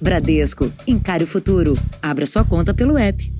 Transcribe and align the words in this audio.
Bradesco, 0.00 0.72
encare 0.86 1.24
o 1.24 1.26
futuro. 1.26 1.74
Abra 2.00 2.24
sua 2.24 2.44
conta 2.44 2.72
pelo 2.72 2.96
app. 2.96 3.32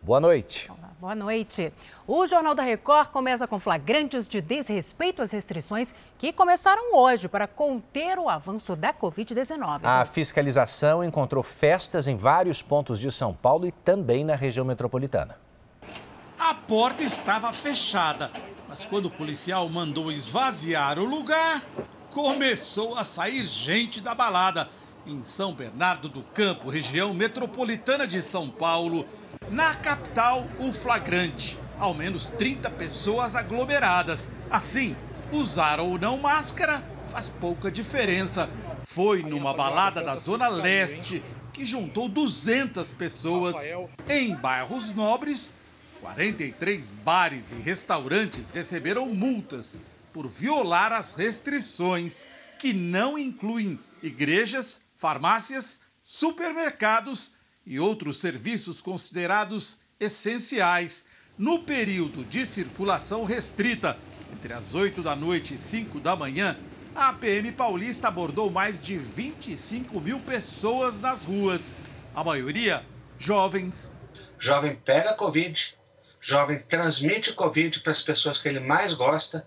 Boa 0.00 0.20
noite. 0.20 0.70
Boa 1.00 1.16
noite. 1.16 1.72
O 2.06 2.26
Jornal 2.28 2.54
da 2.54 2.62
Record 2.62 3.08
começa 3.08 3.46
com 3.48 3.58
flagrantes 3.58 4.28
de 4.28 4.40
desrespeito 4.40 5.20
às 5.20 5.32
restrições 5.32 5.92
que 6.16 6.32
começaram 6.32 6.94
hoje 6.94 7.28
para 7.28 7.48
conter 7.48 8.18
o 8.20 8.28
avanço 8.28 8.76
da 8.76 8.94
Covid-19. 8.94 9.80
A 9.82 10.04
fiscalização 10.04 11.02
encontrou 11.02 11.42
festas 11.42 12.06
em 12.06 12.16
vários 12.16 12.62
pontos 12.62 13.00
de 13.00 13.10
São 13.10 13.34
Paulo 13.34 13.66
e 13.66 13.72
também 13.72 14.24
na 14.24 14.36
região 14.36 14.64
metropolitana. 14.64 15.36
A 16.38 16.54
porta 16.54 17.02
estava 17.02 17.52
fechada, 17.52 18.30
mas 18.68 18.84
quando 18.84 19.06
o 19.06 19.10
policial 19.10 19.68
mandou 19.68 20.12
esvaziar 20.12 20.98
o 20.98 21.04
lugar, 21.04 21.62
começou 22.14 22.96
a 22.96 23.04
sair 23.04 23.44
gente 23.44 24.00
da 24.00 24.14
balada. 24.14 24.70
Em 25.04 25.22
São 25.24 25.52
Bernardo 25.52 26.08
do 26.08 26.22
Campo, 26.22 26.70
região 26.70 27.12
metropolitana 27.12 28.06
de 28.06 28.22
São 28.22 28.48
Paulo, 28.48 29.04
na 29.50 29.74
capital, 29.74 30.46
o 30.60 30.72
flagrante. 30.72 31.58
Ao 31.78 31.92
menos 31.92 32.30
30 32.30 32.70
pessoas 32.70 33.34
aglomeradas. 33.34 34.30
Assim, 34.48 34.96
usar 35.32 35.80
ou 35.80 35.98
não 35.98 36.16
máscara 36.16 36.82
faz 37.08 37.28
pouca 37.28 37.70
diferença. 37.70 38.48
Foi 38.84 39.22
numa 39.22 39.52
balada 39.52 40.00
da 40.00 40.14
Zona 40.16 40.46
Leste 40.46 41.22
que 41.52 41.66
juntou 41.66 42.08
200 42.08 42.92
pessoas 42.92 43.56
em 44.08 44.34
bairros 44.36 44.92
nobres. 44.92 45.52
43 46.00 46.92
bares 46.92 47.50
e 47.50 47.54
restaurantes 47.54 48.52
receberam 48.52 49.06
multas 49.08 49.80
por 50.14 50.28
violar 50.28 50.92
as 50.92 51.16
restrições, 51.16 52.24
que 52.60 52.72
não 52.72 53.18
incluem 53.18 53.80
igrejas, 54.00 54.80
farmácias, 54.94 55.80
supermercados 56.04 57.32
e 57.66 57.80
outros 57.80 58.20
serviços 58.20 58.80
considerados 58.80 59.80
essenciais 59.98 61.04
no 61.36 61.64
período 61.64 62.24
de 62.24 62.46
circulação 62.46 63.24
restrita, 63.24 63.98
entre 64.32 64.52
as 64.52 64.72
8 64.72 65.02
da 65.02 65.16
noite 65.16 65.54
e 65.54 65.58
5 65.58 65.98
da 65.98 66.14
manhã, 66.14 66.56
a 66.94 67.12
PM 67.12 67.50
paulista 67.50 68.06
abordou 68.06 68.48
mais 68.48 68.80
de 68.80 68.96
25 68.96 70.00
mil 70.00 70.20
pessoas 70.20 71.00
nas 71.00 71.24
ruas, 71.24 71.74
a 72.14 72.22
maioria 72.22 72.86
jovens. 73.18 73.96
Jovem 74.38 74.76
pega 74.76 75.14
Covid, 75.14 75.74
jovem 76.20 76.60
transmite 76.60 77.32
Covid 77.32 77.80
para 77.80 77.90
as 77.90 78.02
pessoas 78.02 78.38
que 78.38 78.46
ele 78.46 78.60
mais 78.60 78.94
gosta 78.94 79.44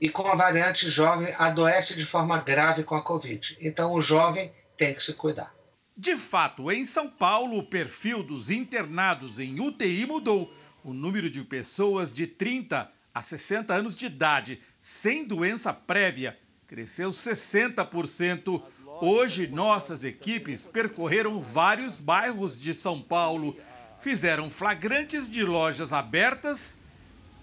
e 0.00 0.08
com 0.08 0.26
a 0.26 0.34
variante 0.34 0.90
jovem 0.90 1.34
adoece 1.38 1.96
de 1.96 2.04
forma 2.04 2.38
grave 2.38 2.84
com 2.84 2.94
a 2.94 3.02
Covid. 3.02 3.56
Então 3.60 3.92
o 3.92 4.00
jovem 4.00 4.52
tem 4.76 4.94
que 4.94 5.02
se 5.02 5.14
cuidar. 5.14 5.54
De 5.96 6.16
fato, 6.16 6.70
em 6.70 6.84
São 6.84 7.08
Paulo, 7.08 7.58
o 7.58 7.66
perfil 7.66 8.22
dos 8.22 8.50
internados 8.50 9.38
em 9.38 9.58
UTI 9.58 10.04
mudou. 10.06 10.52
O 10.84 10.92
número 10.92 11.30
de 11.30 11.42
pessoas 11.42 12.14
de 12.14 12.26
30 12.26 12.90
a 13.14 13.22
60 13.22 13.72
anos 13.72 13.96
de 13.96 14.06
idade 14.06 14.60
sem 14.80 15.24
doença 15.24 15.72
prévia 15.72 16.38
cresceu 16.66 17.10
60%. 17.10 18.62
Hoje, 19.00 19.46
nossas 19.46 20.04
equipes 20.04 20.66
percorreram 20.66 21.40
vários 21.40 21.98
bairros 21.98 22.60
de 22.60 22.74
São 22.74 23.00
Paulo, 23.00 23.56
fizeram 23.98 24.50
flagrantes 24.50 25.28
de 25.28 25.44
lojas 25.44 25.92
abertas 25.92 26.76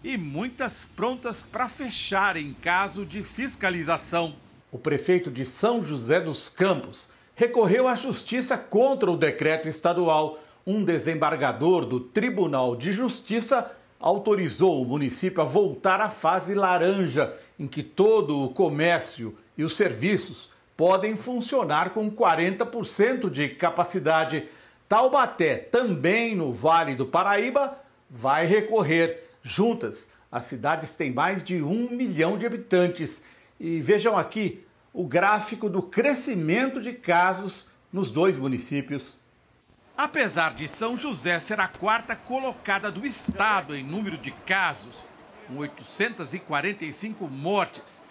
e 0.04 0.18
muitas 0.18 0.84
prontas 0.84 1.42
para 1.42 1.70
fechar 1.70 2.36
em 2.36 2.54
caso 2.54 3.06
de 3.06 3.24
fiscalização. 3.24 4.36
O 4.72 4.78
prefeito 4.78 5.32
de 5.32 5.46
São 5.46 5.84
José 5.84 6.20
dos 6.20 6.50
Campos 6.50 7.10
recorreu 7.36 7.88
à 7.88 7.96
justiça 7.96 8.58
contra 8.58 9.10
o 9.10 9.18
decreto 9.18 9.68
estadual. 9.68 10.40
Um 10.66 10.84
desembargador 10.84 11.86
do 11.86 12.00
Tribunal 12.00 12.76
de 12.76 12.92
Justiça 12.92 13.72
autorizou 14.00 14.82
o 14.82 14.86
município 14.86 15.42
a 15.42 15.46
voltar 15.46 16.02
à 16.02 16.10
fase 16.10 16.54
laranja, 16.54 17.34
em 17.58 17.68
que 17.68 17.82
todo 17.82 18.44
o 18.44 18.50
comércio 18.50 19.38
e 19.58 19.64
os 19.64 19.78
serviços 19.78 20.50
podem 20.76 21.16
funcionar 21.16 21.92
com 21.92 22.12
40% 22.12 23.30
de 23.30 23.50
capacidade. 23.50 24.50
Taubaté, 24.90 25.56
também 25.56 26.36
no 26.36 26.52
Vale 26.52 26.96
do 26.96 27.06
Paraíba, 27.06 27.78
vai 28.10 28.46
recorrer. 28.46 29.24
Juntas, 29.44 30.08
as 30.32 30.46
cidades 30.46 30.96
têm 30.96 31.12
mais 31.12 31.44
de 31.44 31.62
um 31.62 31.90
milhão 31.92 32.38
de 32.38 32.46
habitantes. 32.46 33.22
E 33.60 33.82
vejam 33.82 34.18
aqui 34.18 34.66
o 34.94 35.06
gráfico 35.06 35.70
do 35.70 35.82
crescimento 35.82 36.82
de 36.82 36.94
casos 36.94 37.68
nos 37.92 38.10
dois 38.10 38.38
municípios. 38.38 39.20
Apesar 39.96 40.54
de 40.54 40.68
São 40.68 40.98
José 40.98 41.40
ser 41.40 41.60
a 41.60 41.68
quarta 41.68 42.16
colocada 42.16 42.90
do 42.90 43.06
estado 43.06 43.76
em 43.76 43.84
número 43.84 44.18
de 44.18 44.32
casos, 44.32 45.06
com 45.48 45.58
845 45.58 47.28
mortes, 47.28 48.02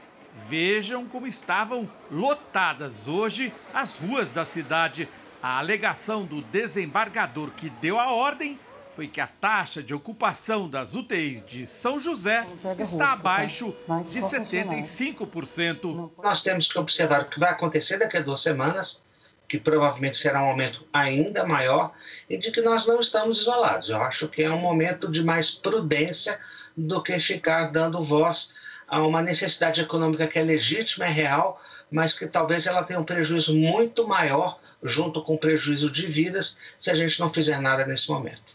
vejam 0.48 1.06
como 1.06 1.26
estavam 1.26 1.91
lotadas 2.10 3.09
hoje 3.09 3.53
as 3.75 3.97
ruas 3.97 4.31
da 4.31 4.44
cidade. 4.44 5.09
A 5.42 5.59
alegação 5.59 6.25
do 6.25 6.41
desembargador 6.41 7.50
que 7.50 7.69
deu 7.69 7.98
a 7.98 8.12
ordem 8.12 8.60
foi 8.94 9.08
que 9.08 9.20
a 9.20 9.26
taxa 9.26 9.82
de 9.82 9.94
ocupação 9.94 10.69
das 10.69 10.94
UTIs 10.94 11.42
de 11.42 11.66
São 11.66 11.98
José 11.98 12.47
está 12.78 13.06
tá? 13.06 13.12
abaixo 13.12 13.75
de 14.10 14.20
75%. 14.20 16.10
Nós 16.22 16.42
temos 16.42 16.66
que 16.66 16.78
observar 16.78 17.22
o 17.22 17.25
que 17.30 17.41
vai 17.41 17.50
acontecer 17.50 17.98
daqui 17.98 18.19
a 18.19 18.20
duas 18.20 18.42
semanas, 18.42 19.04
que 19.48 19.58
provavelmente 19.58 20.19
será 20.19 20.42
um 20.42 20.48
aumento 20.48 20.86
ainda 20.92 21.47
maior, 21.47 21.94
e 22.28 22.36
de 22.36 22.50
que 22.50 22.60
nós 22.60 22.86
não 22.86 23.00
estamos 23.00 23.38
isolados. 23.38 23.88
Eu 23.88 24.03
acho 24.03 24.28
que 24.28 24.42
é 24.42 24.50
um 24.50 24.60
momento 24.60 25.10
de 25.10 25.24
mais 25.24 25.50
prudência 25.50 26.38
do 26.76 27.03
que 27.03 27.19
ficar 27.19 27.72
dando 27.72 28.00
voz 28.00 28.54
a 28.86 29.03
uma 29.03 29.22
necessidade 29.22 29.80
econômica 29.80 30.26
que 30.26 30.38
é 30.38 30.42
legítima, 30.42 31.06
é 31.06 31.10
real, 31.10 31.62
mas 31.91 32.12
que 32.12 32.26
talvez 32.26 32.66
ela 32.66 32.84
tenha 32.84 33.00
um 33.00 33.04
prejuízo 33.04 33.54
muito 33.56 34.06
maior 34.06 34.59
junto 34.82 35.22
com 35.22 35.34
o 35.34 35.38
prejuízo 35.38 35.91
de 35.91 36.06
vidas 36.06 36.59
se 36.78 36.91
a 36.91 36.94
gente 36.94 37.19
não 37.20 37.30
fizer 37.30 37.59
nada 37.60 37.86
nesse 37.86 38.10
momento. 38.10 38.51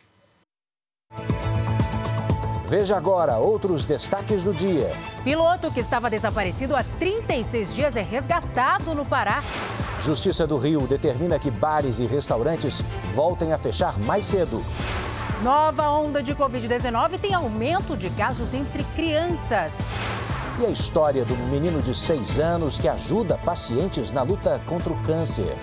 Veja 2.67 2.97
agora 2.97 3.37
outros 3.37 3.85
destaques 3.85 4.43
do 4.43 4.53
dia. 4.53 4.91
Piloto 5.23 5.71
que 5.71 5.79
estava 5.79 6.09
desaparecido 6.09 6.75
há 6.75 6.83
36 6.83 7.73
dias 7.73 7.95
é 7.95 8.01
resgatado 8.01 8.93
no 8.93 9.05
Pará. 9.05 9.41
Justiça 10.01 10.45
do 10.45 10.57
Rio 10.57 10.81
determina 10.85 11.39
que 11.39 11.49
bares 11.49 11.99
e 11.99 12.05
restaurantes 12.05 12.83
voltem 13.15 13.53
a 13.53 13.57
fechar 13.57 13.97
mais 13.97 14.25
cedo. 14.25 14.61
Nova 15.41 15.89
onda 15.91 16.21
de 16.21 16.35
Covid-19 16.35 17.17
tem 17.21 17.33
aumento 17.33 17.95
de 17.95 18.09
casos 18.09 18.53
entre 18.53 18.83
crianças. 18.83 19.85
E 20.59 20.65
a 20.65 20.69
história 20.69 21.23
do 21.23 21.37
menino 21.49 21.81
de 21.81 21.95
6 21.95 22.37
anos 22.37 22.77
que 22.77 22.89
ajuda 22.89 23.37
pacientes 23.37 24.11
na 24.11 24.23
luta 24.23 24.61
contra 24.65 24.91
o 24.91 25.03
câncer. 25.03 25.55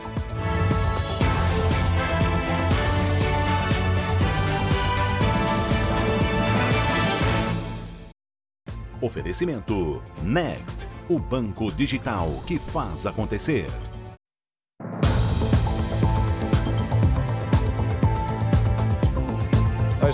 Oferecimento 9.04 10.02
Next, 10.22 10.88
o 11.10 11.18
banco 11.18 11.70
digital 11.70 12.42
que 12.46 12.58
faz 12.58 13.04
acontecer. 13.04 13.68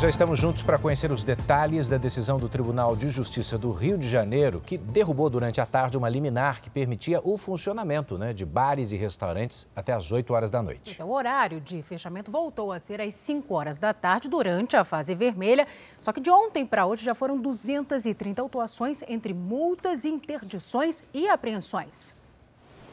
Já 0.01 0.09
estamos 0.09 0.41
juntos 0.41 0.63
para 0.63 0.79
conhecer 0.79 1.13
os 1.13 1.27
detalhes 1.27 1.87
da 1.87 1.99
decisão 1.99 2.39
do 2.39 2.49
Tribunal 2.49 2.97
de 2.97 3.11
Justiça 3.11 3.59
do 3.59 3.71
Rio 3.71 3.99
de 3.99 4.09
Janeiro, 4.09 4.63
que 4.65 4.79
derrubou 4.79 5.29
durante 5.29 5.61
a 5.61 5.67
tarde 5.67 5.99
uma 5.99 6.09
liminar 6.09 6.63
que 6.63 6.71
permitia 6.71 7.21
o 7.23 7.37
funcionamento 7.37 8.17
né, 8.17 8.33
de 8.33 8.47
bares 8.47 8.93
e 8.93 8.97
restaurantes 8.97 9.71
até 9.77 9.93
às 9.93 10.11
8 10.11 10.33
horas 10.33 10.51
da 10.51 10.63
noite. 10.63 10.93
Então, 10.95 11.07
o 11.07 11.13
horário 11.13 11.61
de 11.61 11.83
fechamento 11.83 12.31
voltou 12.31 12.73
a 12.73 12.79
ser 12.79 12.99
às 12.99 13.13
5 13.13 13.53
horas 13.53 13.77
da 13.77 13.93
tarde 13.93 14.27
durante 14.27 14.75
a 14.75 14.85
fase 14.85 15.15
vermelha. 15.15 15.67
Só 16.01 16.15
que 16.15 16.21
de 16.21 16.31
ontem 16.31 16.65
para 16.65 16.87
hoje 16.87 17.05
já 17.05 17.15
foram 17.15 17.39
230 17.39 18.41
autuações 18.41 19.05
entre 19.07 19.35
multas, 19.35 20.07
interdições 20.07 21.05
e 21.13 21.29
apreensões. 21.29 22.17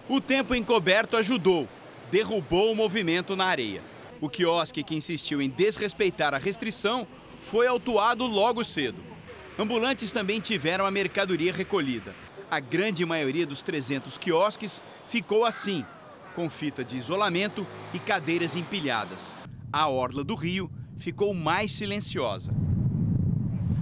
O 0.09 0.19
tempo 0.19 0.53
encoberto 0.53 1.15
ajudou, 1.15 1.69
derrubou 2.11 2.73
o 2.73 2.75
movimento 2.75 3.33
na 3.33 3.45
areia. 3.45 3.81
O 4.19 4.29
quiosque 4.29 4.83
que 4.83 4.95
insistiu 4.95 5.41
em 5.41 5.49
desrespeitar 5.49 6.33
a 6.33 6.39
restrição 6.39 7.07
foi 7.39 7.67
autuado 7.67 8.25
logo 8.25 8.63
cedo. 8.63 9.01
Ambulantes 9.59 10.11
também 10.11 10.39
tiveram 10.39 10.85
a 10.85 10.91
mercadoria 10.91 11.53
recolhida. 11.53 12.15
A 12.49 12.59
grande 12.59 13.05
maioria 13.05 13.45
dos 13.45 13.61
300 13.61 14.17
quiosques 14.17 14.81
ficou 15.07 15.45
assim, 15.45 15.85
com 16.33 16.49
fita 16.49 16.83
de 16.83 16.97
isolamento 16.97 17.65
e 17.93 17.99
cadeiras 17.99 18.55
empilhadas. 18.55 19.35
A 19.71 19.87
orla 19.87 20.23
do 20.23 20.33
Rio 20.33 20.71
ficou 20.97 21.33
mais 21.33 21.71
silenciosa. 21.71 22.53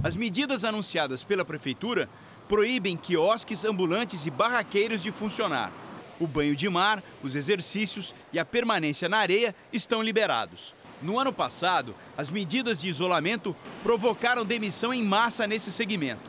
As 0.04 0.16
medidas 0.16 0.64
anunciadas 0.64 1.24
pela 1.24 1.46
prefeitura 1.46 2.10
proíbem 2.48 2.98
quiosques, 2.98 3.66
ambulantes 3.66 4.26
e 4.26 4.32
barraqueiros 4.32 5.02
de 5.02 5.12
funcionar. 5.12 5.72
O 6.20 6.26
banho 6.26 6.56
de 6.56 6.70
mar, 6.70 7.04
os 7.22 7.36
exercícios 7.36 8.16
e 8.32 8.40
a 8.40 8.46
permanência 8.46 9.10
na 9.10 9.18
areia 9.18 9.54
estão 9.74 10.02
liberados. 10.02 10.74
No 11.02 11.20
ano 11.20 11.34
passado, 11.34 11.94
as 12.18 12.30
medidas 12.30 12.80
de 12.80 12.88
isolamento 12.88 13.56
provocaram 13.84 14.46
demissão 14.46 14.94
em 14.94 15.04
massa 15.04 15.46
nesse 15.46 15.72
segmento. 15.72 16.24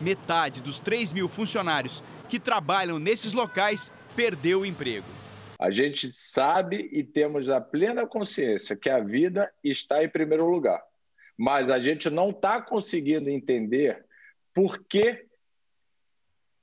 Metade 0.00 0.62
dos 0.62 0.78
3 0.78 1.12
mil 1.12 1.28
funcionários 1.28 2.02
que 2.28 2.38
trabalham 2.38 2.98
nesses 2.98 3.32
locais 3.32 3.92
perdeu 4.14 4.60
o 4.60 4.66
emprego. 4.66 5.06
A 5.58 5.70
gente 5.70 6.12
sabe 6.12 6.88
e 6.92 7.04
temos 7.04 7.48
a 7.48 7.60
plena 7.60 8.06
consciência 8.06 8.76
que 8.76 8.90
a 8.90 9.00
vida 9.00 9.52
está 9.62 10.02
em 10.02 10.08
primeiro 10.08 10.48
lugar, 10.48 10.82
mas 11.36 11.70
a 11.70 11.80
gente 11.80 12.10
não 12.10 12.30
está 12.30 12.60
conseguindo 12.60 13.28
entender 13.28 14.04
por 14.54 14.82
que 14.84 15.24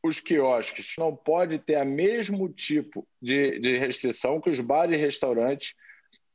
os 0.03 0.19
quiosques 0.19 0.95
não 0.97 1.15
podem 1.15 1.59
ter 1.59 1.81
o 1.81 1.85
mesmo 1.85 2.49
tipo 2.49 3.07
de, 3.21 3.59
de 3.59 3.77
restrição 3.77 4.39
que 4.39 4.49
os 4.49 4.59
bares 4.59 4.97
e 4.97 5.01
restaurantes 5.01 5.75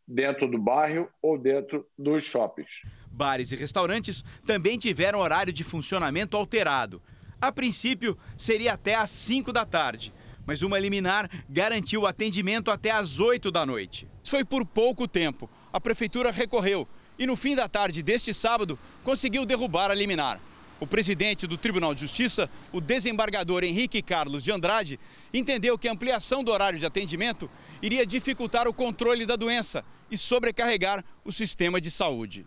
dentro 0.06 0.46
do 0.46 0.58
bairro 0.58 1.08
ou 1.22 1.38
dentro 1.38 1.87
dos 1.99 2.25
shoppings. 2.25 2.70
Bares 3.11 3.52
e 3.52 3.56
restaurantes 3.56 4.25
também 4.46 4.78
tiveram 4.78 5.20
horário 5.20 5.52
de 5.52 5.64
funcionamento 5.64 6.37
alterado. 6.37 7.00
A 7.40 7.50
princípio, 7.50 8.19
seria 8.37 8.75
até 8.75 8.94
às 8.94 9.11
5 9.11 9.52
da 9.52 9.64
tarde, 9.64 10.12
mas 10.46 10.62
uma 10.62 10.78
liminar 10.78 11.31
garantiu 11.49 12.02
o 12.02 12.06
atendimento 12.06 12.70
até 12.70 12.90
às 12.90 13.19
8 13.19 13.50
da 13.50 13.64
noite. 13.64 14.06
Foi 14.22 14.44
por 14.44 14.64
pouco 14.66 15.08
tempo. 15.08 15.49
A 15.72 15.81
prefeitura 15.81 16.31
recorreu 16.31 16.88
e, 17.19 17.26
no 17.26 17.37
fim 17.37 17.55
da 17.55 17.69
tarde 17.69 18.02
deste 18.02 18.34
sábado, 18.34 18.78
conseguiu 19.02 19.46
derrubar 19.46 19.90
a 19.90 19.94
liminar. 19.94 20.40
O 20.84 20.86
presidente 20.86 21.46
do 21.46 21.56
Tribunal 21.56 21.94
de 21.94 22.02
Justiça, 22.02 22.48
o 22.70 22.78
desembargador 22.78 23.64
Henrique 23.64 24.02
Carlos 24.02 24.42
de 24.42 24.52
Andrade, 24.52 25.00
entendeu 25.32 25.78
que 25.78 25.88
a 25.88 25.92
ampliação 25.92 26.44
do 26.44 26.52
horário 26.52 26.78
de 26.78 26.84
atendimento 26.84 27.50
iria 27.81 28.04
dificultar 28.04 28.69
o 28.69 28.75
controle 28.75 29.25
da 29.25 29.34
doença 29.34 29.82
e 30.10 30.19
sobrecarregar 30.19 31.02
o 31.25 31.32
sistema 31.32 31.81
de 31.81 31.90
saúde. 31.90 32.46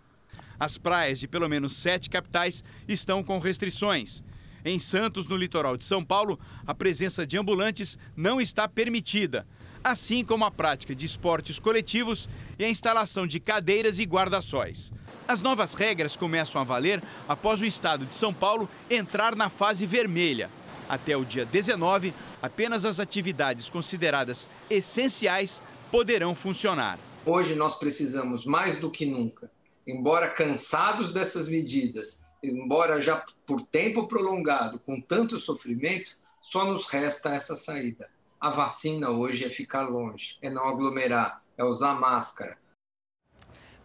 As 0.60 0.78
praias 0.78 1.20
de 1.20 1.28
pelo 1.28 1.50
menos 1.50 1.74
sete 1.78 2.12
capitais 2.12 2.64
estão 2.88 3.24
com 3.24 3.40
restrições. 3.40 4.24
Em 4.64 4.78
Santos, 4.78 5.26
no 5.26 5.36
litoral 5.36 5.76
de 5.76 5.84
São 5.84 6.06
Paulo, 6.06 6.40
a 6.64 6.76
presença 6.76 7.26
de 7.26 7.40
ambulantes 7.40 7.98
não 8.16 8.40
está 8.40 8.68
permitida, 8.68 9.48
assim 9.90 10.24
como 10.24 10.46
a 10.46 10.52
prática 10.52 10.94
de 10.94 11.06
esportes 11.06 11.60
coletivos 11.60 12.28
e 12.60 12.66
a 12.66 12.70
instalação 12.70 13.26
de 13.26 13.40
cadeiras 13.40 14.00
e 14.00 14.04
guarda-sóis. 14.04 14.92
As 15.28 15.42
novas 15.42 15.74
regras 15.74 16.16
começam 16.16 16.60
a 16.60 16.64
valer 16.64 17.04
após 17.28 17.62
o 17.62 17.66
estado 17.66 18.06
de 18.06 18.16
São 18.16 18.34
Paulo 18.34 18.70
entrar 18.90 19.36
na 19.36 19.50
fase 19.50 19.86
vermelha. 19.86 20.50
Até 20.88 21.18
o 21.18 21.26
dia 21.26 21.46
19, 21.46 22.14
apenas 22.42 22.86
as 22.86 23.00
atividades 23.00 23.70
consideradas 23.70 24.48
essenciais 24.70 25.62
poderão 25.92 26.34
funcionar. 26.34 26.98
Hoje 27.26 27.56
nós 27.56 27.78
precisamos 27.78 28.46
mais 28.46 28.80
do 28.80 28.90
que 28.90 29.06
nunca, 29.06 29.52
embora 29.86 30.30
cansados 30.30 31.12
dessas 31.12 31.50
medidas, 31.50 32.26
embora 32.42 33.02
já 33.02 33.24
por 33.46 33.62
tempo 33.62 34.08
prolongado, 34.08 34.80
com 34.80 35.02
tanto 35.02 35.40
sofrimento, 35.40 36.18
só 36.42 36.66
nos 36.66 36.88
resta 36.88 37.36
essa 37.36 37.56
saída. 37.58 38.10
A 38.40 38.50
vacina 38.50 39.10
hoje 39.10 39.46
é 39.46 39.50
ficar 39.50 39.90
longe, 39.90 40.38
é 40.42 40.50
não 40.50 40.68
aglomerar, 40.70 41.42
é 41.58 41.64
usar 41.64 41.96
máscara, 41.96 42.58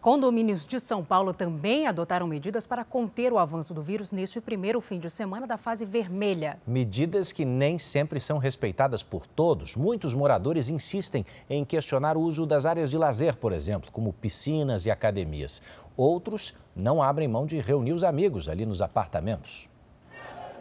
Condomínios 0.03 0.67
de 0.67 0.81
São 0.81 1.01
Paulo 1.01 1.33
também 1.33 1.87
adotaram 1.87 2.27
medidas 2.27 2.67
para 2.67 2.83
conter 2.83 3.31
o 3.31 3.37
avanço 3.37 3.73
do 3.73 3.81
vírus 3.81 4.11
neste 4.11 4.41
primeiro 4.41 4.81
fim 4.81 4.99
de 4.99 5.09
semana 5.09 5.47
da 5.47 5.55
fase 5.55 5.85
vermelha. 5.85 6.59
Medidas 6.67 7.31
que 7.31 7.45
nem 7.45 7.79
sempre 7.79 8.19
são 8.19 8.37
respeitadas 8.37 9.01
por 9.01 9.25
todos. 9.25 9.77
Muitos 9.77 10.13
moradores 10.13 10.67
insistem 10.67 11.25
em 11.49 11.63
questionar 11.63 12.17
o 12.17 12.19
uso 12.19 12.45
das 12.45 12.65
áreas 12.65 12.89
de 12.89 12.97
lazer, 12.97 13.37
por 13.37 13.53
exemplo, 13.53 13.89
como 13.93 14.11
piscinas 14.11 14.85
e 14.85 14.91
academias. 14.91 15.61
Outros 15.95 16.53
não 16.75 17.01
abrem 17.01 17.29
mão 17.29 17.45
de 17.45 17.61
reunir 17.61 17.93
os 17.93 18.03
amigos 18.03 18.49
ali 18.49 18.65
nos 18.65 18.81
apartamentos. 18.81 19.69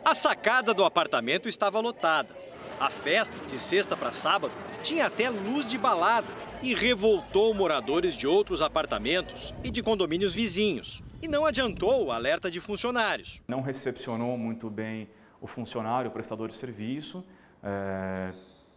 A 0.05 0.15
sacada 0.15 0.73
do 0.73 0.85
apartamento 0.85 1.49
estava 1.49 1.81
lotada. 1.81 2.42
A 2.81 2.91
festa, 2.91 3.39
de 3.47 3.59
sexta 3.59 3.97
para 3.97 4.13
sábado, 4.13 4.53
tinha 4.83 5.07
até 5.07 5.31
luz 5.31 5.67
de 5.67 5.79
balada 5.79 6.29
e 6.63 6.75
revoltou 6.75 7.53
moradores 7.53 8.15
de 8.15 8.27
outros 8.27 8.63
apartamentos 8.63 9.55
e 9.65 9.71
de 9.71 9.83
condomínios 9.83 10.35
vizinhos. 10.35 11.03
E 11.21 11.29
não 11.29 11.45
adiantou 11.45 12.07
o 12.07 12.13
alerta 12.13 12.51
de 12.51 12.61
funcionários. 12.61 13.43
Não 13.47 13.61
recepcionou 13.61 14.37
muito 14.37 14.71
bem 14.71 15.09
o 15.41 15.47
funcionário, 15.47 16.11
o 16.11 16.13
prestador 16.13 16.49
de 16.49 16.55
serviço, 16.55 17.25
é, 17.63 18.33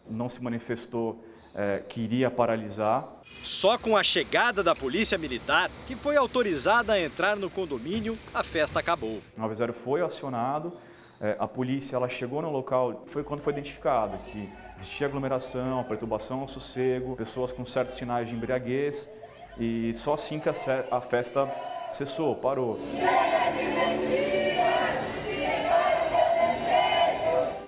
não 0.09 0.27
se 0.27 0.41
manifestou 0.41 1.23
é, 1.55 1.79
que 1.79 2.01
iria 2.01 2.29
paralisar. 2.29 3.07
Só 3.41 3.77
com 3.77 3.95
a 3.95 4.03
chegada 4.03 4.63
da 4.63 4.75
polícia 4.75 5.17
militar, 5.17 5.69
que 5.87 5.95
foi 5.95 6.15
autorizada 6.15 6.93
a 6.93 7.01
entrar 7.01 7.35
no 7.35 7.49
condomínio, 7.49 8.17
a 8.33 8.43
festa 8.43 8.79
acabou. 8.79 9.21
O 9.37 9.41
90 9.41 9.73
foi 9.73 10.01
acionado, 10.01 10.73
é, 11.21 11.35
a 11.39 11.47
polícia 11.47 11.95
ela 11.95 12.09
chegou 12.09 12.41
no 12.41 12.51
local, 12.51 13.03
foi 13.07 13.23
quando 13.23 13.41
foi 13.41 13.53
identificado 13.53 14.17
que 14.31 14.50
Existia 14.77 15.07
aglomeração, 15.07 15.83
perturbação 15.85 16.41
ao 16.41 16.47
sossego, 16.47 17.15
pessoas 17.15 17.51
com 17.51 17.65
certos 17.65 17.95
sinais 17.95 18.27
de 18.27 18.35
embriaguez 18.35 19.09
e 19.57 19.94
só 19.94 20.13
assim 20.13 20.38
que 20.39 20.50
a 20.50 21.01
festa 21.01 21.50
cessou, 21.91 22.35
parou. 22.35 22.77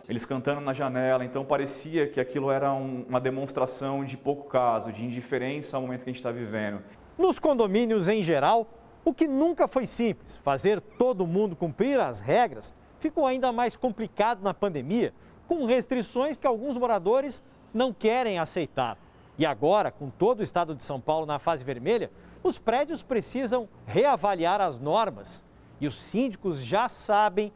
Eles 0.08 0.26
cantando 0.26 0.62
na 0.62 0.74
janela, 0.74 1.24
então 1.24 1.46
parecia 1.46 2.08
que 2.08 2.20
aquilo 2.20 2.52
era 2.52 2.74
um, 2.74 3.06
uma 3.08 3.20
demonstração 3.20 4.04
de 4.04 4.18
pouco 4.18 4.50
caso, 4.50 4.92
de 4.92 5.04
indiferença 5.04 5.78
ao 5.78 5.82
momento 5.82 6.04
que 6.04 6.10
a 6.10 6.14
gente 6.14 6.20
está 6.20 6.32
vivendo. 6.32 6.82
Nos 7.18 7.40
condomínios 7.40 8.08
em 8.08 8.22
geral, 8.22 8.68
o 9.04 9.14
que 9.14 9.28
nunca 9.28 9.68
foi 9.68 9.86
simples, 9.86 10.38
fazer 10.38 10.82
todo 10.82 11.26
mundo 11.26 11.56
cumprir 11.56 12.00
as 12.00 12.20
regras, 12.20 12.74
ficou 13.00 13.26
ainda 13.26 13.52
mais 13.52 13.76
complicado 13.76 14.42
na 14.42 14.54
pandemia 14.54 15.14
com 15.48 15.66
restrições 15.66 16.38
que 16.38 16.48
alguns 16.48 16.78
moradores 16.78 17.42
não 17.74 17.94
querem 17.94 18.40
aceitar. 18.40 18.98
E 19.38 19.46
agora, 19.46 19.92
com 19.92 20.10
todo 20.10 20.40
o 20.40 20.44
estado 20.44 20.76
de 20.76 20.84
São 20.84 21.00
Paulo 21.00 21.26
na 21.26 21.40
fase 21.40 21.64
vermelha, 21.64 22.12
os 22.44 22.58
prédios 22.58 23.04
precisam 23.04 23.68
reavaliar 23.86 24.62
as 24.62 24.80
normas 24.80 25.44
e 25.80 25.88
os 25.88 26.02
síndicos 26.02 26.60
já 26.60 26.90
sabem 26.90 27.52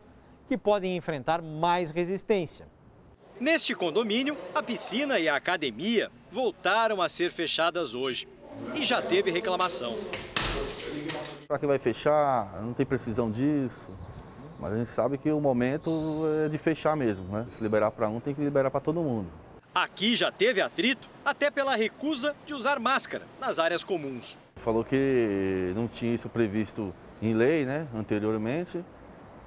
que 0.47 0.57
podem 0.57 0.95
enfrentar 0.95 1.41
mais 1.41 1.91
resistência. 1.91 2.67
Neste 3.39 3.73
condomínio, 3.73 4.37
a 4.53 4.61
piscina 4.61 5.19
e 5.19 5.27
a 5.27 5.35
academia 5.35 6.11
voltaram 6.29 7.01
a 7.01 7.09
ser 7.09 7.31
fechadas 7.31 7.95
hoje 7.95 8.27
e 8.75 8.85
já 8.85 9.01
teve 9.01 9.31
reclamação. 9.31 9.95
Para 11.47 11.57
que 11.57 11.66
vai 11.66 11.80
fechar? 11.80 12.61
Não 12.61 12.73
tem 12.73 12.85
precisão 12.85 13.31
disso. 13.31 13.89
Mas 14.61 14.73
a 14.73 14.77
gente 14.77 14.89
sabe 14.89 15.18
que 15.18 15.31
o 15.31 15.41
momento 15.41 16.23
é 16.45 16.47
de 16.47 16.57
fechar 16.59 16.95
mesmo, 16.95 17.27
né? 17.35 17.47
Se 17.49 17.63
liberar 17.63 17.89
para 17.89 18.07
um, 18.07 18.19
tem 18.19 18.35
que 18.35 18.41
liberar 18.41 18.69
para 18.69 18.80
todo 18.80 19.01
mundo. 19.01 19.27
Aqui 19.73 20.15
já 20.15 20.31
teve 20.31 20.61
atrito 20.61 21.09
até 21.25 21.49
pela 21.49 21.75
recusa 21.75 22.35
de 22.45 22.53
usar 22.53 22.80
máscara 22.80 23.25
nas 23.39 23.57
áreas 23.57 23.83
comuns. 23.83 24.37
Falou 24.57 24.83
que 24.83 25.71
não 25.75 25.87
tinha 25.87 26.13
isso 26.13 26.30
previsto 26.30 26.94
em 27.21 27.33
lei, 27.33 27.65
né, 27.65 27.87
anteriormente, 27.95 28.83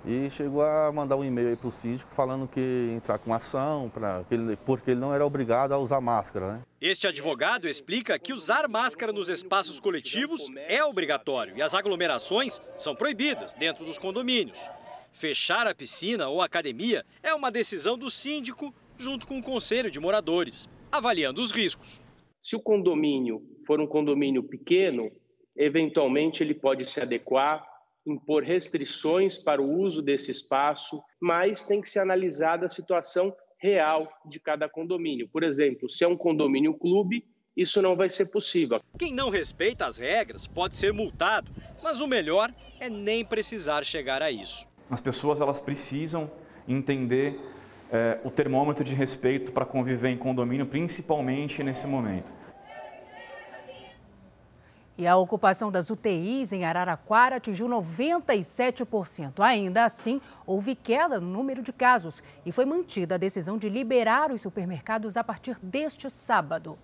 e 0.07 0.31
chegou 0.31 0.63
a 0.63 0.91
mandar 0.93 1.17
um 1.17 1.25
e-mail 1.25 1.57
para 1.57 1.69
o 1.69 1.73
síndico 1.73 2.13
falando 2.13 2.49
que 2.49 2.93
entrar 2.97 3.19
com 3.19 3.33
ação, 3.33 3.91
pra, 3.91 4.23
ele, 4.31 4.57
porque 4.65 4.93
ele 4.93 5.01
não 5.01 5.15
era 5.15 5.25
obrigado 5.25 5.73
a 5.73 5.79
usar 5.79 6.01
máscara. 6.01 6.55
Né? 6.55 6.61
Este 6.81 7.07
advogado 7.07 7.69
explica 7.69 8.19
que 8.19 8.33
usar 8.33 8.67
máscara 8.67 9.13
nos 9.13 9.29
espaços 9.29 9.79
coletivos 9.79 10.43
é 10.69 10.83
obrigatório 10.83 11.57
e 11.57 11.63
as 11.63 11.75
aglomerações 11.75 12.61
são 12.77 12.95
proibidas 12.95 13.53
dentro 13.53 13.85
dos 13.85 13.99
condomínios. 13.99 14.59
Fechar 15.15 15.65
a 15.69 15.73
piscina 15.73 16.29
ou 16.29 16.43
academia 16.43 17.07
é 17.23 17.33
uma 17.33 17.49
decisão 17.49 17.97
do 17.97 18.11
síndico 18.11 18.75
junto 18.99 19.29
com 19.29 19.39
o 19.39 19.43
conselho 19.43 19.89
de 19.89 20.01
moradores, 20.01 20.69
avaliando 20.91 21.41
os 21.41 21.53
riscos. 21.53 22.03
Se 22.43 22.57
o 22.57 22.61
condomínio 22.61 23.41
for 23.65 23.81
um 23.81 23.87
condomínio 23.87 24.43
pequeno, 24.43 25.13
eventualmente 25.57 26.43
ele 26.43 26.53
pode 26.53 26.85
se 26.85 27.01
adequar, 27.01 27.65
impor 28.05 28.43
restrições 28.43 29.39
para 29.39 29.63
o 29.63 29.81
uso 29.81 30.03
desse 30.03 30.33
espaço, 30.33 31.01
mas 31.21 31.63
tem 31.63 31.81
que 31.81 31.89
ser 31.89 32.01
analisada 32.01 32.67
a 32.67 32.69
situação 32.69 33.33
real 33.63 34.13
de 34.27 34.41
cada 34.41 34.69
condomínio. 34.69 35.29
Por 35.29 35.45
exemplo, 35.45 35.89
se 35.89 36.03
é 36.03 36.09
um 36.09 36.17
condomínio 36.17 36.75
clube, 36.75 37.25
isso 37.57 37.81
não 37.81 37.95
vai 37.95 38.11
ser 38.11 38.33
possível. 38.33 38.81
Quem 38.99 39.15
não 39.15 39.31
respeita 39.31 39.87
as 39.87 39.97
regras 39.97 40.49
pode 40.49 40.75
ser 40.75 40.93
multado, 40.93 41.53
mas 41.85 42.01
o 42.01 42.09
melhor 42.09 42.53
é 42.81 42.91
nem 42.91 43.25
precisar 43.25 43.85
chegar 43.85 44.21
a 44.21 44.29
isso. 44.29 44.74
As 44.91 45.01
pessoas 45.01 45.41
elas 45.41 45.61
precisam 45.61 46.31
entender 46.69 47.41
é, 47.91 48.19
o 48.25 48.31
termômetro 48.31 48.85
de 48.85 48.95
respeito 48.95 49.53
para 49.53 49.65
conviver 49.65 50.11
em 50.11 50.17
condomínio, 50.17 50.67
principalmente 50.67 51.63
nesse 51.63 51.87
momento. 51.87 52.33
E 54.97 55.09
a 55.09 55.17
ocupação 55.17 55.73
das 55.73 55.91
UTIs 55.91 56.53
em 56.53 56.65
Araraquara 56.65 57.37
atingiu 57.37 57.69
97%. 57.69 59.41
Ainda 59.41 59.85
assim, 59.85 60.21
houve 60.47 60.77
queda 60.77 61.21
no 61.21 61.27
número 61.27 61.63
de 61.63 61.73
casos 61.73 62.23
e 62.47 62.53
foi 62.53 62.65
mantida 62.65 63.17
a 63.17 63.19
decisão 63.19 63.59
de 63.59 63.69
liberar 63.69 64.31
os 64.31 64.41
supermercados 64.41 65.17
a 65.17 65.25
partir 65.25 65.57
deste 65.61 66.09
sábado. 66.09 66.79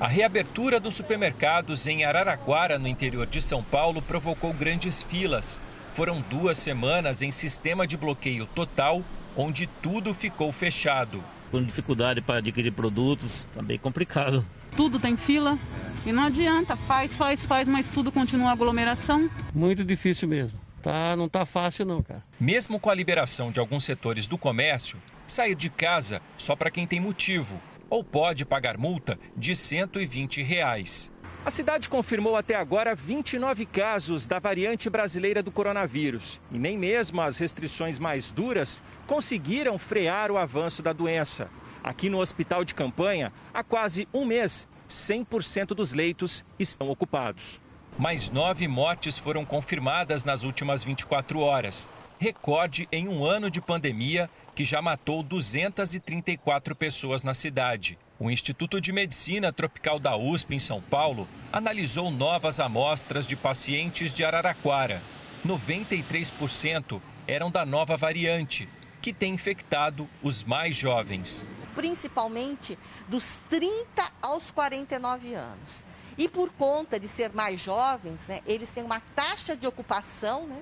A 0.00 0.08
reabertura 0.08 0.80
dos 0.80 0.94
supermercados 0.94 1.86
em 1.86 2.04
Araraquara, 2.04 2.78
no 2.78 2.88
interior 2.88 3.26
de 3.26 3.40
São 3.40 3.62
Paulo, 3.62 4.02
provocou 4.02 4.52
grandes 4.52 5.00
filas. 5.00 5.60
Foram 5.98 6.20
duas 6.30 6.56
semanas 6.56 7.22
em 7.22 7.32
sistema 7.32 7.84
de 7.84 7.96
bloqueio 7.96 8.46
total, 8.46 9.02
onde 9.36 9.66
tudo 9.66 10.14
ficou 10.14 10.52
fechado. 10.52 11.20
Com 11.50 11.60
dificuldade 11.60 12.20
para 12.20 12.38
adquirir 12.38 12.70
produtos, 12.70 13.48
tá 13.52 13.60
bem 13.60 13.76
complicado. 13.80 14.46
Tudo 14.76 15.00
tem 15.00 15.16
fila, 15.16 15.58
e 16.06 16.12
não 16.12 16.22
adianta, 16.22 16.76
faz, 16.76 17.16
faz, 17.16 17.44
faz, 17.44 17.66
mas 17.66 17.90
tudo 17.90 18.12
continua 18.12 18.52
aglomeração. 18.52 19.28
Muito 19.52 19.84
difícil 19.84 20.28
mesmo. 20.28 20.56
Tá, 20.84 21.16
não 21.16 21.28
tá 21.28 21.44
fácil 21.44 21.84
não, 21.84 22.00
cara. 22.00 22.22
Mesmo 22.38 22.78
com 22.78 22.90
a 22.90 22.94
liberação 22.94 23.50
de 23.50 23.58
alguns 23.58 23.82
setores 23.82 24.28
do 24.28 24.38
comércio, 24.38 25.02
sair 25.26 25.56
de 25.56 25.68
casa 25.68 26.22
só 26.36 26.54
para 26.54 26.70
quem 26.70 26.86
tem 26.86 27.00
motivo 27.00 27.60
ou 27.90 28.04
pode 28.04 28.44
pagar 28.44 28.78
multa 28.78 29.18
de 29.36 29.54
120 29.56 30.42
reais. 30.42 31.10
A 31.44 31.50
cidade 31.50 31.88
confirmou 31.88 32.36
até 32.36 32.56
agora 32.56 32.94
29 32.94 33.64
casos 33.64 34.26
da 34.26 34.38
variante 34.38 34.90
brasileira 34.90 35.42
do 35.42 35.50
coronavírus. 35.50 36.40
E 36.50 36.58
nem 36.58 36.76
mesmo 36.76 37.22
as 37.22 37.38
restrições 37.38 37.98
mais 37.98 38.30
duras 38.32 38.82
conseguiram 39.06 39.78
frear 39.78 40.30
o 40.30 40.36
avanço 40.36 40.82
da 40.82 40.92
doença. 40.92 41.48
Aqui 41.82 42.10
no 42.10 42.18
hospital 42.18 42.64
de 42.64 42.74
campanha, 42.74 43.32
há 43.54 43.62
quase 43.62 44.06
um 44.12 44.24
mês, 44.24 44.68
100% 44.88 45.68
dos 45.68 45.92
leitos 45.92 46.44
estão 46.58 46.90
ocupados. 46.90 47.60
Mais 47.96 48.30
nove 48.30 48.68
mortes 48.68 49.16
foram 49.16 49.44
confirmadas 49.44 50.24
nas 50.24 50.44
últimas 50.44 50.84
24 50.84 51.40
horas. 51.40 51.88
Recorde 52.18 52.88
em 52.92 53.08
um 53.08 53.24
ano 53.24 53.50
de 53.50 53.60
pandemia 53.60 54.28
que 54.54 54.64
já 54.64 54.82
matou 54.82 55.22
234 55.22 56.74
pessoas 56.74 57.22
na 57.22 57.32
cidade. 57.32 57.96
O 58.20 58.30
Instituto 58.30 58.80
de 58.80 58.92
Medicina 58.92 59.52
Tropical 59.52 60.00
da 60.00 60.16
USP, 60.16 60.56
em 60.56 60.58
São 60.58 60.80
Paulo, 60.80 61.28
analisou 61.52 62.10
novas 62.10 62.58
amostras 62.58 63.24
de 63.24 63.36
pacientes 63.36 64.12
de 64.12 64.24
Araraquara. 64.24 65.00
93% 65.46 67.00
eram 67.28 67.48
da 67.48 67.64
nova 67.64 67.96
variante, 67.96 68.68
que 69.00 69.12
tem 69.12 69.34
infectado 69.34 70.08
os 70.20 70.42
mais 70.42 70.74
jovens 70.74 71.46
principalmente 71.78 72.76
dos 73.06 73.38
30 73.48 74.10
aos 74.20 74.50
49 74.50 75.34
anos. 75.34 75.84
E 76.16 76.28
por 76.28 76.50
conta 76.50 76.98
de 76.98 77.06
ser 77.06 77.32
mais 77.32 77.60
jovens, 77.60 78.20
né, 78.26 78.40
eles 78.44 78.70
têm 78.70 78.82
uma 78.82 78.98
taxa 79.14 79.54
de 79.54 79.64
ocupação 79.64 80.44
né, 80.48 80.60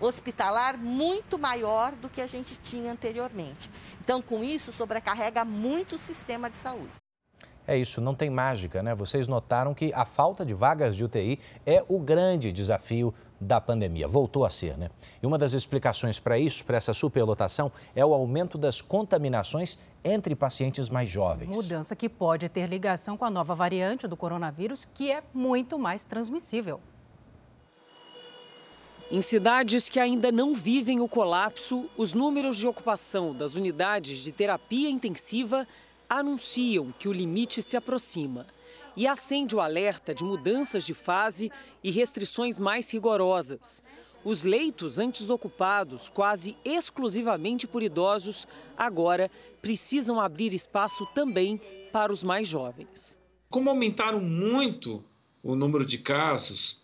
hospitalar 0.00 0.76
muito 0.78 1.38
maior 1.38 1.92
do 1.92 2.08
que 2.08 2.20
a 2.20 2.26
gente 2.26 2.56
tinha 2.56 2.92
anteriormente. 2.92 3.70
Então, 4.00 4.22
com 4.22 4.42
isso, 4.42 4.72
sobrecarrega 4.72 5.44
muito 5.44 5.96
o 5.96 5.98
sistema 5.98 6.48
de 6.48 6.56
saúde. 6.56 6.90
É 7.66 7.76
isso, 7.76 8.00
não 8.00 8.14
tem 8.14 8.30
mágica, 8.30 8.82
né? 8.82 8.94
Vocês 8.94 9.28
notaram 9.28 9.74
que 9.74 9.92
a 9.92 10.06
falta 10.06 10.42
de 10.42 10.54
vagas 10.54 10.96
de 10.96 11.04
UTI 11.04 11.38
é 11.66 11.84
o 11.86 11.98
grande 11.98 12.50
desafio 12.50 13.12
da 13.38 13.60
pandemia. 13.60 14.08
Voltou 14.08 14.46
a 14.46 14.48
ser, 14.48 14.78
né? 14.78 14.88
E 15.22 15.26
uma 15.26 15.36
das 15.36 15.52
explicações 15.52 16.18
para 16.18 16.38
isso, 16.38 16.64
para 16.64 16.78
essa 16.78 16.94
superlotação, 16.94 17.70
é 17.94 18.02
o 18.02 18.14
aumento 18.14 18.56
das 18.56 18.80
contaminações 18.80 19.78
entre 20.02 20.34
pacientes 20.34 20.88
mais 20.88 21.10
jovens. 21.10 21.54
Mudança 21.54 21.94
que 21.94 22.08
pode 22.08 22.48
ter 22.48 22.66
ligação 22.70 23.18
com 23.18 23.26
a 23.26 23.30
nova 23.30 23.54
variante 23.54 24.08
do 24.08 24.16
coronavírus, 24.16 24.86
que 24.94 25.12
é 25.12 25.22
muito 25.34 25.78
mais 25.78 26.06
transmissível. 26.06 26.80
Em 29.10 29.22
cidades 29.22 29.88
que 29.88 29.98
ainda 29.98 30.30
não 30.30 30.52
vivem 30.52 31.00
o 31.00 31.08
colapso, 31.08 31.88
os 31.96 32.12
números 32.12 32.58
de 32.58 32.68
ocupação 32.68 33.34
das 33.34 33.54
unidades 33.54 34.18
de 34.18 34.30
terapia 34.30 34.90
intensiva 34.90 35.66
anunciam 36.06 36.92
que 36.98 37.08
o 37.08 37.12
limite 37.12 37.62
se 37.62 37.74
aproxima 37.74 38.46
e 38.94 39.06
acende 39.06 39.56
o 39.56 39.60
alerta 39.60 40.14
de 40.14 40.22
mudanças 40.22 40.84
de 40.84 40.92
fase 40.92 41.50
e 41.82 41.90
restrições 41.90 42.58
mais 42.58 42.92
rigorosas. 42.92 43.82
Os 44.22 44.44
leitos 44.44 44.98
antes 44.98 45.30
ocupados 45.30 46.10
quase 46.10 46.54
exclusivamente 46.62 47.66
por 47.66 47.82
idosos 47.82 48.46
agora 48.76 49.30
precisam 49.62 50.20
abrir 50.20 50.52
espaço 50.52 51.06
também 51.14 51.58
para 51.90 52.12
os 52.12 52.22
mais 52.22 52.46
jovens. 52.46 53.16
Como 53.48 53.70
aumentaram 53.70 54.20
muito 54.20 55.02
o 55.42 55.56
número 55.56 55.86
de 55.86 55.96
casos, 55.96 56.82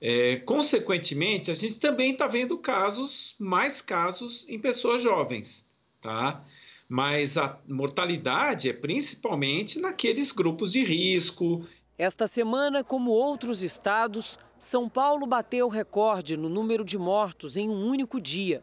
é, 0.00 0.36
consequentemente, 0.36 1.50
a 1.50 1.54
gente 1.54 1.78
também 1.80 2.12
está 2.12 2.26
vendo 2.26 2.58
casos, 2.58 3.34
mais 3.38 3.80
casos 3.80 4.44
em 4.48 4.58
pessoas 4.58 5.02
jovens, 5.02 5.66
tá? 6.00 6.44
mas 6.88 7.36
a 7.36 7.58
mortalidade 7.66 8.70
é 8.70 8.72
principalmente 8.72 9.80
naqueles 9.80 10.30
grupos 10.30 10.72
de 10.72 10.84
risco. 10.84 11.64
Esta 11.98 12.26
semana, 12.26 12.84
como 12.84 13.10
outros 13.10 13.62
estados, 13.62 14.38
São 14.58 14.88
Paulo 14.88 15.26
bateu 15.26 15.68
recorde 15.68 16.36
no 16.36 16.48
número 16.48 16.84
de 16.84 16.98
mortos 16.98 17.56
em 17.56 17.68
um 17.68 17.88
único 17.88 18.20
dia. 18.20 18.62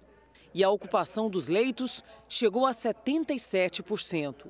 E 0.54 0.64
a 0.64 0.70
ocupação 0.70 1.30
dos 1.30 1.50
leitos 1.50 2.04
chegou 2.30 2.66
a 2.66 2.72
77%. 2.72 4.46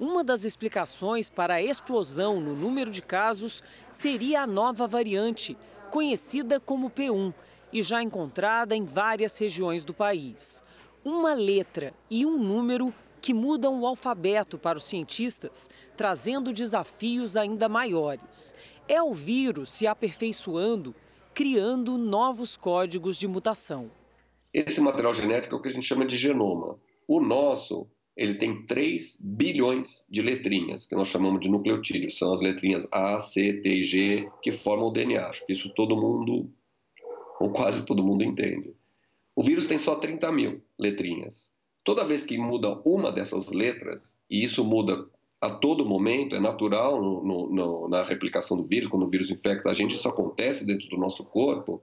Uma 0.00 0.24
das 0.24 0.44
explicações 0.44 1.30
para 1.30 1.54
a 1.54 1.62
explosão 1.62 2.40
no 2.40 2.56
número 2.56 2.90
de 2.90 3.00
casos 3.00 3.62
seria 3.92 4.42
a 4.42 4.46
nova 4.46 4.88
variante, 4.88 5.56
conhecida 5.94 6.58
como 6.58 6.90
P1 6.90 7.32
e 7.72 7.80
já 7.80 8.02
encontrada 8.02 8.74
em 8.74 8.84
várias 8.84 9.38
regiões 9.38 9.84
do 9.84 9.94
país. 9.94 10.60
Uma 11.04 11.34
letra 11.34 11.94
e 12.10 12.26
um 12.26 12.36
número 12.36 12.92
que 13.20 13.32
mudam 13.32 13.80
o 13.80 13.86
alfabeto 13.86 14.58
para 14.58 14.76
os 14.76 14.82
cientistas, 14.82 15.70
trazendo 15.96 16.52
desafios 16.52 17.36
ainda 17.36 17.68
maiores. 17.68 18.52
É 18.88 19.00
o 19.00 19.14
vírus 19.14 19.70
se 19.70 19.86
aperfeiçoando, 19.86 20.92
criando 21.32 21.96
novos 21.96 22.56
códigos 22.56 23.16
de 23.16 23.28
mutação. 23.28 23.88
Esse 24.52 24.80
material 24.80 25.14
genético 25.14 25.54
é 25.54 25.58
o 25.58 25.62
que 25.62 25.68
a 25.68 25.72
gente 25.72 25.86
chama 25.86 26.04
de 26.04 26.16
genoma. 26.16 26.76
O 27.06 27.20
nosso, 27.20 27.86
ele 28.16 28.34
tem 28.34 28.64
3 28.64 29.18
bilhões 29.20 30.04
de 30.08 30.22
letrinhas, 30.22 30.86
que 30.86 30.94
nós 30.94 31.08
chamamos 31.08 31.40
de 31.40 31.50
nucleotídeos. 31.50 32.16
São 32.16 32.32
as 32.32 32.40
letrinhas 32.40 32.86
A, 32.92 33.18
C, 33.18 33.54
T 33.54 33.68
e 33.68 33.84
G 33.84 34.30
que 34.40 34.52
formam 34.52 34.88
o 34.88 34.92
DNA. 34.92 35.26
Acho 35.26 35.44
que 35.44 35.52
isso 35.52 35.72
todo 35.74 35.96
mundo, 35.96 36.48
ou 37.40 37.50
quase 37.50 37.84
todo 37.84 38.04
mundo, 38.04 38.22
entende. 38.22 38.72
O 39.34 39.42
vírus 39.42 39.66
tem 39.66 39.78
só 39.78 39.96
30 39.96 40.30
mil 40.30 40.62
letrinhas. 40.78 41.52
Toda 41.82 42.04
vez 42.04 42.22
que 42.22 42.38
muda 42.38 42.80
uma 42.86 43.10
dessas 43.10 43.50
letras, 43.50 44.20
e 44.30 44.44
isso 44.44 44.64
muda 44.64 45.06
a 45.40 45.50
todo 45.50 45.84
momento, 45.84 46.36
é 46.36 46.40
natural 46.40 47.02
no, 47.02 47.50
no, 47.50 47.88
na 47.88 48.02
replicação 48.02 48.56
do 48.56 48.64
vírus, 48.64 48.88
quando 48.88 49.04
o 49.04 49.10
vírus 49.10 49.28
infecta 49.28 49.70
a 49.70 49.74
gente, 49.74 49.96
isso 49.96 50.08
acontece 50.08 50.64
dentro 50.64 50.88
do 50.88 50.96
nosso 50.96 51.24
corpo, 51.24 51.82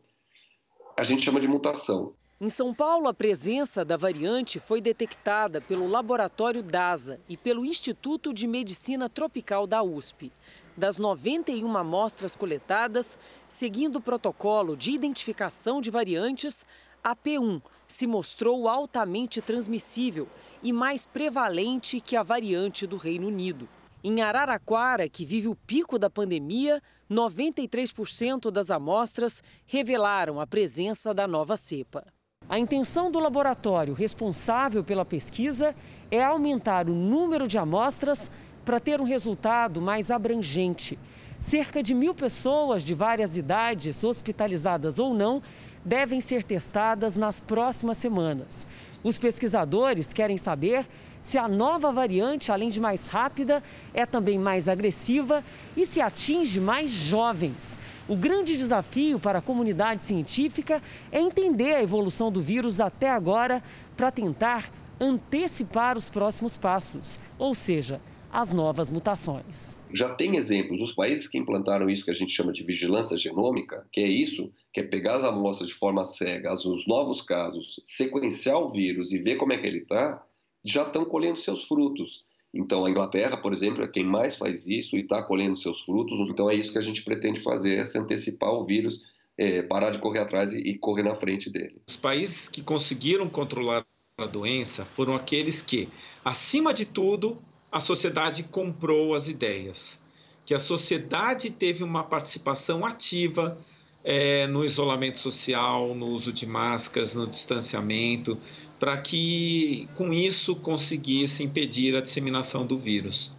a 0.98 1.04
gente 1.04 1.24
chama 1.24 1.40
de 1.40 1.48
mutação. 1.48 2.14
Em 2.44 2.50
São 2.50 2.74
Paulo, 2.74 3.08
a 3.08 3.14
presença 3.14 3.86
da 3.86 3.96
variante 3.96 4.60
foi 4.60 4.82
detectada 4.82 5.62
pelo 5.62 5.88
laboratório 5.88 6.64
DASA 6.64 7.20
e 7.30 7.38
pelo 7.38 7.64
Instituto 7.64 8.34
de 8.34 8.48
Medicina 8.48 9.08
Tropical 9.08 9.68
da 9.68 9.84
USP. 9.84 10.32
Das 10.76 10.98
91 10.98 11.78
amostras 11.78 12.36
coletadas, 12.36 13.20
seguindo 13.48 13.98
o 13.98 14.02
protocolo 14.02 14.76
de 14.76 14.90
identificação 14.90 15.80
de 15.80 15.92
variantes, 15.92 16.66
a 17.04 17.16
P1 17.16 17.62
se 17.88 18.08
mostrou 18.08 18.68
altamente 18.68 19.40
transmissível 19.40 20.28
e 20.64 20.74
mais 20.74 21.06
prevalente 21.06 22.02
que 22.02 22.16
a 22.16 22.24
variante 22.24 22.88
do 22.88 22.98
Reino 22.98 23.28
Unido. 23.28 23.70
Em 24.04 24.24
Araraquara, 24.24 25.08
que 25.08 25.28
vive 25.28 25.48
o 25.48 25.56
pico 25.56 26.00
da 26.00 26.10
pandemia, 26.10 26.82
93% 27.08 28.50
das 28.50 28.72
amostras 28.72 29.44
revelaram 29.68 30.40
a 30.42 30.48
presença 30.48 31.14
da 31.14 31.28
nova 31.28 31.56
cepa. 31.56 32.04
A 32.52 32.60
intenção 32.60 33.10
do 33.10 33.18
laboratório 33.18 33.94
responsável 33.94 34.84
pela 34.84 35.06
pesquisa 35.06 35.74
é 36.12 36.22
aumentar 36.22 36.90
o 36.90 36.94
número 36.94 37.48
de 37.48 37.58
amostras 37.58 38.30
para 38.66 38.78
ter 38.78 39.00
um 39.00 39.06
resultado 39.06 39.82
mais 39.82 40.12
abrangente. 40.12 41.00
Cerca 41.40 41.82
de 41.82 41.94
mil 41.94 42.14
pessoas 42.14 42.84
de 42.84 42.94
várias 42.94 43.38
idades, 43.38 44.04
hospitalizadas 44.04 45.00
ou 45.00 45.14
não, 45.14 45.42
devem 45.86 46.20
ser 46.20 46.44
testadas 46.44 47.16
nas 47.16 47.40
próximas 47.40 47.96
semanas. 47.96 48.68
Os 49.02 49.18
pesquisadores 49.18 50.12
querem 50.12 50.38
saber 50.38 50.86
se 51.22 51.38
a 51.38 51.48
nova 51.48 51.90
variante, 51.92 52.52
além 52.52 52.68
de 52.68 52.82
mais 52.82 53.06
rápida, 53.06 53.64
é 53.94 54.06
também 54.06 54.38
mais 54.38 54.68
agressiva 54.68 55.42
e 55.78 55.86
se 55.86 56.02
atinge 56.02 56.60
mais 56.60 56.92
jovens. 56.92 57.80
O 58.12 58.16
grande 58.18 58.58
desafio 58.58 59.18
para 59.18 59.40
a 59.40 59.42
comunidade 59.42 60.04
científica 60.04 60.84
é 61.14 61.22
entender 61.22 61.76
a 61.76 61.82
evolução 61.82 62.30
do 62.30 62.42
vírus 62.42 62.82
até 62.82 63.10
agora 63.10 63.64
para 63.96 64.12
tentar 64.12 64.70
antecipar 65.00 65.98
os 65.98 66.10
próximos 66.10 66.58
passos, 66.58 67.18
ou 67.40 67.56
seja, 67.56 68.02
as 68.30 68.52
novas 68.52 68.92
mutações. 68.92 69.78
Já 69.94 70.14
tem 70.14 70.36
exemplos, 70.36 70.82
os 70.82 70.92
países 70.92 71.26
que 71.26 71.38
implantaram 71.38 71.90
isso 71.90 72.04
que 72.04 72.12
a 72.12 72.14
gente 72.14 72.34
chama 72.34 72.52
de 72.52 72.66
vigilância 72.66 73.18
genômica, 73.18 73.88
que 73.94 74.02
é 74.02 74.08
isso, 74.10 74.52
que 74.74 74.82
é 74.82 74.84
pegar 74.84 75.16
as 75.16 75.24
amostras 75.24 75.70
de 75.70 75.76
forma 75.76 76.04
cega, 76.04 76.52
os 76.52 76.86
novos 76.86 77.22
casos, 77.22 77.82
sequenciar 77.86 78.58
o 78.58 78.74
vírus 78.74 79.14
e 79.14 79.20
ver 79.20 79.38
como 79.38 79.54
é 79.54 79.58
que 79.58 79.66
ele 79.66 79.84
está, 79.84 80.22
já 80.66 80.84
estão 80.84 81.06
colhendo 81.06 81.40
seus 81.40 81.64
frutos. 81.64 82.26
Então, 82.54 82.86
a 82.86 82.90
Inglaterra, 82.90 83.38
por 83.38 83.54
exemplo, 83.54 83.84
é 83.84 83.88
quem 83.88 84.04
mais 84.04 84.36
faz 84.36 84.68
isso 84.68 84.98
e 84.98 85.02
está 85.02 85.24
colhendo 85.24 85.56
seus 85.56 85.82
frutos. 85.82 86.30
Então, 86.30 86.50
é 86.50 86.56
isso 86.56 86.72
que 86.72 86.78
a 86.78 86.84
gente 86.84 87.04
pretende 87.04 87.40
fazer, 87.40 87.78
é 87.78 87.86
se 87.86 87.98
antecipar 87.98 88.52
o 88.52 88.66
vírus, 88.66 89.02
é, 89.38 89.62
parar 89.62 89.92
de 89.92 90.00
correr 90.00 90.20
atrás 90.20 90.54
e, 90.54 90.78
correr 90.78 91.04
na 91.04 91.16
frente 91.16 91.50
dele. 91.50 91.82
Os 91.88 91.96
países 91.96 92.50
que 92.50 92.62
conseguiram 92.62 93.30
controlar 93.30 93.86
a 94.18 94.26
doença 94.26 94.86
foram 94.86 95.16
aqueles 95.16 95.62
que, 95.62 95.88
acima 96.24 96.74
de 96.74 96.86
tudo, 96.86 97.42
a 97.72 97.80
sociedade 97.80 98.44
comprou 98.44 99.16
as 99.16 99.30
ideias, 99.30 100.02
que 100.46 100.54
a 100.54 100.60
sociedade 100.60 101.50
teve 101.50 101.84
uma 101.84 102.04
participação 102.04 102.86
ativa 102.86 103.58
é, 104.04 104.46
no 104.48 104.66
isolamento 104.66 105.20
social, 105.20 105.96
no 105.96 106.08
uso 106.08 106.34
de 106.34 106.46
máscaras, 106.46 107.16
no 107.16 107.28
distanciamento, 107.28 108.38
para 108.82 108.98
que 108.98 109.88
com 109.96 110.12
isso 110.12 110.56
conseguisse 110.56 111.44
impedir 111.44 111.96
a 111.96 112.02
disseminação 112.02 112.66
do 112.66 112.80
vírus. 112.80 113.32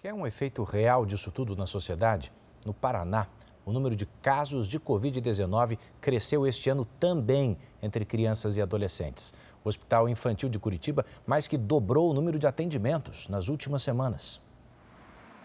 Quer 0.00 0.14
um 0.14 0.24
efeito 0.24 0.62
real 0.62 1.04
disso 1.04 1.32
tudo 1.32 1.56
na 1.56 1.66
sociedade? 1.66 2.32
No 2.64 2.72
Paraná, 2.72 3.26
o 3.64 3.72
número 3.72 3.96
de 3.96 4.06
casos 4.22 4.68
de 4.68 4.78
Covid-19 4.78 5.76
cresceu 6.00 6.46
este 6.46 6.70
ano 6.70 6.86
também 7.00 7.58
entre 7.82 8.04
crianças 8.04 8.56
e 8.56 8.62
adolescentes. 8.62 9.34
O 9.64 9.68
Hospital 9.68 10.08
Infantil 10.08 10.48
de 10.48 10.60
Curitiba 10.60 11.04
mais 11.26 11.48
que 11.48 11.58
dobrou 11.58 12.12
o 12.12 12.14
número 12.14 12.38
de 12.38 12.46
atendimentos 12.46 13.28
nas 13.28 13.48
últimas 13.48 13.82
semanas. 13.82 14.40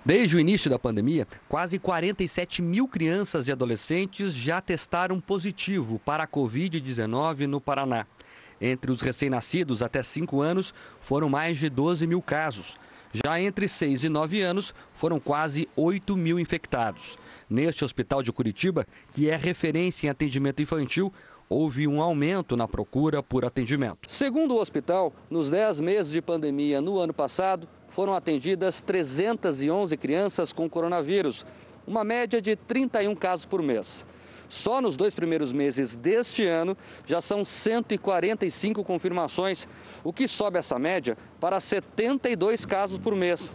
Desde 0.05 0.35
o 0.35 0.39
início 0.39 0.69
da 0.69 0.77
pandemia, 0.77 1.27
quase 1.49 1.79
47 1.79 2.61
mil 2.61 2.87
crianças 2.87 3.47
e 3.47 3.51
adolescentes 3.51 4.33
já 4.33 4.61
testaram 4.61 5.19
positivo 5.19 5.97
para 5.97 6.25
a 6.25 6.27
Covid-19 6.27 7.47
no 7.47 7.59
Paraná. 7.59 8.05
Entre 8.61 8.91
os 8.91 9.01
recém-nascidos 9.01 9.81
até 9.81 10.03
5 10.03 10.39
anos, 10.39 10.71
foram 10.99 11.27
mais 11.27 11.57
de 11.57 11.67
12 11.67 12.05
mil 12.05 12.21
casos. 12.21 12.77
Já 13.11 13.41
entre 13.41 13.67
6 13.67 14.03
e 14.05 14.09
9 14.09 14.41
anos, 14.41 14.73
foram 14.93 15.19
quase 15.19 15.67
8 15.75 16.15
mil 16.15 16.39
infectados. 16.39 17.17
Neste 17.49 17.83
hospital 17.83 18.21
de 18.21 18.31
Curitiba, 18.31 18.85
que 19.11 19.29
é 19.29 19.35
referência 19.35 20.07
em 20.07 20.09
atendimento 20.09 20.61
infantil, 20.61 21.11
houve 21.49 21.85
um 21.85 22.01
aumento 22.01 22.55
na 22.55 22.67
procura 22.67 23.21
por 23.21 23.43
atendimento. 23.43 24.09
Segundo 24.09 24.55
o 24.55 24.61
hospital, 24.61 25.11
nos 25.29 25.49
10 25.49 25.81
meses 25.81 26.11
de 26.11 26.21
pandemia 26.21 26.79
no 26.79 26.97
ano 26.97 27.13
passado, 27.13 27.67
foram 27.89 28.15
atendidas 28.15 28.79
311 28.79 29.97
crianças 29.97 30.53
com 30.53 30.69
coronavírus, 30.69 31.45
uma 31.85 32.05
média 32.05 32.41
de 32.41 32.55
31 32.55 33.13
casos 33.15 33.45
por 33.45 33.61
mês. 33.61 34.05
Só 34.51 34.81
nos 34.81 34.97
dois 34.97 35.15
primeiros 35.15 35.53
meses 35.53 35.95
deste 35.95 36.45
ano 36.45 36.75
já 37.05 37.21
são 37.21 37.45
145 37.45 38.83
confirmações, 38.83 39.65
o 40.03 40.11
que 40.11 40.27
sobe 40.27 40.59
essa 40.59 40.77
média 40.77 41.17
para 41.39 41.57
72 41.57 42.65
casos 42.65 42.97
por 42.97 43.15
mês, 43.15 43.49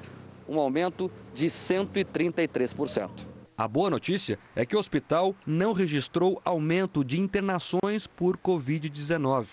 um 0.48 0.58
aumento 0.58 1.12
de 1.34 1.48
133%. 1.48 3.10
A 3.58 3.68
boa 3.68 3.90
notícia 3.90 4.38
é 4.54 4.64
que 4.64 4.74
o 4.74 4.78
hospital 4.78 5.36
não 5.46 5.74
registrou 5.74 6.40
aumento 6.42 7.04
de 7.04 7.20
internações 7.20 8.06
por 8.06 8.38
Covid-19. 8.38 9.48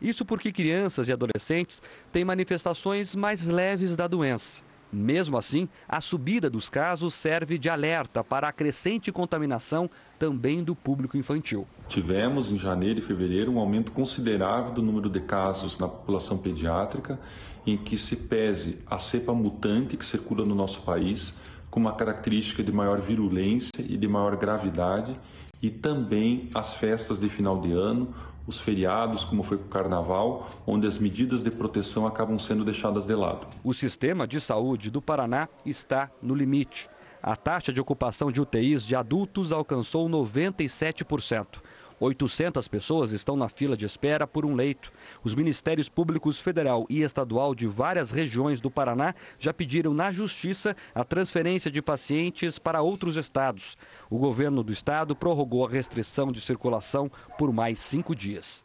Isso 0.00 0.24
porque 0.24 0.52
crianças 0.52 1.08
e 1.08 1.12
adolescentes 1.12 1.82
têm 2.12 2.24
manifestações 2.24 3.16
mais 3.16 3.48
leves 3.48 3.96
da 3.96 4.06
doença. 4.06 4.62
Mesmo 4.94 5.36
assim, 5.36 5.68
a 5.88 6.00
subida 6.00 6.48
dos 6.48 6.68
casos 6.68 7.14
serve 7.14 7.58
de 7.58 7.68
alerta 7.68 8.22
para 8.22 8.48
a 8.48 8.52
crescente 8.52 9.10
contaminação 9.10 9.90
também 10.18 10.62
do 10.62 10.74
público 10.74 11.16
infantil. 11.16 11.66
Tivemos 11.88 12.52
em 12.52 12.58
janeiro 12.58 13.00
e 13.00 13.02
fevereiro 13.02 13.50
um 13.50 13.58
aumento 13.58 13.90
considerável 13.90 14.72
do 14.72 14.82
número 14.82 15.10
de 15.10 15.20
casos 15.20 15.76
na 15.78 15.88
população 15.88 16.38
pediátrica, 16.38 17.18
em 17.66 17.76
que 17.76 17.98
se 17.98 18.14
pese 18.14 18.78
a 18.86 18.98
cepa 18.98 19.34
mutante 19.34 19.96
que 19.96 20.06
circula 20.06 20.44
no 20.44 20.54
nosso 20.54 20.82
país, 20.82 21.34
com 21.70 21.80
uma 21.80 21.92
característica 21.92 22.62
de 22.62 22.70
maior 22.70 23.00
virulência 23.00 23.72
e 23.78 23.96
de 23.96 24.06
maior 24.06 24.36
gravidade, 24.36 25.18
e 25.60 25.70
também 25.70 26.50
as 26.54 26.76
festas 26.76 27.18
de 27.18 27.28
final 27.28 27.60
de 27.60 27.72
ano, 27.72 28.14
os 28.46 28.60
feriados, 28.60 29.24
como 29.24 29.42
foi 29.42 29.56
com 29.56 29.64
o 29.64 29.68
carnaval, 29.68 30.50
onde 30.66 30.86
as 30.86 30.98
medidas 30.98 31.42
de 31.42 31.50
proteção 31.50 32.06
acabam 32.06 32.38
sendo 32.38 32.64
deixadas 32.64 33.06
de 33.06 33.14
lado. 33.14 33.46
O 33.62 33.72
sistema 33.72 34.26
de 34.26 34.40
saúde 34.40 34.90
do 34.90 35.00
Paraná 35.00 35.48
está 35.64 36.10
no 36.22 36.34
limite. 36.34 36.88
A 37.22 37.36
taxa 37.36 37.72
de 37.72 37.80
ocupação 37.80 38.30
de 38.30 38.40
UTIs 38.40 38.84
de 38.84 38.94
adultos 38.94 39.50
alcançou 39.50 40.08
97%. 40.08 41.62
800 42.00 42.66
pessoas 42.66 43.12
estão 43.12 43.36
na 43.36 43.48
fila 43.48 43.76
de 43.76 43.84
espera 43.84 44.26
por 44.26 44.44
um 44.44 44.54
leito. 44.54 44.92
Os 45.22 45.34
Ministérios 45.34 45.88
Públicos 45.88 46.40
Federal 46.40 46.86
e 46.88 47.02
Estadual 47.02 47.54
de 47.54 47.66
várias 47.66 48.10
regiões 48.10 48.60
do 48.60 48.70
Paraná 48.70 49.14
já 49.38 49.52
pediram 49.52 49.94
na 49.94 50.10
Justiça 50.10 50.76
a 50.94 51.04
transferência 51.04 51.70
de 51.70 51.82
pacientes 51.82 52.58
para 52.58 52.82
outros 52.82 53.16
estados. 53.16 53.76
O 54.10 54.18
governo 54.18 54.62
do 54.62 54.72
estado 54.72 55.14
prorrogou 55.14 55.66
a 55.66 55.70
restrição 55.70 56.32
de 56.32 56.40
circulação 56.40 57.10
por 57.38 57.52
mais 57.52 57.78
cinco 57.78 58.14
dias. 58.14 58.63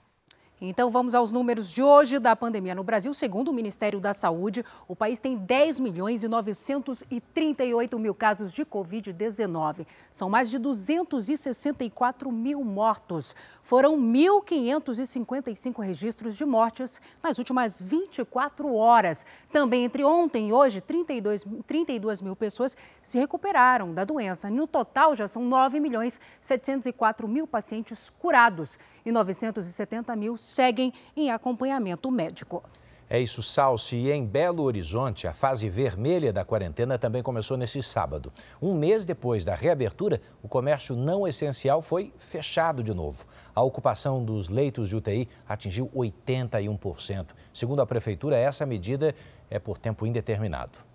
Então 0.61 0.91
vamos 0.91 1.15
aos 1.15 1.31
números 1.31 1.71
de 1.71 1.81
hoje 1.81 2.19
da 2.19 2.35
pandemia 2.35 2.75
no 2.75 2.83
Brasil. 2.83 3.13
Segundo 3.13 3.47
o 3.47 3.53
Ministério 3.53 3.97
da 3.97 4.13
Saúde, 4.13 4.65
o 4.89 4.95
país 4.95 5.17
tem 5.17 5.37
10 5.37 5.79
milhões 5.79 6.21
e 6.21 6.27
938 6.27 7.97
mil 7.97 8.13
casos 8.13 8.51
de 8.51 8.65
Covid-19. 8.65 9.87
São 10.11 10.29
mais 10.29 10.49
de 10.49 10.59
264 10.59 12.29
mil 12.29 12.61
mortos. 12.61 13.33
Foram 13.63 13.97
1.555 13.97 15.81
registros 15.81 16.35
de 16.35 16.43
mortes 16.43 16.99
nas 17.23 17.37
últimas 17.37 17.81
24 17.81 18.75
horas. 18.75 19.25
Também 19.53 19.85
entre 19.85 20.03
ontem 20.03 20.49
e 20.49 20.53
hoje, 20.53 20.81
32, 20.81 21.45
32 21.65 22.21
mil 22.21 22.35
pessoas 22.35 22.75
se 23.01 23.17
recuperaram 23.17 23.93
da 23.93 24.03
doença. 24.03 24.49
No 24.49 24.67
total, 24.67 25.15
já 25.15 25.25
são 25.25 25.41
9 25.45 25.79
milhões 25.79 26.19
704 26.41 27.29
mil 27.29 27.47
pacientes 27.47 28.09
curados 28.19 28.77
e 29.05 29.11
970 29.11 30.15
mil 30.15 30.37
seguem 30.37 30.93
em 31.15 31.31
acompanhamento 31.31 32.09
médico. 32.09 32.63
É 33.11 33.19
isso, 33.19 33.41
Salsi. 33.41 33.95
E 33.95 34.11
em 34.11 34.23
Belo 34.23 34.61
Horizonte, 34.61 35.27
a 35.27 35.33
fase 35.33 35.67
vermelha 35.67 36.31
da 36.31 36.45
quarentena 36.45 36.95
também 36.99 37.23
começou 37.23 37.57
nesse 37.57 37.81
sábado. 37.81 38.31
Um 38.61 38.75
mês 38.75 39.03
depois 39.03 39.43
da 39.43 39.55
reabertura, 39.55 40.21
o 40.43 40.47
comércio 40.47 40.95
não 40.95 41.27
essencial 41.27 41.81
foi 41.81 42.13
fechado 42.19 42.83
de 42.83 42.93
novo. 42.93 43.25
A 43.55 43.63
ocupação 43.63 44.23
dos 44.23 44.47
leitos 44.47 44.89
de 44.89 44.95
UTI 44.95 45.27
atingiu 45.47 45.89
81%. 45.95 47.29
Segundo 47.51 47.81
a 47.81 47.87
prefeitura, 47.87 48.37
essa 48.37 48.63
medida 48.63 49.15
é 49.49 49.57
por 49.57 49.79
tempo 49.79 50.05
indeterminado. 50.05 50.88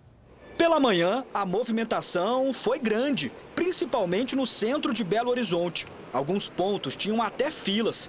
Pela 0.56 0.78
manhã, 0.78 1.24
a 1.34 1.44
movimentação 1.44 2.52
foi 2.52 2.78
grande, 2.78 3.32
principalmente 3.56 4.36
no 4.36 4.46
centro 4.46 4.94
de 4.94 5.02
Belo 5.02 5.30
Horizonte. 5.30 5.86
Alguns 6.12 6.48
pontos 6.48 6.94
tinham 6.94 7.20
até 7.20 7.50
filas. 7.50 8.08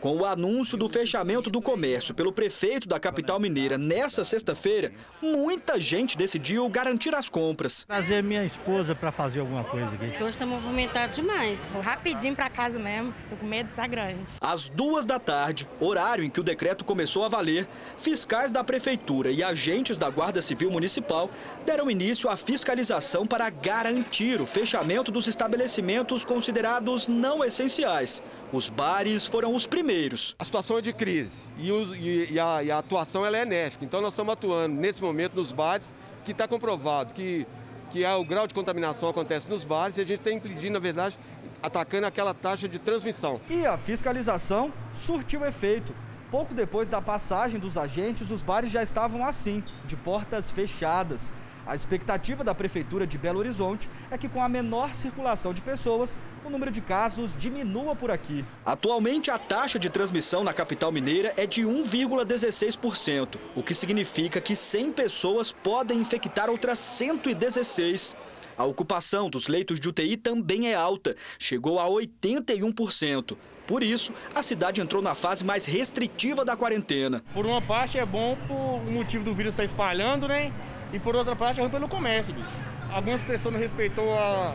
Com 0.00 0.18
o 0.18 0.24
anúncio 0.26 0.76
do 0.76 0.88
fechamento 0.88 1.48
do 1.48 1.60
comércio 1.62 2.14
pelo 2.14 2.30
prefeito 2.30 2.86
da 2.86 3.00
capital 3.00 3.40
mineira 3.40 3.78
nessa 3.78 4.24
sexta-feira, 4.24 4.92
muita 5.22 5.80
gente 5.80 6.16
decidiu 6.18 6.68
garantir 6.68 7.14
as 7.14 7.28
compras. 7.28 7.84
Trazer 7.84 8.22
minha 8.22 8.44
esposa 8.44 8.94
para 8.94 9.10
fazer 9.10 9.40
alguma 9.40 9.64
coisa 9.64 9.94
aqui. 9.94 10.22
Hoje 10.22 10.30
está 10.30 10.44
movimentado 10.44 11.14
demais. 11.14 11.58
Vou 11.72 11.80
rapidinho 11.80 12.36
para 12.36 12.50
casa 12.50 12.78
mesmo, 12.78 13.14
tô 13.30 13.36
com 13.36 13.46
medo, 13.46 13.70
tá 13.74 13.86
grande. 13.86 14.24
Às 14.40 14.68
duas 14.68 15.06
da 15.06 15.18
tarde, 15.18 15.66
horário 15.80 16.22
em 16.24 16.30
que 16.30 16.40
o 16.40 16.44
decreto 16.44 16.84
começou 16.84 17.24
a 17.24 17.28
valer, 17.28 17.66
fiscais 17.98 18.52
da 18.52 18.62
prefeitura 18.62 19.30
e 19.30 19.42
agentes 19.42 19.96
da 19.96 20.10
Guarda 20.10 20.42
Civil 20.42 20.70
Municipal 20.70 21.30
deram 21.64 21.90
início 21.90 22.28
à 22.28 22.36
fiscalização 22.36 23.26
para 23.26 23.48
garantir 23.48 24.40
o 24.40 24.46
fechamento 24.46 25.10
dos 25.10 25.26
estabelecimentos 25.26 26.24
considerados 26.24 27.08
não 27.08 27.42
essenciais. 27.42 28.22
Os 28.52 28.68
bares 28.68 29.26
foram 29.26 29.54
os 29.54 29.66
primeiros. 29.66 30.36
A 30.38 30.44
situação 30.44 30.78
é 30.78 30.80
de 30.80 30.92
crise 30.92 31.36
e, 31.58 31.70
e, 31.70 32.32
e, 32.32 32.40
a, 32.40 32.62
e 32.62 32.70
a, 32.70 32.78
atuação 32.78 33.26
ela 33.26 33.36
é 33.36 33.42
enérgica. 33.42 33.84
Então 33.84 34.00
nós 34.00 34.10
estamos 34.10 34.32
atuando 34.32 34.74
nesse 34.74 35.02
momento 35.02 35.34
nos 35.34 35.52
bares, 35.52 35.92
que 36.24 36.32
está 36.32 36.46
comprovado 36.46 37.12
que, 37.12 37.46
que 37.90 38.04
é, 38.04 38.14
o 38.14 38.24
grau 38.24 38.46
de 38.46 38.54
contaminação 38.54 39.08
acontece 39.08 39.48
nos 39.48 39.64
bares 39.64 39.96
e 39.96 40.00
a 40.00 40.04
gente 40.04 40.18
está 40.18 40.30
impedindo, 40.30 40.74
na 40.74 40.78
verdade, 40.78 41.18
atacando 41.62 42.06
aquela 42.06 42.32
taxa 42.32 42.68
de 42.68 42.78
transmissão. 42.78 43.40
E 43.50 43.66
a 43.66 43.76
fiscalização 43.76 44.72
surtiu 44.94 45.44
efeito. 45.44 45.94
Pouco 46.30 46.54
depois 46.54 46.88
da 46.88 47.00
passagem 47.00 47.58
dos 47.58 47.76
agentes, 47.76 48.30
os 48.30 48.42
bares 48.42 48.70
já 48.70 48.82
estavam 48.82 49.24
assim, 49.24 49.62
de 49.84 49.96
portas 49.96 50.50
fechadas. 50.50 51.32
A 51.66 51.74
expectativa 51.74 52.44
da 52.44 52.54
Prefeitura 52.54 53.04
de 53.04 53.18
Belo 53.18 53.40
Horizonte 53.40 53.90
é 54.08 54.16
que, 54.16 54.28
com 54.28 54.40
a 54.40 54.48
menor 54.48 54.94
circulação 54.94 55.52
de 55.52 55.60
pessoas, 55.60 56.16
o 56.44 56.48
número 56.48 56.70
de 56.70 56.80
casos 56.80 57.34
diminua 57.34 57.96
por 57.96 58.08
aqui. 58.08 58.44
Atualmente, 58.64 59.32
a 59.32 59.38
taxa 59.38 59.76
de 59.76 59.90
transmissão 59.90 60.44
na 60.44 60.54
capital 60.54 60.92
mineira 60.92 61.34
é 61.36 61.44
de 61.44 61.62
1,16%, 61.62 63.36
o 63.56 63.62
que 63.64 63.74
significa 63.74 64.40
que 64.40 64.54
100 64.54 64.92
pessoas 64.92 65.50
podem 65.50 65.98
infectar 65.98 66.48
outras 66.48 66.78
116. 66.78 68.14
A 68.56 68.64
ocupação 68.64 69.28
dos 69.28 69.48
leitos 69.48 69.80
de 69.80 69.88
UTI 69.88 70.16
também 70.16 70.68
é 70.70 70.74
alta, 70.74 71.16
chegou 71.36 71.80
a 71.80 71.86
81%. 71.86 73.36
Por 73.66 73.82
isso, 73.82 74.14
a 74.32 74.42
cidade 74.42 74.80
entrou 74.80 75.02
na 75.02 75.16
fase 75.16 75.44
mais 75.44 75.66
restritiva 75.66 76.44
da 76.44 76.56
quarentena. 76.56 77.24
Por 77.34 77.44
uma 77.44 77.60
parte 77.60 77.98
é 77.98 78.06
bom 78.06 78.38
por 78.46 78.54
o 78.54 78.90
motivo 78.92 79.24
do 79.24 79.34
vírus 79.34 79.52
estar 79.52 79.64
espalhando, 79.64 80.28
né? 80.28 80.52
E 80.92 80.98
por 80.98 81.14
outra 81.16 81.34
parte 81.34 81.58
é 81.58 81.62
ruim 81.62 81.70
pelo 81.70 81.88
comércio, 81.88 82.34
bicho. 82.34 82.46
Algumas 82.90 83.22
pessoas 83.22 83.54
não 83.54 83.60
respeitou 83.60 84.16
a 84.16 84.54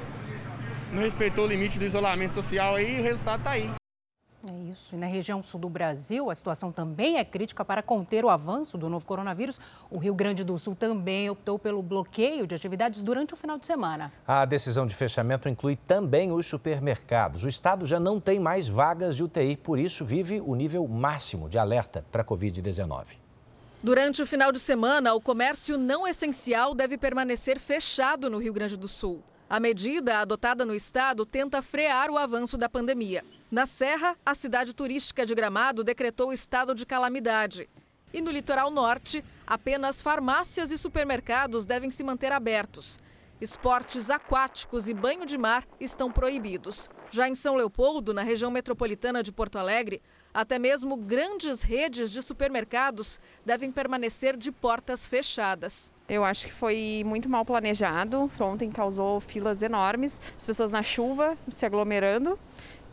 não 0.92 1.02
respeitou 1.02 1.46
o 1.46 1.48
limite 1.48 1.80
do 1.80 1.86
isolamento 1.86 2.34
social 2.34 2.76
aí 2.76 2.98
e 2.98 3.00
o 3.00 3.04
resultado 3.04 3.44
tá 3.44 3.52
aí. 3.52 3.72
É 4.44 4.72
isso. 4.72 4.96
E 4.96 4.98
na 4.98 5.06
região 5.06 5.44
sul 5.44 5.60
do 5.60 5.70
Brasil, 5.70 6.32
a 6.32 6.36
situação 6.36 6.72
também 6.72 7.18
é 7.18 7.24
crítica 7.24 7.64
para 7.64 7.84
conter 7.84 8.26
o 8.26 8.30
avanço 8.30 8.76
do 8.76 8.90
novo 8.90 9.06
coronavírus. 9.06 9.60
O 9.90 10.00
Rio 10.00 10.16
Grande 10.16 10.44
do 10.44 10.58
Sul 10.58 10.76
também 10.76 11.30
optou 11.30 11.60
pelo 11.60 11.82
bloqueio 11.84 12.48
de 12.48 12.56
atividades 12.56 13.04
durante 13.04 13.36
o 13.36 13.38
final 13.38 13.60
de 13.60 13.68
semana. 13.68 14.12
A 14.28 14.44
decisão 14.46 14.88
de 14.88 14.96
fechamento 14.96 15.48
inclui 15.48 15.76
também 15.76 16.32
os 16.32 16.48
supermercados. 16.48 17.44
O 17.44 17.50
estado 17.50 17.86
já 17.86 18.00
não 18.00 18.20
tem 18.20 18.40
mais 18.40 18.68
vagas 18.68 19.16
de 19.16 19.24
UTI, 19.24 19.56
por 19.56 19.78
isso 19.78 20.04
vive 20.04 20.42
o 20.42 20.56
nível 20.56 20.88
máximo 20.88 21.48
de 21.48 21.60
alerta 21.60 22.04
para 22.12 22.24
a 22.24 22.26
Covid-19. 22.26 23.21
Durante 23.84 24.22
o 24.22 24.28
final 24.28 24.52
de 24.52 24.60
semana, 24.60 25.12
o 25.16 25.20
comércio 25.20 25.76
não 25.76 26.08
essencial 26.08 26.76
deve 26.76 27.00
permanecer 27.00 27.60
fechado 27.60 28.30
no 28.30 28.38
Rio 28.38 28.54
Grande 28.54 28.78
do 28.78 28.88
Sul. 28.88 29.24
A 29.50 29.60
medida 29.60 30.20
adotada 30.20 30.64
no 30.64 30.76
estado 30.76 31.26
tenta 31.26 31.64
frear 31.64 32.12
o 32.12 32.18
avanço 32.18 32.60
da 32.60 32.70
pandemia. 32.70 33.24
Na 33.50 33.66
Serra, 33.66 34.16
a 34.24 34.36
cidade 34.36 34.76
turística 34.76 35.26
de 35.26 35.34
Gramado 35.34 35.84
decretou 35.84 36.32
estado 36.32 36.76
de 36.76 36.86
calamidade. 36.86 37.68
E 38.14 38.22
no 38.22 38.30
litoral 38.30 38.70
norte, 38.70 39.26
apenas 39.48 40.00
farmácias 40.00 40.70
e 40.70 40.78
supermercados 40.78 41.66
devem 41.66 41.90
se 41.90 42.04
manter 42.04 42.32
abertos. 42.32 43.00
Esportes 43.42 44.12
aquáticos 44.12 44.88
e 44.88 44.94
banho 44.94 45.26
de 45.26 45.40
mar 45.40 45.68
estão 45.80 46.12
proibidos. 46.12 46.88
Já 47.10 47.28
em 47.28 47.34
São 47.34 47.56
Leopoldo, 47.56 48.14
na 48.14 48.22
região 48.22 48.52
metropolitana 48.52 49.24
de 49.24 49.32
Porto 49.32 49.58
Alegre, 49.58 50.04
até 50.34 50.58
mesmo 50.58 50.96
grandes 50.96 51.62
redes 51.62 52.12
de 52.12 52.22
supermercados 52.22 53.20
devem 53.46 53.72
permanecer 53.72 54.38
de 54.38 54.52
portas 54.52 55.06
fechadas. 55.06 55.92
Eu 56.08 56.26
acho 56.26 56.48
que 56.48 56.54
foi 56.54 57.04
muito 57.06 57.30
mal 57.30 57.46
planejado. 57.46 58.30
Ontem 58.40 58.70
causou 58.70 59.22
filas 59.22 59.62
enormes, 59.62 60.22
as 60.38 60.46
pessoas 60.46 60.72
na 60.72 60.84
chuva 60.84 61.38
se 61.50 61.66
aglomerando 61.66 62.38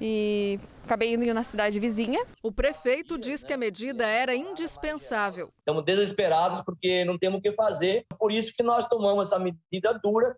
e 0.00 0.60
acabei 0.84 1.14
indo 1.14 1.34
na 1.34 1.42
cidade 1.42 1.78
vizinha. 1.80 2.24
O 2.42 2.52
prefeito 2.52 3.18
diz 3.18 3.42
que 3.42 3.52
a 3.52 3.58
medida 3.58 4.06
era 4.06 4.34
indispensável. 4.34 5.50
Estamos 5.58 5.84
desesperados 5.84 6.62
porque 6.62 7.04
não 7.04 7.18
temos 7.18 7.40
o 7.40 7.42
que 7.42 7.52
fazer, 7.52 8.06
por 8.18 8.30
isso 8.30 8.52
que 8.56 8.62
nós 8.62 8.86
tomamos 8.86 9.28
essa 9.28 9.38
medida 9.38 9.98
dura 10.02 10.36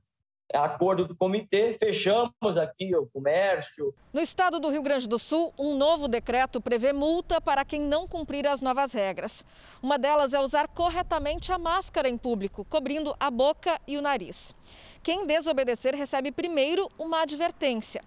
acordo 0.54 1.06
do 1.06 1.14
comitê, 1.14 1.76
fechamos 1.78 2.56
aqui 2.56 2.94
o 2.96 3.06
comércio. 3.06 3.94
No 4.12 4.20
estado 4.20 4.58
do 4.58 4.68
Rio 4.68 4.82
Grande 4.82 5.08
do 5.08 5.18
Sul, 5.18 5.52
um 5.58 5.76
novo 5.76 6.08
decreto 6.08 6.60
prevê 6.60 6.92
multa 6.92 7.40
para 7.40 7.64
quem 7.64 7.80
não 7.80 8.06
cumprir 8.06 8.46
as 8.46 8.60
novas 8.60 8.92
regras. 8.92 9.44
Uma 9.82 9.98
delas 9.98 10.32
é 10.32 10.40
usar 10.40 10.68
corretamente 10.68 11.52
a 11.52 11.58
máscara 11.58 12.08
em 12.08 12.18
público, 12.18 12.64
cobrindo 12.64 13.14
a 13.20 13.30
boca 13.30 13.80
e 13.86 13.96
o 13.96 14.02
nariz. 14.02 14.54
Quem 15.02 15.26
desobedecer 15.26 15.94
recebe 15.94 16.32
primeiro 16.32 16.90
uma 16.98 17.22
advertência. 17.22 18.02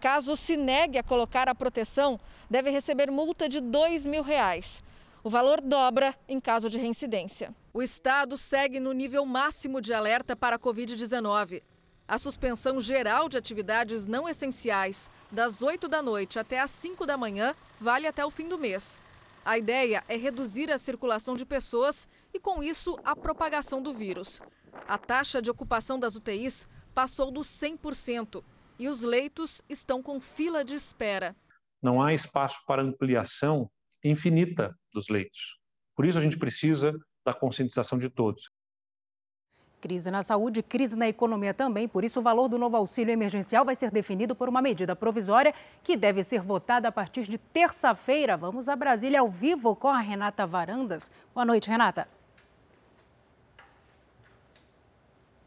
Caso 0.00 0.36
se 0.36 0.56
negue 0.56 0.98
a 0.98 1.02
colocar 1.02 1.48
a 1.48 1.54
proteção, 1.54 2.18
deve 2.50 2.70
receber 2.70 3.10
multa 3.10 3.48
de 3.48 3.60
dois 3.60 4.06
mil 4.06 4.22
reais. 4.22 4.82
O 5.22 5.30
valor 5.30 5.60
dobra 5.60 6.14
em 6.28 6.40
caso 6.40 6.68
de 6.68 6.78
reincidência. 6.78 7.54
O 7.72 7.80
estado 7.80 8.36
segue 8.36 8.80
no 8.80 8.92
nível 8.92 9.24
máximo 9.24 9.80
de 9.80 9.94
alerta 9.94 10.34
para 10.34 10.56
a 10.56 10.58
Covid-19. 10.58 11.62
A 12.06 12.18
suspensão 12.18 12.80
geral 12.80 13.28
de 13.28 13.38
atividades 13.38 14.06
não 14.06 14.28
essenciais, 14.28 15.08
das 15.30 15.62
8 15.62 15.88
da 15.88 16.02
noite 16.02 16.38
até 16.38 16.60
as 16.60 16.70
5 16.70 17.06
da 17.06 17.16
manhã, 17.16 17.54
vale 17.80 18.06
até 18.06 18.24
o 18.24 18.30
fim 18.30 18.48
do 18.48 18.58
mês. 18.58 19.00
A 19.44 19.56
ideia 19.56 20.04
é 20.08 20.16
reduzir 20.16 20.70
a 20.70 20.78
circulação 20.78 21.34
de 21.34 21.44
pessoas 21.44 22.08
e, 22.32 22.38
com 22.38 22.62
isso, 22.62 22.98
a 23.04 23.16
propagação 23.16 23.82
do 23.82 23.94
vírus. 23.94 24.40
A 24.86 24.98
taxa 24.98 25.40
de 25.40 25.50
ocupação 25.50 25.98
das 25.98 26.14
UTIs 26.16 26.68
passou 26.94 27.30
dos 27.30 27.48
100% 27.48 28.42
e 28.78 28.88
os 28.88 29.02
leitos 29.02 29.62
estão 29.68 30.02
com 30.02 30.20
fila 30.20 30.64
de 30.64 30.74
espera. 30.74 31.34
Não 31.80 32.02
há 32.02 32.12
espaço 32.14 32.62
para 32.66 32.82
ampliação 32.82 33.70
infinita 34.04 34.76
dos 34.92 35.08
leitos. 35.08 35.58
Por 35.96 36.04
isso, 36.04 36.18
a 36.18 36.20
gente 36.20 36.38
precisa 36.38 36.92
da 37.24 37.32
conscientização 37.32 37.98
de 37.98 38.08
todos. 38.08 38.50
Crise 39.82 40.12
na 40.12 40.22
saúde, 40.22 40.62
crise 40.62 40.94
na 40.94 41.08
economia 41.08 41.52
também. 41.52 41.88
Por 41.88 42.04
isso, 42.04 42.20
o 42.20 42.22
valor 42.22 42.46
do 42.46 42.56
novo 42.56 42.76
auxílio 42.76 43.12
emergencial 43.12 43.64
vai 43.64 43.74
ser 43.74 43.90
definido 43.90 44.32
por 44.32 44.48
uma 44.48 44.62
medida 44.62 44.94
provisória 44.94 45.52
que 45.82 45.96
deve 45.96 46.22
ser 46.22 46.40
votada 46.40 46.86
a 46.86 46.92
partir 46.92 47.24
de 47.24 47.36
terça-feira. 47.36 48.36
Vamos 48.36 48.68
a 48.68 48.76
Brasília 48.76 49.18
ao 49.18 49.28
vivo 49.28 49.74
com 49.74 49.88
a 49.88 49.98
Renata 49.98 50.46
Varandas. 50.46 51.10
Boa 51.34 51.44
noite, 51.44 51.68
Renata. 51.68 52.06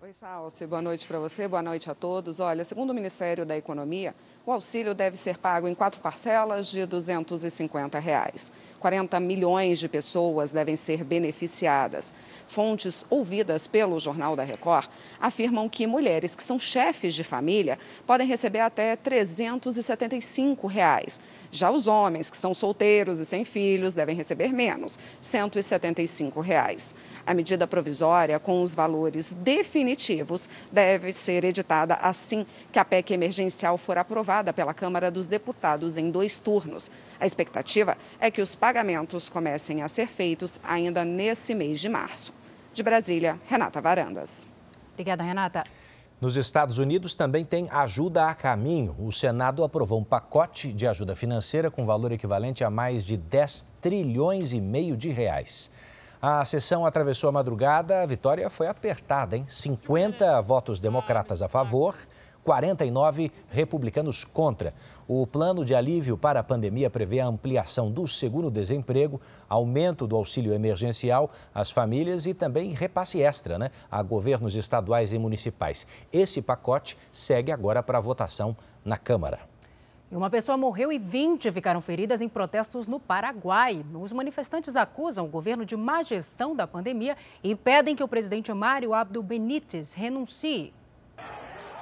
Oi, 0.02 0.12
Salce. 0.12 0.67
Boa 0.67 0.82
noite 0.82 1.08
para 1.08 1.17
você, 1.17 1.48
boa 1.48 1.63
noite 1.63 1.89
a 1.89 1.95
todos. 1.95 2.41
Olha, 2.41 2.65
segundo 2.65 2.89
o 2.89 2.93
Ministério 2.93 3.45
da 3.45 3.56
Economia, 3.56 4.13
o 4.45 4.51
auxílio 4.51 4.93
deve 4.93 5.17
ser 5.17 5.38
pago 5.38 5.67
em 5.67 5.73
quatro 5.73 5.99
parcelas 5.99 6.67
de 6.67 6.86
250 6.86 7.97
reais. 7.97 8.51
40 8.79 9.19
milhões 9.19 9.79
de 9.79 9.89
pessoas 9.89 10.51
devem 10.51 10.75
ser 10.75 11.03
beneficiadas. 11.03 12.13
Fontes 12.45 13.03
ouvidas 13.10 13.67
pelo 13.67 13.99
Jornal 13.99 14.36
da 14.36 14.43
Record 14.43 14.88
afirmam 15.19 15.67
que 15.67 15.88
mulheres 15.88 16.36
que 16.36 16.43
são 16.43 16.60
chefes 16.60 17.15
de 17.15 17.23
família 17.23 17.79
podem 18.05 18.27
receber 18.27 18.60
até 18.60 18.95
375 18.95 20.67
reais. 20.67 21.19
Já 21.49 21.71
os 21.71 21.88
homens 21.88 22.29
que 22.29 22.38
são 22.38 22.53
solteiros 22.53 23.19
e 23.19 23.25
sem 23.25 23.45
filhos 23.45 23.95
devem 23.95 24.15
receber 24.15 24.53
menos, 24.53 24.99
175 25.19 26.39
reais. 26.41 26.93
A 27.25 27.34
medida 27.34 27.65
provisória, 27.65 28.38
com 28.39 28.62
os 28.62 28.75
valores 28.75 29.34
definitivos, 29.34 30.47
deve 30.71 31.12
ser 31.12 31.43
editada 31.43 31.95
assim 31.95 32.45
que 32.71 32.77
a 32.77 32.86
PEC 32.86 33.13
emergencial 33.13 33.77
for 33.77 33.97
aprovada 33.97 34.35
pela 34.54 34.74
Câmara 34.74 35.12
dos 35.12 35.28
Deputados 35.28 35.98
em 35.98 36.12
dois 36.12 36.39
turnos. 36.39 36.91
A 37.19 37.26
expectativa 37.26 37.98
é 38.19 38.32
que 38.32 38.41
os 38.41 38.56
pagamentos 38.56 39.30
comecem 39.30 39.82
a 39.82 39.88
ser 39.88 40.08
feitos 40.08 40.60
ainda 40.63 41.06
nesse 41.06 41.54
mês 41.54 41.80
de 41.80 41.89
março. 41.89 42.34
De 42.74 42.84
Brasília, 42.84 43.39
Renata 43.45 43.80
Varandas. 43.80 44.48
Obrigada, 44.93 45.24
Renata. 45.24 45.63
Nos 46.19 46.38
Estados 46.38 46.78
Unidos 46.78 47.13
também 47.13 47.43
tem 47.43 47.69
ajuda 47.69 48.28
a 48.30 48.34
caminho. 48.34 48.95
O 48.98 49.12
Senado 49.12 49.63
aprovou 49.63 50.00
um 50.00 50.04
pacote 50.04 50.71
de 50.71 50.88
ajuda 50.88 51.15
financeira 51.15 51.69
com 51.69 51.86
valor 51.86 52.12
equivalente 52.12 52.63
a 52.63 52.69
mais 52.69 53.04
de 53.04 53.17
10 53.17 53.67
trilhões 53.82 54.54
e 54.54 54.62
meio 54.62 54.95
de 54.95 55.10
reais. 55.10 55.69
A 56.21 56.43
sessão 56.45 56.86
atravessou 56.86 57.28
a 57.28 57.32
madrugada, 57.32 58.02
a 58.02 58.06
vitória 58.06 58.50
foi 58.50 58.67
apertada, 58.67 59.36
hein? 59.38 59.45
50 59.48 60.41
votos 60.41 60.80
democratas 60.80 61.41
a 61.41 61.48
favor, 61.48 61.95
49 62.45 63.31
republicanos 63.51 64.23
contra. 64.23 64.73
O 65.08 65.25
plano 65.25 65.65
de 65.65 65.73
alívio 65.73 66.15
para 66.15 66.39
a 66.39 66.43
pandemia 66.43 66.89
prevê 66.91 67.19
a 67.19 67.25
ampliação 67.25 67.91
do 67.91 68.08
seguro-desemprego, 68.08 69.19
aumento 69.49 70.05
do 70.05 70.15
auxílio 70.15 70.53
emergencial 70.53 71.31
às 71.53 71.71
famílias 71.71 72.27
e 72.27 72.34
também 72.34 72.71
repasse 72.71 73.21
extra 73.21 73.58
né, 73.58 73.71
a 73.89 74.01
governos 74.03 74.55
estaduais 74.55 75.12
e 75.12 75.17
municipais. 75.17 75.88
Esse 76.13 76.41
pacote 76.41 76.95
segue 77.12 77.51
agora 77.51 77.81
para 77.81 77.99
votação 77.99 78.55
na 78.86 78.97
Câmara. 78.97 79.39
Uma 80.12 80.29
pessoa 80.29 80.55
morreu 80.55 80.93
e 80.93 80.99
20 80.99 81.51
ficaram 81.51 81.81
feridas 81.81 82.21
em 82.21 82.29
protestos 82.29 82.88
no 82.88 82.99
Paraguai. 82.99 83.84
Os 83.91 84.13
manifestantes 84.13 84.75
acusam 84.75 85.25
o 85.25 85.29
governo 85.29 85.65
de 85.65 85.75
má 85.75 86.03
gestão 86.03 86.55
da 86.55 86.67
pandemia 86.67 87.17
e 87.43 87.55
pedem 87.55 87.95
que 87.95 88.03
o 88.03 88.08
presidente 88.08 88.53
Mário 88.53 88.93
Abdo 88.93 89.23
Benítez 89.23 89.93
renuncie. 89.93 90.71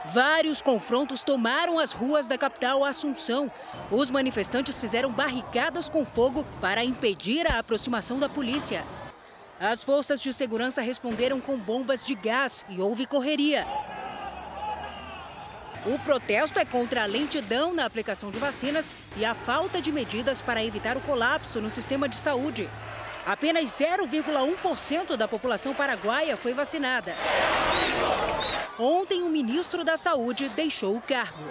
Vários 0.05 0.61
confrontos 0.61 1.23
tomaram 1.23 1.79
as 1.79 1.93
ruas 1.93 2.27
da 2.27 2.37
capital 2.37 2.83
Assunção. 2.83 3.49
Os 3.89 4.11
manifestantes 4.11 4.79
fizeram 4.79 5.09
barricadas 5.09 5.87
com 5.87 6.03
fogo 6.03 6.45
para 6.59 6.83
impedir 6.83 7.47
a 7.47 7.59
aproximação 7.59 8.19
da 8.19 8.27
polícia. 8.27 8.83
As 9.59 9.81
forças 9.81 10.21
de 10.21 10.33
segurança 10.33 10.81
responderam 10.81 11.39
com 11.39 11.57
bombas 11.57 12.03
de 12.03 12.15
gás 12.15 12.65
e 12.67 12.81
houve 12.81 13.05
correria. 13.05 13.65
O 15.85 15.97
protesto 15.99 16.59
é 16.59 16.65
contra 16.65 17.03
a 17.03 17.05
lentidão 17.05 17.73
na 17.73 17.85
aplicação 17.85 18.29
de 18.29 18.39
vacinas 18.39 18.93
e 19.15 19.23
a 19.23 19.33
falta 19.33 19.81
de 19.81 19.91
medidas 19.91 20.41
para 20.41 20.63
evitar 20.63 20.97
o 20.97 21.01
colapso 21.01 21.61
no 21.61 21.69
sistema 21.69 22.09
de 22.09 22.15
saúde. 22.17 22.69
Apenas 23.25 23.69
0,1% 23.69 25.15
da 25.15 25.27
população 25.27 25.73
paraguaia 25.73 26.35
foi 26.35 26.53
vacinada. 26.53 27.13
Ontem, 28.77 29.21
o 29.21 29.29
ministro 29.29 29.83
da 29.83 29.95
Saúde 29.95 30.49
deixou 30.49 30.97
o 30.97 31.01
cargo. 31.01 31.45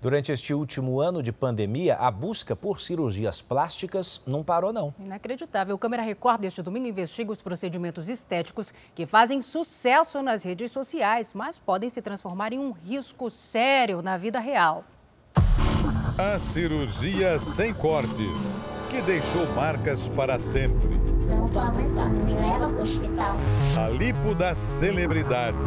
Durante 0.00 0.32
este 0.32 0.52
último 0.52 1.00
ano 1.00 1.22
de 1.22 1.30
pandemia, 1.30 1.94
a 1.94 2.10
busca 2.10 2.56
por 2.56 2.80
cirurgias 2.80 3.40
plásticas 3.40 4.20
não 4.26 4.42
parou, 4.42 4.72
não. 4.72 4.92
Inacreditável. 4.98 5.76
O 5.76 5.78
Câmera 5.78 6.02
Record 6.02 6.40
deste 6.40 6.60
domingo 6.60 6.88
investiga 6.88 7.30
os 7.30 7.40
procedimentos 7.40 8.08
estéticos 8.08 8.74
que 8.96 9.06
fazem 9.06 9.40
sucesso 9.40 10.20
nas 10.20 10.42
redes 10.42 10.72
sociais, 10.72 11.32
mas 11.34 11.58
podem 11.60 11.88
se 11.88 12.02
transformar 12.02 12.52
em 12.52 12.58
um 12.58 12.72
risco 12.72 13.30
sério 13.30 14.02
na 14.02 14.16
vida 14.16 14.40
real. 14.40 14.84
A 16.18 16.36
cirurgia 16.38 17.38
sem 17.38 17.72
cortes, 17.72 18.40
que 18.92 19.00
deixou 19.00 19.46
marcas 19.54 20.06
para 20.10 20.38
sempre. 20.38 21.00
Não 21.26 21.48
tô 21.48 21.58
aguentando, 21.58 22.24
me 22.24 22.34
leva 22.34 22.68
pro 22.68 22.82
hospital. 22.82 23.36
A 23.76 23.88
lipo 23.88 24.34
das 24.34 24.58
celebridades. 24.58 25.58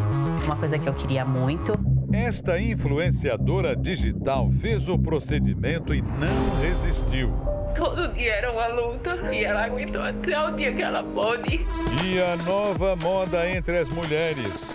Uma 0.44 0.54
coisa 0.54 0.78
que 0.78 0.88
eu 0.88 0.94
queria 0.94 1.24
muito 1.24 1.76
esta 2.12 2.60
influenciadora 2.60 3.74
digital 3.74 4.48
fez 4.48 4.88
o 4.88 4.96
procedimento 4.96 5.92
e 5.92 6.00
não 6.00 6.60
resistiu. 6.60 7.32
Todo 7.74 8.12
dia 8.12 8.32
era 8.32 8.52
uma 8.52 8.68
luta 8.68 9.16
e 9.32 9.44
ela 9.44 9.64
aguentou 9.64 10.00
até 10.00 10.40
o 10.40 10.52
dia 10.52 10.72
que 10.72 10.82
ela 10.82 11.02
pôde. 11.02 11.66
E 12.04 12.22
a 12.22 12.36
nova 12.44 12.94
moda 12.94 13.50
entre 13.50 13.76
as 13.76 13.88
mulheres: 13.88 14.74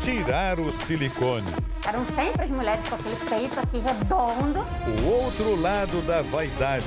tirar 0.00 0.60
o 0.60 0.70
silicone. 0.70 1.52
Eram 1.86 2.04
sempre 2.06 2.44
as 2.44 2.50
mulheres 2.50 2.88
com 2.88 2.94
aquele 2.94 3.16
peito 3.28 3.58
aqui 3.58 3.78
redondo. 3.78 4.64
O 5.02 5.24
outro 5.24 5.60
lado 5.60 6.00
da 6.06 6.22
vaidade, 6.22 6.84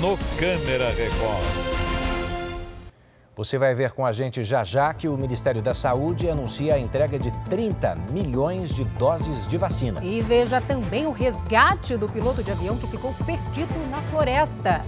no 0.00 0.16
Câmera 0.38 0.90
Record. 0.90 1.68
Você 3.34 3.58
vai 3.58 3.74
ver 3.74 3.92
com 3.92 4.04
a 4.04 4.12
gente 4.12 4.44
já 4.44 4.62
já 4.62 4.92
que 4.94 5.08
o 5.08 5.16
Ministério 5.16 5.60
da 5.60 5.74
Saúde 5.74 6.28
anuncia 6.28 6.74
a 6.74 6.78
entrega 6.78 7.18
de 7.18 7.30
30 7.46 7.96
milhões 8.10 8.74
de 8.74 8.84
doses 8.84 9.46
de 9.48 9.56
vacina. 9.56 10.00
E 10.04 10.20
veja 10.20 10.60
também 10.60 11.06
o 11.06 11.12
resgate 11.12 11.96
do 11.96 12.08
piloto 12.08 12.42
de 12.42 12.50
avião 12.50 12.76
que 12.76 12.86
ficou 12.86 13.12
perdido 13.24 13.74
na 13.90 14.00
floresta. 14.02 14.82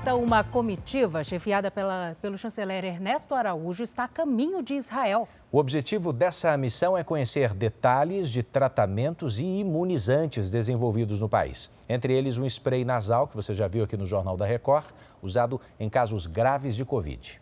Volta, 0.00 0.14
uma 0.14 0.42
comitiva 0.42 1.22
chefiada 1.22 1.70
pela, 1.70 2.16
pelo 2.22 2.38
chanceler 2.38 2.84
Ernesto 2.84 3.34
Araújo 3.34 3.82
está 3.82 4.04
a 4.04 4.08
caminho 4.08 4.62
de 4.62 4.74
Israel. 4.74 5.28
O 5.52 5.58
objetivo 5.58 6.12
dessa 6.12 6.56
missão 6.56 6.96
é 6.96 7.04
conhecer 7.04 7.52
detalhes 7.52 8.30
de 8.30 8.42
tratamentos 8.42 9.38
e 9.38 9.44
imunizantes 9.44 10.48
desenvolvidos 10.48 11.20
no 11.20 11.28
país. 11.28 11.70
Entre 11.88 12.12
eles, 12.14 12.38
um 12.38 12.46
spray 12.46 12.84
nasal, 12.84 13.28
que 13.28 13.36
você 13.36 13.52
já 13.52 13.68
viu 13.68 13.84
aqui 13.84 13.96
no 13.96 14.06
Jornal 14.06 14.36
da 14.36 14.46
Record, 14.46 14.86
usado 15.22 15.60
em 15.78 15.90
casos 15.90 16.26
graves 16.26 16.74
de 16.74 16.84
Covid. 16.84 17.40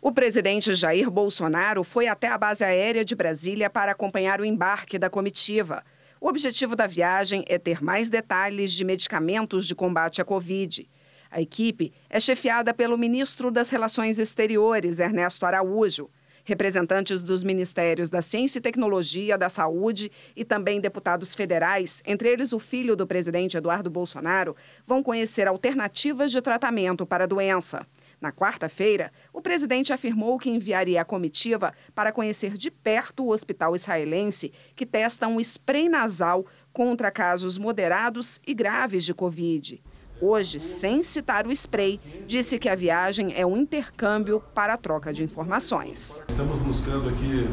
O 0.00 0.12
presidente 0.12 0.74
Jair 0.74 1.10
Bolsonaro 1.10 1.82
foi 1.82 2.06
até 2.06 2.28
a 2.28 2.38
base 2.38 2.62
aérea 2.62 3.04
de 3.04 3.14
Brasília 3.14 3.68
para 3.68 3.92
acompanhar 3.92 4.40
o 4.40 4.44
embarque 4.44 4.98
da 4.98 5.10
comitiva. 5.10 5.82
O 6.20 6.28
objetivo 6.28 6.76
da 6.76 6.86
viagem 6.86 7.44
é 7.48 7.58
ter 7.58 7.82
mais 7.82 8.08
detalhes 8.08 8.72
de 8.72 8.84
medicamentos 8.84 9.66
de 9.66 9.74
combate 9.74 10.20
à 10.20 10.24
Covid. 10.24 10.88
A 11.34 11.40
equipe 11.40 11.94
é 12.10 12.20
chefiada 12.20 12.74
pelo 12.74 12.98
ministro 12.98 13.50
das 13.50 13.70
Relações 13.70 14.18
Exteriores, 14.18 15.00
Ernesto 15.00 15.46
Araújo. 15.46 16.10
Representantes 16.44 17.22
dos 17.22 17.42
Ministérios 17.42 18.10
da 18.10 18.20
Ciência 18.20 18.58
e 18.58 18.60
Tecnologia, 18.60 19.38
da 19.38 19.48
Saúde 19.48 20.12
e 20.36 20.44
também 20.44 20.78
deputados 20.78 21.34
federais, 21.34 22.02
entre 22.04 22.28
eles 22.28 22.52
o 22.52 22.58
filho 22.58 22.94
do 22.94 23.06
presidente 23.06 23.56
Eduardo 23.56 23.88
Bolsonaro, 23.88 24.54
vão 24.86 25.02
conhecer 25.02 25.48
alternativas 25.48 26.30
de 26.30 26.42
tratamento 26.42 27.06
para 27.06 27.24
a 27.24 27.28
doença. 27.28 27.86
Na 28.20 28.30
quarta-feira, 28.30 29.10
o 29.32 29.40
presidente 29.40 29.90
afirmou 29.90 30.38
que 30.38 30.50
enviaria 30.50 31.00
a 31.00 31.04
comitiva 31.04 31.72
para 31.94 32.12
conhecer 32.12 32.58
de 32.58 32.70
perto 32.70 33.24
o 33.24 33.30
hospital 33.30 33.74
israelense 33.74 34.52
que 34.76 34.84
testa 34.84 35.26
um 35.26 35.40
spray 35.40 35.88
nasal 35.88 36.44
contra 36.74 37.10
casos 37.10 37.56
moderados 37.56 38.38
e 38.46 38.52
graves 38.52 39.04
de 39.04 39.14
Covid. 39.14 39.82
Hoje, 40.24 40.60
sem 40.60 41.02
citar 41.02 41.48
o 41.48 41.50
spray, 41.50 41.98
disse 42.28 42.56
que 42.56 42.68
a 42.68 42.76
viagem 42.76 43.34
é 43.34 43.44
um 43.44 43.56
intercâmbio 43.56 44.40
para 44.54 44.74
a 44.74 44.76
troca 44.76 45.12
de 45.12 45.24
informações. 45.24 46.22
Estamos 46.28 46.58
buscando 46.58 47.08
aqui 47.08 47.48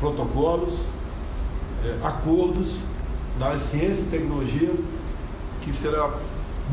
protocolos, 0.00 0.80
é, 1.84 2.04
acordos 2.04 2.80
na 3.38 3.56
ciência 3.56 4.02
e 4.02 4.06
tecnologia 4.06 4.72
que 5.62 5.72
será 5.74 6.18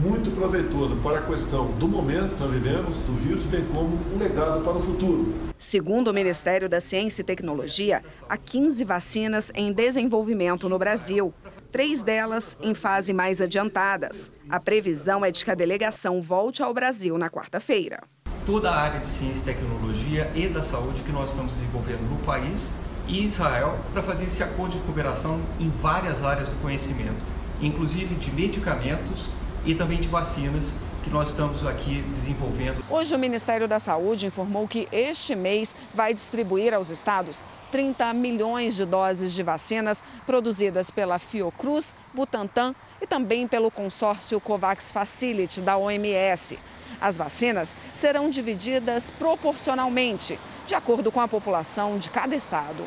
muito 0.02 0.36
proveitoso 0.36 0.96
para 1.04 1.20
a 1.20 1.22
questão 1.22 1.68
do 1.74 1.88
momento 1.88 2.34
que 2.34 2.42
nós 2.42 2.52
vivemos, 2.52 2.98
do 2.98 3.16
vírus, 3.16 3.44
bem 3.44 3.64
como 3.72 4.00
um 4.16 4.18
legado 4.18 4.64
para 4.64 4.74
o 4.74 4.82
futuro. 4.82 5.32
Segundo 5.60 6.08
o 6.08 6.14
Ministério 6.14 6.68
da 6.68 6.82
Ciência 6.82 7.22
e 7.22 7.24
Tecnologia, 7.24 8.04
há 8.28 8.36
15 8.36 8.84
vacinas 8.84 9.52
em 9.54 9.72
desenvolvimento 9.72 10.68
no 10.68 10.80
Brasil 10.80 11.32
três 11.74 12.04
delas 12.04 12.56
em 12.62 12.76
fase 12.76 13.12
mais 13.12 13.42
adiantadas. 13.42 14.32
A 14.48 14.60
previsão 14.60 15.26
é 15.26 15.32
de 15.32 15.44
que 15.44 15.50
a 15.50 15.56
delegação 15.56 16.22
volte 16.22 16.62
ao 16.62 16.72
Brasil 16.72 17.18
na 17.18 17.32
quarta-feira. 17.32 18.04
Toda 18.46 18.70
a 18.70 18.80
área 18.80 19.00
de 19.00 19.10
ciência 19.10 19.42
e 19.42 19.56
tecnologia 19.56 20.32
e 20.36 20.48
da 20.48 20.62
saúde 20.62 21.02
que 21.02 21.12
nós 21.12 21.32
estamos 21.32 21.56
desenvolvendo 21.56 22.08
no 22.08 22.24
país 22.24 22.72
e 23.08 23.26
Israel 23.26 23.80
para 23.92 24.04
fazer 24.04 24.26
esse 24.26 24.44
acordo 24.44 24.74
de 24.74 24.84
cooperação 24.84 25.42
em 25.60 25.70
várias 25.70 26.24
áreas 26.24 26.48
do 26.48 26.56
conhecimento, 26.62 27.24
inclusive 27.60 28.14
de 28.16 28.32
medicamentos 28.32 29.30
e 29.66 29.74
também 29.74 30.00
de 30.00 30.08
vacinas 30.08 30.76
que 31.04 31.10
nós 31.10 31.30
estamos 31.30 31.66
aqui 31.66 32.02
desenvolvendo. 32.14 32.84
Hoje 32.90 33.14
o 33.14 33.20
Ministério 33.20 33.68
da 33.68 33.80
Saúde 33.80 34.26
informou 34.26 34.68
que 34.68 34.88
este 34.92 35.36
mês 35.36 35.76
vai 35.94 36.14
distribuir 36.14 36.74
aos 36.74 36.90
estados 36.90 37.44
30 37.72 38.14
milhões 38.14 38.76
de 38.76 38.86
doses 38.86 39.34
de 39.34 39.44
vacinas 39.44 40.02
produzidas 40.26 40.90
pela 40.90 41.20
Fiocruz, 41.20 41.94
Butantan 42.14 42.74
e 43.02 43.06
também 43.06 43.48
pelo 43.48 43.70
consórcio 43.70 44.40
COVAX 44.40 44.92
Facility 44.92 45.60
da 45.60 45.76
OMS. 45.76 46.58
As 47.02 47.18
vacinas 47.18 47.76
serão 47.94 48.30
divididas 48.30 49.12
proporcionalmente, 49.12 50.40
de 50.66 50.74
acordo 50.74 51.12
com 51.12 51.20
a 51.20 51.28
população 51.28 51.98
de 51.98 52.10
cada 52.10 52.36
estado. 52.36 52.84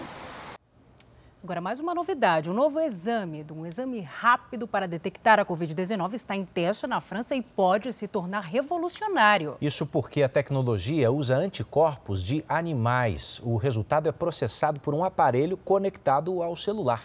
Agora, 1.43 1.61
mais 1.61 1.79
uma 1.81 1.95
novidade: 1.95 2.51
um 2.51 2.55
novo 2.55 2.81
exame, 2.81 3.45
um 3.51 3.67
exame 3.67 4.01
rápido 4.01 4.67
para 4.67 4.89
detectar 4.89 5.39
a 5.39 5.45
Covid-19, 5.45 6.15
está 6.15 6.35
em 6.35 6.45
teste 6.45 6.87
na 6.87 7.01
França 7.01 7.37
e 7.37 7.43
pode 7.43 7.93
se 7.93 8.09
tornar 8.09 8.41
revolucionário. 8.41 9.57
Isso 9.61 9.87
porque 9.87 10.23
a 10.23 10.29
tecnologia 10.29 11.11
usa 11.11 11.37
anticorpos 11.37 12.23
de 12.23 12.45
animais. 12.49 13.41
O 13.45 13.57
resultado 13.57 14.09
é 14.09 14.13
processado 14.13 14.81
por 14.81 14.95
um 14.95 15.05
aparelho 15.05 15.57
conectado 15.57 16.43
ao 16.43 16.57
celular. 16.57 17.03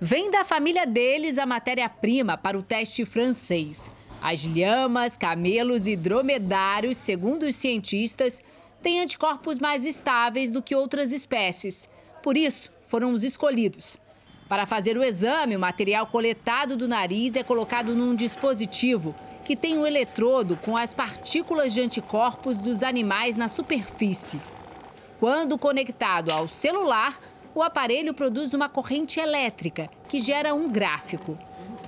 Vem 0.00 0.30
da 0.30 0.44
família 0.44 0.86
deles 0.86 1.36
a 1.36 1.44
matéria-prima 1.44 2.38
para 2.38 2.56
o 2.56 2.62
teste 2.62 3.04
francês. 3.04 3.92
As 4.22 4.44
lhamas, 4.46 5.16
camelos 5.16 5.86
e 5.86 5.94
dromedários, 5.94 6.96
segundo 6.96 7.42
os 7.42 7.56
cientistas, 7.56 8.40
têm 8.80 9.00
anticorpos 9.00 9.58
mais 9.58 9.84
estáveis 9.84 10.50
do 10.50 10.62
que 10.62 10.74
outras 10.74 11.12
espécies. 11.12 11.86
Por 12.22 12.36
isso, 12.36 12.70
foram 12.86 13.12
os 13.12 13.24
escolhidos. 13.24 13.98
Para 14.48 14.66
fazer 14.66 14.96
o 14.96 15.04
exame, 15.04 15.56
o 15.56 15.60
material 15.60 16.06
coletado 16.06 16.76
do 16.76 16.88
nariz 16.88 17.36
é 17.36 17.42
colocado 17.42 17.94
num 17.94 18.14
dispositivo 18.14 19.14
que 19.44 19.56
tem 19.56 19.78
um 19.78 19.86
eletrodo 19.86 20.56
com 20.56 20.76
as 20.76 20.92
partículas 20.92 21.72
de 21.72 21.80
anticorpos 21.80 22.60
dos 22.60 22.82
animais 22.82 23.36
na 23.36 23.48
superfície. 23.48 24.40
Quando 25.18 25.58
conectado 25.58 26.30
ao 26.30 26.48
celular, 26.48 27.20
o 27.54 27.62
aparelho 27.62 28.14
produz 28.14 28.54
uma 28.54 28.68
corrente 28.68 29.18
elétrica 29.18 29.88
que 30.08 30.18
gera 30.18 30.54
um 30.54 30.68
gráfico. 30.68 31.38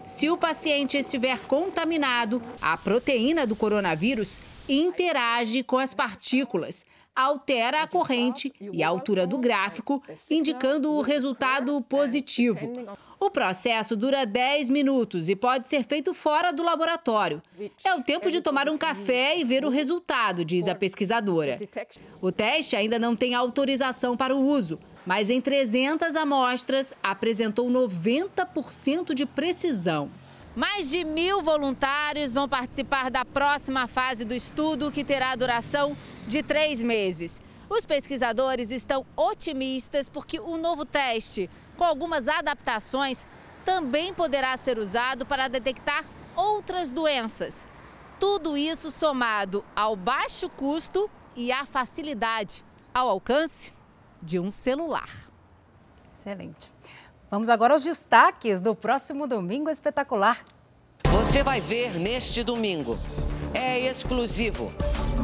Se 0.04 0.28
o 0.28 0.36
paciente 0.36 0.96
estiver 0.96 1.40
contaminado, 1.40 2.42
a 2.60 2.76
proteína 2.76 3.46
do 3.46 3.54
coronavírus 3.54 4.40
interage 4.68 5.62
com 5.62 5.78
as 5.78 5.94
partículas, 5.94 6.84
altera 7.14 7.82
a 7.82 7.86
corrente 7.86 8.52
e 8.60 8.82
a 8.82 8.88
altura 8.88 9.26
do 9.26 9.38
gráfico, 9.38 10.02
indicando 10.30 10.92
o 10.92 11.02
resultado 11.02 11.80
positivo. 11.82 12.86
O 13.20 13.30
processo 13.30 13.94
dura 13.94 14.26
10 14.26 14.68
minutos 14.70 15.28
e 15.28 15.36
pode 15.36 15.68
ser 15.68 15.84
feito 15.84 16.12
fora 16.12 16.52
do 16.52 16.62
laboratório. 16.62 17.40
É 17.84 17.94
o 17.94 18.02
tempo 18.02 18.30
de 18.30 18.40
tomar 18.40 18.68
um 18.68 18.76
café 18.76 19.38
e 19.38 19.44
ver 19.44 19.64
o 19.64 19.70
resultado, 19.70 20.44
diz 20.44 20.66
a 20.66 20.74
pesquisadora. 20.74 21.60
O 22.20 22.32
teste 22.32 22.74
ainda 22.74 22.98
não 22.98 23.14
tem 23.14 23.34
autorização 23.34 24.16
para 24.16 24.34
o 24.34 24.44
uso, 24.44 24.78
mas 25.06 25.30
em 25.30 25.40
300 25.40 26.16
amostras 26.16 26.94
apresentou 27.02 27.70
90% 27.70 29.14
de 29.14 29.24
precisão. 29.24 30.10
Mais 30.54 30.90
de 30.90 31.02
mil 31.02 31.40
voluntários 31.40 32.34
vão 32.34 32.46
participar 32.48 33.10
da 33.10 33.24
próxima 33.24 33.86
fase 33.86 34.24
do 34.24 34.34
estudo, 34.34 34.92
que 34.92 35.02
terá 35.02 35.34
duração 35.34 35.96
de 36.32 36.42
três 36.42 36.82
meses. 36.82 37.40
Os 37.68 37.84
pesquisadores 37.84 38.70
estão 38.70 39.04
otimistas 39.14 40.08
porque 40.08 40.40
o 40.40 40.56
novo 40.56 40.84
teste, 40.84 41.48
com 41.76 41.84
algumas 41.84 42.26
adaptações, 42.26 43.28
também 43.66 44.14
poderá 44.14 44.56
ser 44.56 44.78
usado 44.78 45.26
para 45.26 45.46
detectar 45.46 46.04
outras 46.34 46.90
doenças. 46.90 47.66
Tudo 48.18 48.56
isso 48.56 48.90
somado 48.90 49.62
ao 49.76 49.94
baixo 49.94 50.48
custo 50.48 51.10
e 51.36 51.52
à 51.52 51.66
facilidade 51.66 52.64
ao 52.94 53.08
alcance 53.10 53.70
de 54.22 54.38
um 54.38 54.50
celular. 54.50 55.08
Excelente. 56.18 56.72
Vamos 57.30 57.50
agora 57.50 57.74
aos 57.74 57.82
destaques 57.82 58.60
do 58.60 58.74
próximo 58.74 59.26
Domingo 59.26 59.68
Espetacular. 59.68 60.44
Você 61.04 61.42
vai 61.42 61.60
ver 61.60 61.98
neste 61.98 62.42
domingo. 62.42 62.98
É 63.54 63.78
exclusivo. 63.80 64.72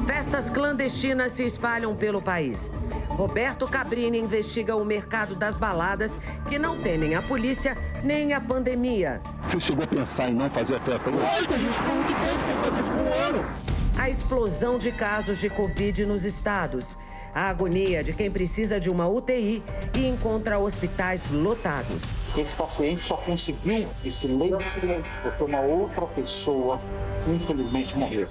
Festas 0.07 0.51
clandestinas 0.51 1.33
se 1.33 1.45
espalham 1.45 1.95
pelo 1.97 2.21
país. 2.21 2.71
Roberto 3.09 3.67
Cabrini 3.67 4.19
investiga 4.19 4.77
o 4.77 4.85
mercado 4.85 5.35
das 5.35 5.57
baladas 5.57 6.19
que 6.49 6.59
não 6.59 6.81
temem 6.83 7.15
a 7.15 7.23
polícia 7.23 7.77
nem 8.05 8.33
a 8.33 8.41
pandemia. 8.41 9.21
Você 9.47 9.61
chegou 9.61 9.85
a 9.85 9.87
pensar 9.87 10.29
em 10.31 10.35
não 10.35 10.49
fazer 10.49 10.77
a 10.77 10.81
festa 10.81 11.11
hoje? 11.11 11.21
Lógico, 11.21 11.55
a 11.55 11.59
gente 11.59 11.75
ficou 11.75 11.95
muito 11.95 12.15
tempo 12.15 12.47
sem 12.47 12.57
fazer, 12.57 12.83
ficou 12.83 13.03
um 13.03 13.13
ano. 13.13 13.78
A 13.99 14.09
explosão 14.09 14.79
de 14.79 14.93
casos 14.93 15.41
de 15.41 15.51
Covid 15.51 16.07
nos 16.07 16.25
estados. 16.25 16.97
A 17.35 17.51
agonia 17.51 18.03
de 18.03 18.13
quem 18.13 18.31
precisa 18.31 18.79
de 18.79 18.89
uma 18.89 19.09
UTI 19.09 19.61
e 19.93 20.07
encontra 20.07 20.57
hospitais 20.57 21.29
lotados. 21.33 22.05
Esse 22.37 22.55
paciente 22.55 23.03
só 23.03 23.17
conseguiu 23.17 23.89
esse 24.05 24.29
leito 24.29 24.59
porque 25.21 25.43
uma 25.43 25.61
outra 25.61 26.07
pessoa, 26.07 26.81
infelizmente, 27.27 27.99
morreu. 27.99 28.29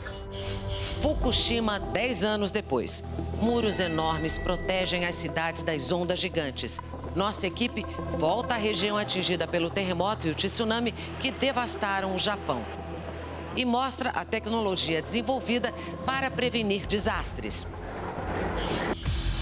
Fukushima, 1.02 1.80
10 1.80 2.24
anos 2.24 2.50
depois. 2.50 3.04
Muros 3.42 3.78
enormes 3.82 4.38
protegem 4.38 5.06
as 5.06 5.16
cidades 5.16 5.64
das 5.64 5.92
ondas 5.92 6.18
gigantes. 6.18 6.80
Nossa 7.14 7.46
equipe 7.46 7.86
volta 8.18 8.56
à 8.56 8.58
região 8.58 8.98
atingida 8.98 9.46
pelo 9.46 9.70
terremoto 9.70 10.28
e 10.28 10.32
o 10.32 10.36
tsunami 10.36 10.94
que 11.20 11.30
devastaram 11.30 12.16
o 12.16 12.20
Japão. 12.20 12.64
E 13.58 13.66
mostra 13.66 14.12
a 14.12 14.24
tecnologia 14.24 15.02
desenvolvida 15.02 15.74
para 16.06 16.30
prevenir 16.30 16.86
desastres. 16.86 17.66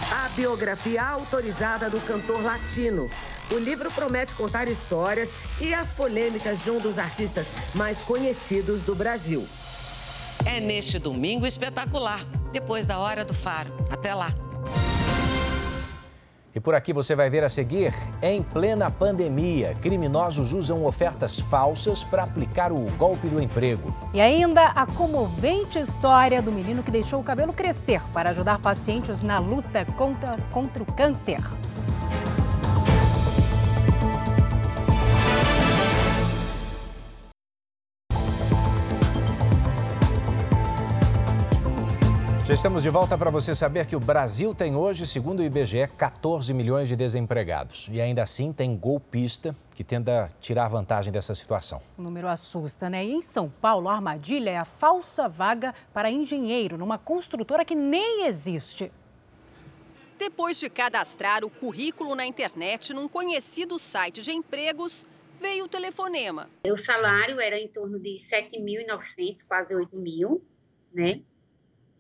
A 0.10 0.30
biografia 0.30 1.04
autorizada 1.04 1.90
do 1.90 2.00
cantor 2.00 2.42
latino. 2.42 3.10
O 3.52 3.58
livro 3.58 3.92
promete 3.92 4.34
contar 4.34 4.70
histórias 4.70 5.30
e 5.60 5.74
as 5.74 5.90
polêmicas 5.90 6.64
de 6.64 6.72
um 6.72 6.80
dos 6.80 6.98
artistas 6.98 7.46
mais 7.76 8.02
conhecidos 8.02 8.82
do 8.82 8.96
Brasil. 8.96 9.46
É 10.46 10.60
neste 10.60 10.98
domingo 10.98 11.46
espetacular, 11.46 12.26
depois 12.52 12.86
da 12.86 12.98
hora 12.98 13.26
do 13.26 13.34
faro. 13.34 13.72
Até 13.92 14.16
lá. 14.16 14.45
E 16.56 16.60
por 16.62 16.74
aqui 16.74 16.94
você 16.94 17.14
vai 17.18 17.30
ver 17.30 17.44
a 17.44 17.50
seguir: 17.50 17.94
em 18.22 18.42
plena 18.42 18.90
pandemia, 18.90 19.74
criminosos 19.82 20.54
usam 20.54 20.86
ofertas 20.86 21.38
falsas 21.38 22.02
para 22.02 22.24
aplicar 22.24 22.72
o 22.72 22.80
golpe 22.94 23.28
do 23.28 23.42
emprego. 23.42 23.94
E 24.14 24.22
ainda 24.22 24.68
a 24.68 24.86
comovente 24.86 25.78
história 25.78 26.42
do 26.42 26.54
menino 26.54 26.82
que 26.82 26.92
deixou 26.92 27.20
o 27.20 27.24
cabelo 27.24 27.52
crescer 27.52 28.02
para 28.14 28.30
ajudar 28.30 28.60
pacientes 28.60 29.22
na 29.22 29.38
luta 29.38 29.84
contra, 29.98 30.38
contra 30.50 30.82
o 30.82 30.86
câncer. 30.86 31.42
Já 42.46 42.54
estamos 42.54 42.84
de 42.84 42.92
volta 42.92 43.18
para 43.18 43.32
você 43.32 43.56
saber 43.56 43.88
que 43.88 43.96
o 43.96 44.00
Brasil 44.00 44.54
tem 44.54 44.76
hoje, 44.76 45.08
segundo 45.08 45.40
o 45.40 45.44
IBGE, 45.44 45.88
14 45.98 46.54
milhões 46.54 46.88
de 46.88 46.96
desempregados. 46.96 47.88
E 47.92 48.00
ainda 48.00 48.22
assim 48.22 48.54
tem 48.54 48.78
golpista 48.78 49.56
que 49.74 49.84
tenta 49.84 50.32
tirar 50.40 50.68
vantagem 50.68 51.12
dessa 51.12 51.34
situação. 51.34 51.82
O 51.98 52.04
número 52.04 52.28
assusta, 52.28 52.88
né? 52.88 53.04
E 53.04 53.14
em 53.14 53.22
São 53.22 53.50
Paulo, 53.50 53.90
a 53.90 53.96
armadilha 53.96 54.52
é 54.52 54.58
a 54.58 54.64
falsa 54.64 55.28
vaga 55.28 55.74
para 55.92 56.12
engenheiro 56.12 56.78
numa 56.78 57.00
construtora 57.00 57.66
que 57.66 57.74
nem 57.74 58.28
existe. 58.28 58.92
Depois 60.20 60.60
de 60.60 60.70
cadastrar 60.70 61.44
o 61.44 61.50
currículo 61.50 62.14
na 62.14 62.28
internet 62.28 62.94
num 62.94 63.08
conhecido 63.08 63.80
site 63.80 64.22
de 64.22 64.32
empregos, 64.32 65.04
veio 65.42 65.66
o 65.66 65.68
telefonema. 65.68 66.48
O 66.64 66.78
salário 66.78 67.40
era 67.40 67.60
em 67.60 67.68
torno 67.68 67.98
de 67.98 68.18
7.900, 68.18 69.44
quase 69.48 69.74
8 69.76 69.98
mil, 69.98 70.46
né? 70.94 71.22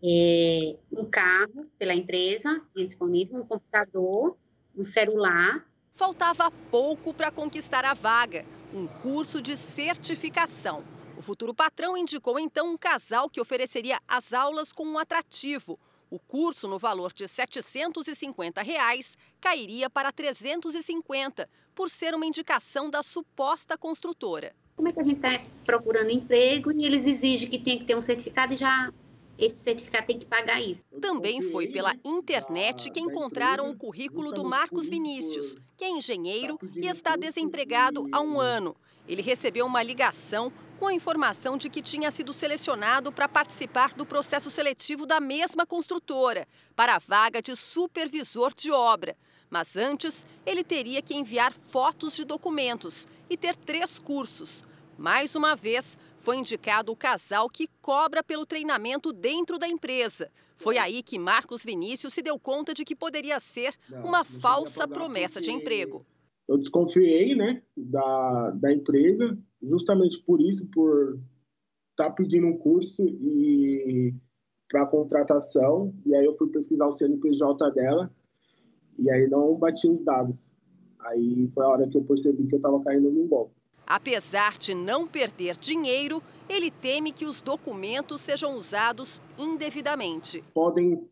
É, 0.07 0.75
um 0.91 1.03
carro 1.05 1.65
pela 1.79 1.95
empresa 1.95 2.61
disponível, 2.75 3.37
um 3.37 3.45
computador, 3.45 4.37
um 4.77 4.83
celular. 4.83 5.65
Faltava 5.91 6.51
pouco 6.69 7.11
para 7.11 7.31
conquistar 7.31 7.83
a 7.83 7.95
vaga, 7.95 8.45
um 8.71 8.85
curso 8.85 9.41
de 9.41 9.57
certificação. 9.57 10.83
O 11.17 11.23
futuro 11.23 11.55
patrão 11.55 11.97
indicou 11.97 12.37
então 12.37 12.71
um 12.71 12.77
casal 12.77 13.29
que 13.29 13.41
ofereceria 13.41 13.97
as 14.07 14.31
aulas 14.31 14.71
com 14.71 14.85
um 14.85 14.99
atrativo. 14.99 15.79
O 16.11 16.19
curso, 16.19 16.67
no 16.67 16.77
valor 16.77 17.11
de 17.11 17.27
750 17.27 18.61
reais, 18.61 19.17
cairia 19.41 19.89
para 19.89 20.11
350, 20.11 21.49
por 21.73 21.89
ser 21.89 22.13
uma 22.13 22.27
indicação 22.27 22.91
da 22.91 23.01
suposta 23.01 23.75
construtora. 23.75 24.53
Como 24.75 24.87
é 24.87 24.91
que 24.91 24.99
a 24.99 25.03
gente 25.03 25.15
está 25.15 25.43
procurando 25.65 26.11
emprego 26.11 26.71
e 26.71 26.85
eles 26.85 27.07
exigem 27.07 27.49
que 27.49 27.57
tem 27.57 27.79
que 27.79 27.85
ter 27.85 27.95
um 27.95 28.01
certificado 28.01 28.53
e 28.53 28.57
já 28.57 28.93
esse 29.37 29.63
certificado 29.63 30.07
tem 30.07 30.19
que 30.19 30.25
pagar 30.25 30.61
isso. 30.61 30.85
Também 31.01 31.41
foi 31.41 31.67
pela 31.67 31.93
internet 32.03 32.89
que 32.89 32.99
encontraram 32.99 33.69
o 33.69 33.77
currículo 33.77 34.31
do 34.31 34.43
Marcos 34.43 34.89
Vinícius, 34.89 35.55
que 35.77 35.83
é 35.83 35.89
engenheiro 35.89 36.57
e 36.75 36.87
está 36.87 37.15
desempregado 37.15 38.07
há 38.11 38.21
um 38.21 38.39
ano. 38.39 38.75
Ele 39.07 39.21
recebeu 39.21 39.65
uma 39.65 39.83
ligação 39.83 40.51
com 40.79 40.87
a 40.87 40.93
informação 40.93 41.57
de 41.57 41.69
que 41.69 41.81
tinha 41.81 42.11
sido 42.11 42.33
selecionado 42.33 43.11
para 43.11 43.27
participar 43.27 43.93
do 43.93 44.05
processo 44.05 44.49
seletivo 44.49 45.05
da 45.05 45.19
mesma 45.19 45.65
construtora, 45.65 46.45
para 46.75 46.95
a 46.95 46.99
vaga 46.99 47.41
de 47.41 47.55
supervisor 47.55 48.53
de 48.53 48.71
obra. 48.71 49.15
Mas 49.49 49.75
antes, 49.75 50.25
ele 50.45 50.63
teria 50.63 51.01
que 51.01 51.15
enviar 51.15 51.53
fotos 51.53 52.15
de 52.15 52.25
documentos 52.25 53.07
e 53.29 53.37
ter 53.37 53.55
três 53.55 53.99
cursos. 53.99 54.63
Mais 54.97 55.35
uma 55.35 55.55
vez, 55.55 55.97
foi 56.25 56.37
indicado 56.37 56.91
o 56.91 56.95
casal 56.95 57.47
que 57.47 57.69
cobra 57.79 58.23
pelo 58.23 58.47
treinamento 58.47 59.13
dentro 59.13 59.59
da 59.59 59.67
empresa. 59.67 60.31
Foi 60.57 60.79
aí 60.79 61.03
que 61.03 61.19
Marcos 61.19 61.63
Vinícius 61.63 62.15
se 62.15 62.21
deu 62.23 62.39
conta 62.39 62.73
de 62.73 62.83
que 62.83 62.95
poderia 62.95 63.39
ser 63.39 63.75
uma 64.03 64.25
falsa 64.25 64.87
promessa 64.87 65.39
de 65.39 65.51
emprego. 65.51 66.03
Eu 66.47 66.57
desconfiei, 66.57 67.35
né, 67.35 67.61
da, 67.77 68.51
da 68.51 68.73
empresa, 68.73 69.37
justamente 69.61 70.19
por 70.23 70.41
isso, 70.41 70.65
por 70.67 71.19
estar 71.91 72.09
tá 72.09 72.11
pedindo 72.11 72.47
um 72.47 72.57
curso 72.57 73.03
e 73.03 74.11
para 74.67 74.87
contratação, 74.87 75.93
e 76.05 76.15
aí 76.15 76.25
eu 76.25 76.35
fui 76.35 76.49
pesquisar 76.49 76.87
o 76.87 76.93
CNPJ 76.93 77.71
dela, 77.71 78.11
e 78.97 79.11
aí 79.11 79.27
não 79.27 79.55
bati 79.55 79.87
os 79.87 80.03
dados. 80.03 80.55
Aí 81.01 81.47
foi 81.53 81.63
a 81.63 81.69
hora 81.69 81.87
que 81.87 81.97
eu 81.97 82.03
percebi 82.03 82.47
que 82.47 82.55
eu 82.55 82.57
estava 82.57 82.83
caindo 82.83 83.11
num 83.11 83.27
golpe. 83.27 83.54
Apesar 83.87 84.57
de 84.57 84.73
não 84.73 85.07
perder 85.07 85.57
dinheiro, 85.57 86.21
ele 86.49 86.71
teme 86.71 87.11
que 87.11 87.25
os 87.25 87.41
documentos 87.41 88.21
sejam 88.21 88.55
usados 88.55 89.21
indevidamente. 89.37 90.43
Podem 90.53 91.07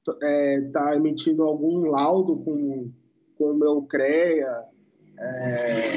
estar 0.00 0.16
é, 0.22 0.60
tá 0.72 0.96
emitindo 0.96 1.42
algum 1.42 1.90
laudo 1.90 2.36
com 2.36 2.90
o 3.38 3.54
meu 3.54 3.82
CREA, 3.82 4.64
é, 5.18 5.92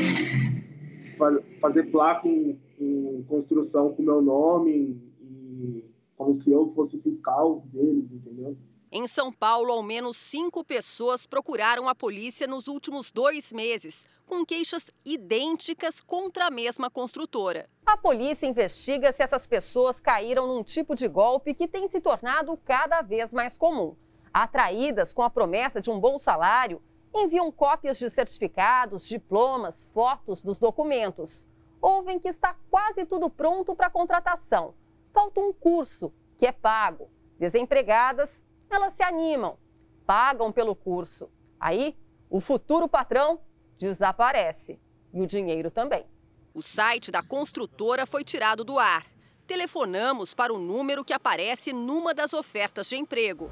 fazer 1.60 1.84
placa 1.92 2.28
em, 2.28 2.60
em 2.80 3.24
construção 3.24 3.94
com 3.94 4.02
meu 4.02 4.22
nome, 4.22 5.02
e, 5.22 5.86
como 6.16 6.36
se 6.36 6.52
eu 6.52 6.72
fosse 6.76 7.00
fiscal 7.02 7.64
deles, 7.72 8.12
entendeu? 8.12 8.58
Em 8.92 9.08
São 9.08 9.32
Paulo, 9.32 9.72
ao 9.72 9.82
menos 9.82 10.18
cinco 10.18 10.66
pessoas 10.66 11.26
procuraram 11.26 11.88
a 11.88 11.96
polícia 11.96 12.46
nos 12.46 12.68
últimos 12.68 13.10
dois 13.10 13.52
meses, 13.52 14.06
com 14.32 14.46
queixas 14.46 14.89
idênticas 15.04 16.00
contra 16.00 16.46
a 16.46 16.50
mesma 16.50 16.89
construtora. 16.89 17.70
A 17.86 17.98
polícia 17.98 18.48
investiga 18.48 19.12
se 19.12 19.22
essas 19.22 19.46
pessoas 19.46 20.00
caíram 20.00 20.48
num 20.48 20.63
tipo 20.63 20.96
de 20.96 21.06
golpe 21.10 21.54
que 21.54 21.67
tem 21.67 21.89
se 21.89 22.00
tornado 22.00 22.56
cada 22.63 23.02
vez 23.02 23.34
mais 23.34 23.58
comum. 23.58 23.94
Atraídas 24.34 25.12
com 25.12 25.22
a 25.22 25.30
promessa 25.30 25.82
de 25.82 25.91
um 25.91 26.00
bom 26.00 26.17
salário, 26.17 26.82
enviam 27.13 27.52
cópias 27.52 28.00
de 28.00 28.10
certificados, 28.10 29.06
diplomas, 29.06 29.84
fotos 29.94 30.41
dos 30.41 30.58
documentos. 30.58 31.46
Ouvem 31.82 32.17
que 32.17 32.30
está 32.30 32.56
quase 32.70 33.06
tudo 33.06 33.30
pronto 33.30 33.76
para 33.76 33.89
contratação. 33.89 34.74
Falta 35.12 35.41
um 35.41 35.52
curso, 35.52 36.10
que 36.39 36.48
é 36.48 36.54
pago. 36.54 37.10
Desempregadas 37.38 38.41
elas 38.70 38.94
se 38.94 39.03
animam, 39.03 39.58
pagam 40.06 40.53
pelo 40.53 40.74
curso. 40.74 41.30
Aí, 41.60 41.97
o 42.30 42.39
futuro 42.39 42.88
patrão 42.88 43.41
desaparece 43.82 44.80
e 45.12 45.20
o 45.20 45.26
dinheiro 45.26 45.72
também. 45.72 46.06
O 46.54 46.62
site 46.62 47.12
da 47.12 47.24
construtora 47.24 48.06
foi 48.06 48.24
tirado 48.24 48.64
do 48.64 48.78
ar. 48.78 49.04
Telefonamos 49.48 50.34
para 50.34 50.54
o 50.54 50.60
número 50.60 51.04
que 51.04 51.14
aparece 51.14 51.74
numa 51.74 52.14
das 52.14 52.32
ofertas 52.32 52.88
de 52.88 52.96
emprego. 52.96 53.52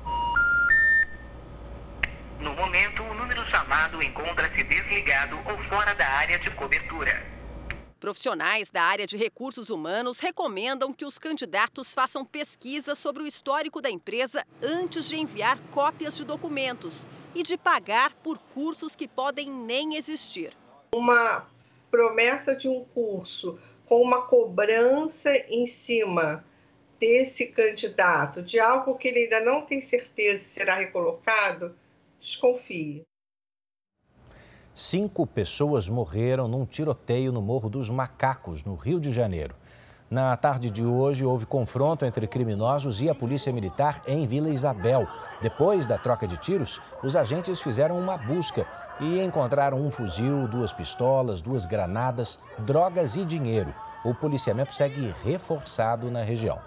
No 2.40 2.54
momento, 2.54 3.04
o 3.04 3.14
número 3.16 3.46
chamado 3.48 4.02
encontra-se 4.02 4.64
desligado 4.64 5.38
ou 5.38 5.58
fora 5.70 5.94
da 5.96 6.08
área 6.08 6.38
de 6.40 6.52
cobertura. 6.52 7.39
Profissionais 8.00 8.72
da 8.72 8.82
área 8.82 9.06
de 9.06 9.18
recursos 9.18 9.70
humanos 9.70 10.20
recomendam 10.20 10.94
que 10.94 11.04
os 11.04 11.20
candidatos 11.20 11.94
façam 11.94 12.24
pesquisa 12.24 12.96
sobre 12.96 13.24
o 13.24 13.28
histórico 13.28 13.82
da 13.82 13.90
empresa 13.90 14.46
antes 14.64 15.10
de 15.10 15.20
enviar 15.20 15.60
cópias 15.70 16.16
de 16.16 16.24
documentos 16.24 17.06
e 17.36 17.44
de 17.44 17.58
pagar 17.58 18.14
por 18.24 18.38
cursos 18.38 18.96
que 18.96 19.06
podem 19.06 19.50
nem 19.50 19.98
existir. 19.98 20.54
Uma 20.96 21.46
promessa 21.92 22.56
de 22.56 22.70
um 22.70 22.86
curso 22.86 23.60
com 23.86 24.02
uma 24.02 24.22
cobrança 24.22 25.36
em 25.50 25.68
cima 25.68 26.46
desse 26.98 27.48
candidato 27.48 28.42
de 28.42 28.60
algo 28.60 28.98
que 28.98 29.10
ele 29.10 29.24
ainda 29.24 29.42
não 29.42 29.64
tem 29.66 29.82
certeza 29.82 30.44
se 30.44 30.52
será 30.52 30.76
recolocado, 30.76 31.76
desconfie. 32.20 33.09
Cinco 34.74 35.28
pessoas 35.28 35.90
morreram 35.90 36.48
num 36.48 36.66
tiroteio 36.66 37.32
no 37.32 37.42
Morro 37.42 37.70
dos 37.70 37.90
Macacos, 37.90 38.64
no 38.64 38.76
Rio 38.76 39.00
de 39.00 39.12
Janeiro. 39.12 39.56
Na 40.10 40.36
tarde 40.38 40.70
de 40.72 40.84
hoje, 40.84 41.26
houve 41.26 41.46
confronto 41.46 42.06
entre 42.06 42.26
criminosos 42.26 43.02
e 43.02 43.10
a 43.10 43.16
Polícia 43.16 43.52
Militar 43.52 44.02
em 44.08 44.26
Vila 44.26 44.50
Isabel. 44.50 45.08
Depois 45.42 45.86
da 45.86 45.98
troca 45.98 46.26
de 46.26 46.38
tiros, 46.38 46.82
os 47.04 47.16
agentes 47.16 47.62
fizeram 47.62 48.00
uma 48.00 48.18
busca 48.18 48.66
e 49.00 49.20
encontraram 49.20 49.80
um 49.80 49.92
fuzil, 49.92 50.48
duas 50.48 50.74
pistolas, 50.74 51.42
duas 51.42 51.66
granadas, 51.66 52.40
drogas 52.60 53.16
e 53.16 53.26
dinheiro. 53.26 53.74
O 54.04 54.14
policiamento 54.16 54.74
segue 54.74 55.14
reforçado 55.24 56.10
na 56.10 56.24
região. 56.24 56.60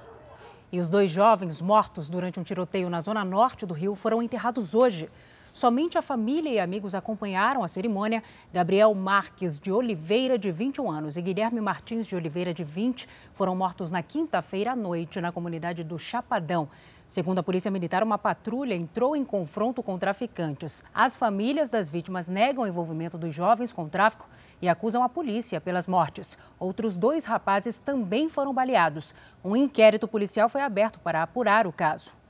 E 0.71 0.79
os 0.79 0.89
dois 0.89 1.11
jovens 1.11 1.61
mortos 1.61 2.09
durante 2.09 2.39
um 2.39 2.43
tiroteio 2.43 2.89
na 2.89 3.01
zona 3.01 3.25
norte 3.25 3.67
do 3.67 3.75
Rio 3.75 3.95
foram 3.95 4.23
enterrados 4.23 4.75
hoje. 4.75 5.11
Somente 5.53 5.99
a 5.99 6.03
família 6.03 6.49
e 6.49 6.59
amigos 6.59 6.95
acompanharam 6.95 7.63
a 7.63 7.69
cerimônia. 7.69 8.23
Gabriel 8.51 8.95
Marques 8.95 9.59
de 9.59 9.71
Oliveira, 9.71 10.39
de 10.39 10.51
21 10.51 10.91
anos, 10.91 11.19
e 11.19 11.23
Guilherme 11.23 11.61
Martins 11.61 12.07
de 12.07 12.17
Oliveira, 12.17 12.55
de 12.55 12.65
20, 12.65 13.07
foram 13.35 13.55
mortos 13.55 13.91
na 13.91 14.03
quinta-feira 14.03 14.73
à 14.73 14.77
noite 14.77 15.21
na 15.21 15.31
comunidade 15.31 15.85
do 15.85 15.99
Chapadão. 15.99 16.71
Segundo 17.07 17.41
a 17.41 17.43
Polícia 17.43 17.71
Militar, 17.71 18.03
uma 18.03 18.17
patrulha 18.17 18.75
entrou 18.75 19.15
em 19.15 19.23
confronto 19.23 19.83
com 19.83 19.99
traficantes. 19.99 20.83
As 20.95 21.15
famílias 21.15 21.69
das 21.69 21.91
vítimas 21.91 22.31
negam 22.31 22.65
o 22.65 22.67
envolvimento 22.67 23.19
dos 23.19 23.35
jovens 23.35 23.75
com 23.75 23.87
tráfico 23.87 24.27
e 24.63 24.71
acusam 24.71 25.03
a 25.03 25.09
polícia 25.11 25.61
pelas 25.61 25.87
mortes. 25.87 26.39
Outros 26.59 26.97
dois 26.97 27.27
rapazes 27.27 27.79
também 27.79 28.31
foram 28.31 28.55
baleados. 28.55 29.15
Um 29.45 29.55
inquérito 29.55 30.09
policial 30.09 30.49
foi 30.49 30.63
aberto 30.63 30.99
para 31.01 31.23
apurar 31.23 31.67
o 31.67 31.73
caso. 31.73 32.22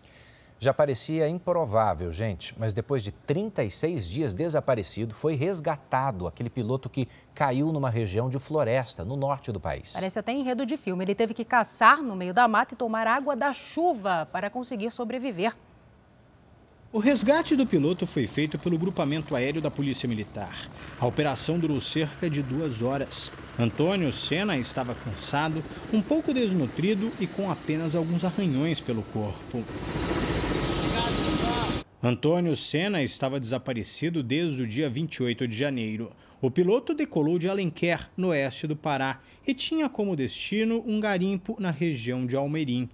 Já 0.62 0.72
parecia 0.72 1.28
improvável, 1.28 2.12
gente, 2.12 2.54
mas 2.56 2.72
depois 2.72 3.02
de 3.02 3.10
36 3.10 4.08
dias 4.08 4.32
desaparecido, 4.32 5.12
foi 5.12 5.34
resgatado 5.34 6.24
aquele 6.28 6.48
piloto 6.48 6.88
que 6.88 7.08
caiu 7.34 7.72
numa 7.72 7.90
região 7.90 8.30
de 8.30 8.38
floresta, 8.38 9.04
no 9.04 9.16
norte 9.16 9.50
do 9.50 9.58
país. 9.58 9.92
Parece 9.92 10.20
até 10.20 10.30
enredo 10.30 10.64
de 10.64 10.76
filme. 10.76 11.04
Ele 11.04 11.16
teve 11.16 11.34
que 11.34 11.44
caçar 11.44 12.00
no 12.00 12.14
meio 12.14 12.32
da 12.32 12.46
mata 12.46 12.74
e 12.74 12.76
tomar 12.76 13.08
água 13.08 13.34
da 13.34 13.52
chuva 13.52 14.28
para 14.30 14.48
conseguir 14.48 14.92
sobreviver. 14.92 15.52
O 16.92 17.00
resgate 17.00 17.56
do 17.56 17.66
piloto 17.66 18.06
foi 18.06 18.28
feito 18.28 18.56
pelo 18.56 18.78
grupamento 18.78 19.34
aéreo 19.34 19.60
da 19.60 19.70
Polícia 19.70 20.08
Militar. 20.08 20.68
A 21.00 21.04
operação 21.04 21.58
durou 21.58 21.80
cerca 21.80 22.30
de 22.30 22.40
duas 22.40 22.82
horas. 22.82 23.32
Antônio 23.59 24.11
Senna 24.11 24.57
estava 24.57 24.94
cansado, 24.94 25.62
um 25.92 26.00
pouco 26.00 26.32
desnutrido 26.32 27.12
e 27.20 27.26
com 27.26 27.50
apenas 27.50 27.94
alguns 27.94 28.24
arranhões 28.24 28.80
pelo 28.80 29.03
corpo. 29.03 29.62
Antônio 32.03 32.57
Senna 32.57 33.03
estava 33.03 33.38
desaparecido 33.38 34.22
desde 34.22 34.62
o 34.62 34.66
dia 34.66 34.88
28 34.88 35.46
de 35.46 35.57
janeiro. 35.57 36.11
O 36.40 36.50
piloto 36.50 36.94
decolou 36.94 37.38
de 37.38 37.48
Alenquer, 37.48 38.11
no 38.16 38.28
oeste 38.28 38.66
do 38.66 38.74
Pará, 38.74 39.20
e 39.46 39.55
tinha 39.55 39.88
como 39.88 40.16
destino 40.16 40.82
um 40.86 40.98
garimpo 40.98 41.57
na 41.61 41.70
região 41.70 42.26
de 42.26 42.34
Almerim. 42.34 42.88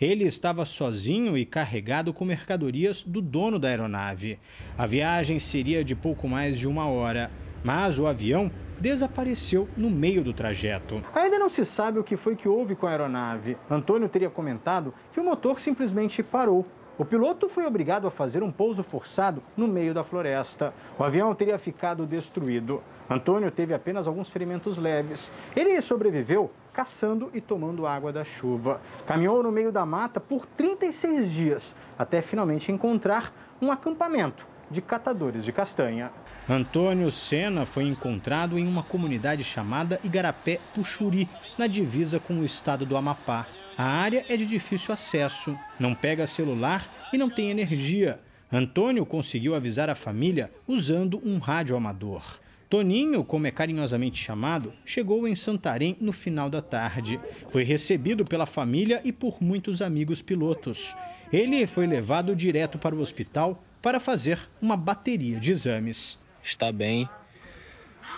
Ele 0.00 0.24
estava 0.24 0.64
sozinho 0.64 1.36
e 1.36 1.44
carregado 1.44 2.12
com 2.14 2.24
mercadorias 2.24 3.02
do 3.02 3.20
dono 3.20 3.58
da 3.58 3.68
aeronave. 3.68 4.38
A 4.78 4.86
viagem 4.86 5.38
seria 5.38 5.84
de 5.84 5.94
pouco 5.94 6.28
mais 6.28 6.58
de 6.58 6.66
uma 6.66 6.86
hora, 6.86 7.30
mas 7.62 7.98
o 7.98 8.06
avião 8.06 8.50
desapareceu 8.84 9.66
no 9.78 9.88
meio 9.88 10.22
do 10.22 10.34
trajeto. 10.34 11.02
Ainda 11.14 11.38
não 11.38 11.48
se 11.48 11.64
sabe 11.64 11.98
o 11.98 12.04
que 12.04 12.18
foi 12.18 12.36
que 12.36 12.46
houve 12.46 12.76
com 12.76 12.86
a 12.86 12.90
aeronave. 12.90 13.56
Antônio 13.70 14.10
teria 14.10 14.28
comentado 14.28 14.92
que 15.10 15.18
o 15.18 15.24
motor 15.24 15.58
simplesmente 15.58 16.22
parou 16.22 16.66
o 16.96 17.04
piloto 17.04 17.48
foi 17.48 17.66
obrigado 17.66 18.06
a 18.06 18.10
fazer 18.10 18.40
um 18.40 18.52
pouso 18.52 18.84
forçado 18.84 19.42
no 19.56 19.66
meio 19.66 19.92
da 19.92 20.04
floresta. 20.04 20.72
O 20.96 21.02
avião 21.02 21.34
teria 21.34 21.58
ficado 21.58 22.06
destruído. 22.06 22.80
Antônio 23.10 23.50
teve 23.50 23.74
apenas 23.74 24.06
alguns 24.06 24.30
ferimentos 24.30 24.78
leves. 24.78 25.32
Ele 25.56 25.82
sobreviveu 25.82 26.52
caçando 26.72 27.30
e 27.34 27.40
tomando 27.40 27.84
água 27.84 28.12
da 28.12 28.22
chuva. 28.22 28.80
Caminhou 29.08 29.42
no 29.42 29.50
meio 29.50 29.72
da 29.72 29.84
mata 29.84 30.20
por 30.20 30.46
36 30.46 31.32
dias, 31.32 31.74
até 31.98 32.22
finalmente 32.22 32.70
encontrar 32.70 33.32
um 33.60 33.72
acampamento 33.72 34.53
de 34.70 34.80
catadores 34.80 35.44
de 35.44 35.52
castanha. 35.52 36.10
Antônio 36.48 37.10
Sena 37.10 37.64
foi 37.64 37.84
encontrado 37.84 38.58
em 38.58 38.66
uma 38.66 38.82
comunidade 38.82 39.44
chamada 39.44 40.00
Igarapé 40.04 40.60
Puxuri, 40.74 41.28
na 41.58 41.66
divisa 41.66 42.18
com 42.18 42.34
o 42.40 42.44
estado 42.44 42.84
do 42.84 42.96
Amapá. 42.96 43.46
A 43.76 43.84
área 43.84 44.24
é 44.28 44.36
de 44.36 44.46
difícil 44.46 44.94
acesso, 44.94 45.58
não 45.78 45.94
pega 45.94 46.26
celular 46.26 46.88
e 47.12 47.18
não 47.18 47.28
tem 47.28 47.50
energia. 47.50 48.20
Antônio 48.52 49.04
conseguiu 49.04 49.54
avisar 49.54 49.90
a 49.90 49.94
família 49.94 50.50
usando 50.66 51.20
um 51.24 51.38
rádio 51.38 51.76
amador. 51.76 52.22
Toninho, 52.70 53.24
como 53.24 53.46
é 53.46 53.50
carinhosamente 53.50 54.22
chamado, 54.22 54.72
chegou 54.84 55.28
em 55.28 55.34
Santarém 55.34 55.96
no 56.00 56.12
final 56.12 56.48
da 56.48 56.62
tarde. 56.62 57.20
Foi 57.50 57.62
recebido 57.62 58.24
pela 58.24 58.46
família 58.46 59.00
e 59.04 59.12
por 59.12 59.40
muitos 59.40 59.82
amigos 59.82 60.22
pilotos. 60.22 60.94
Ele 61.34 61.66
foi 61.66 61.84
levado 61.84 62.36
direto 62.36 62.78
para 62.78 62.94
o 62.94 63.00
hospital 63.00 63.58
para 63.82 63.98
fazer 63.98 64.38
uma 64.62 64.76
bateria 64.76 65.40
de 65.40 65.50
exames. 65.50 66.16
Está 66.40 66.70
bem, 66.70 67.08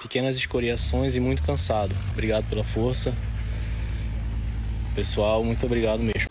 pequenas 0.02 0.36
escoriações 0.36 1.16
e 1.16 1.20
muito 1.20 1.42
cansado. 1.42 1.94
Obrigado 2.12 2.46
pela 2.46 2.62
força, 2.62 3.14
Pessoal, 4.94 5.42
muito 5.42 5.64
obrigado 5.64 6.00
mesmo. 6.00 6.28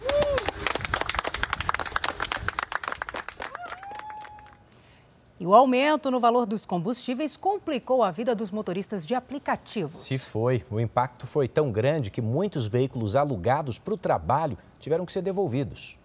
E 5.40 5.46
o 5.48 5.56
aumento 5.56 6.12
no 6.12 6.20
valor 6.20 6.46
dos 6.46 6.68
combustíveis 6.68 7.36
complicou 7.36 8.04
a 8.04 8.12
vida 8.12 8.36
dos 8.36 8.52
motoristas 8.52 9.04
de 9.04 9.16
aplicativos. 9.16 9.96
Se 9.96 10.20
foi. 10.20 10.64
O 10.70 10.80
impacto 10.80 11.26
foi 11.26 11.48
tão 11.48 11.72
grande 11.72 12.12
que 12.12 12.22
muitos 12.22 12.68
veículos 12.68 13.16
alugados 13.16 13.80
para 13.80 13.94
o 13.96 13.98
trabalho 13.98 14.56
tiveram 14.80 15.04
que 15.04 15.12
ser 15.12 15.24
devolvidos. 15.24 15.98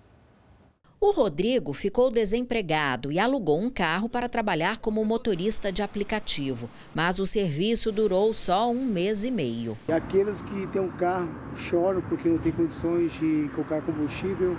O 1.02 1.12
Rodrigo 1.12 1.72
ficou 1.72 2.10
desempregado 2.10 3.10
e 3.10 3.18
alugou 3.18 3.58
um 3.58 3.70
carro 3.70 4.06
para 4.06 4.28
trabalhar 4.28 4.76
como 4.76 5.02
motorista 5.02 5.72
de 5.72 5.80
aplicativo, 5.80 6.68
mas 6.94 7.18
o 7.18 7.24
serviço 7.24 7.90
durou 7.90 8.34
só 8.34 8.70
um 8.70 8.84
mês 8.84 9.24
e 9.24 9.30
meio. 9.30 9.78
Aqueles 9.88 10.42
que 10.42 10.66
têm 10.66 10.82
um 10.82 10.90
carro 10.90 11.30
choram 11.56 12.02
porque 12.02 12.28
não 12.28 12.36
tem 12.36 12.52
condições 12.52 13.10
de 13.14 13.48
colocar 13.54 13.80
combustível 13.80 14.54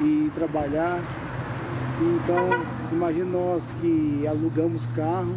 e 0.00 0.28
trabalhar. 0.34 1.00
Então, 2.00 2.50
imagine 2.90 3.30
nós 3.30 3.70
que 3.80 4.26
alugamos 4.26 4.86
carro 4.86 5.36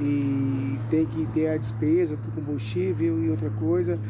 e 0.00 0.80
tem 0.90 1.06
que 1.06 1.26
ter 1.26 1.46
a 1.46 1.56
despesa 1.56 2.16
do 2.16 2.28
combustível 2.32 3.22
e 3.22 3.30
outra 3.30 3.50
coisa. 3.50 4.00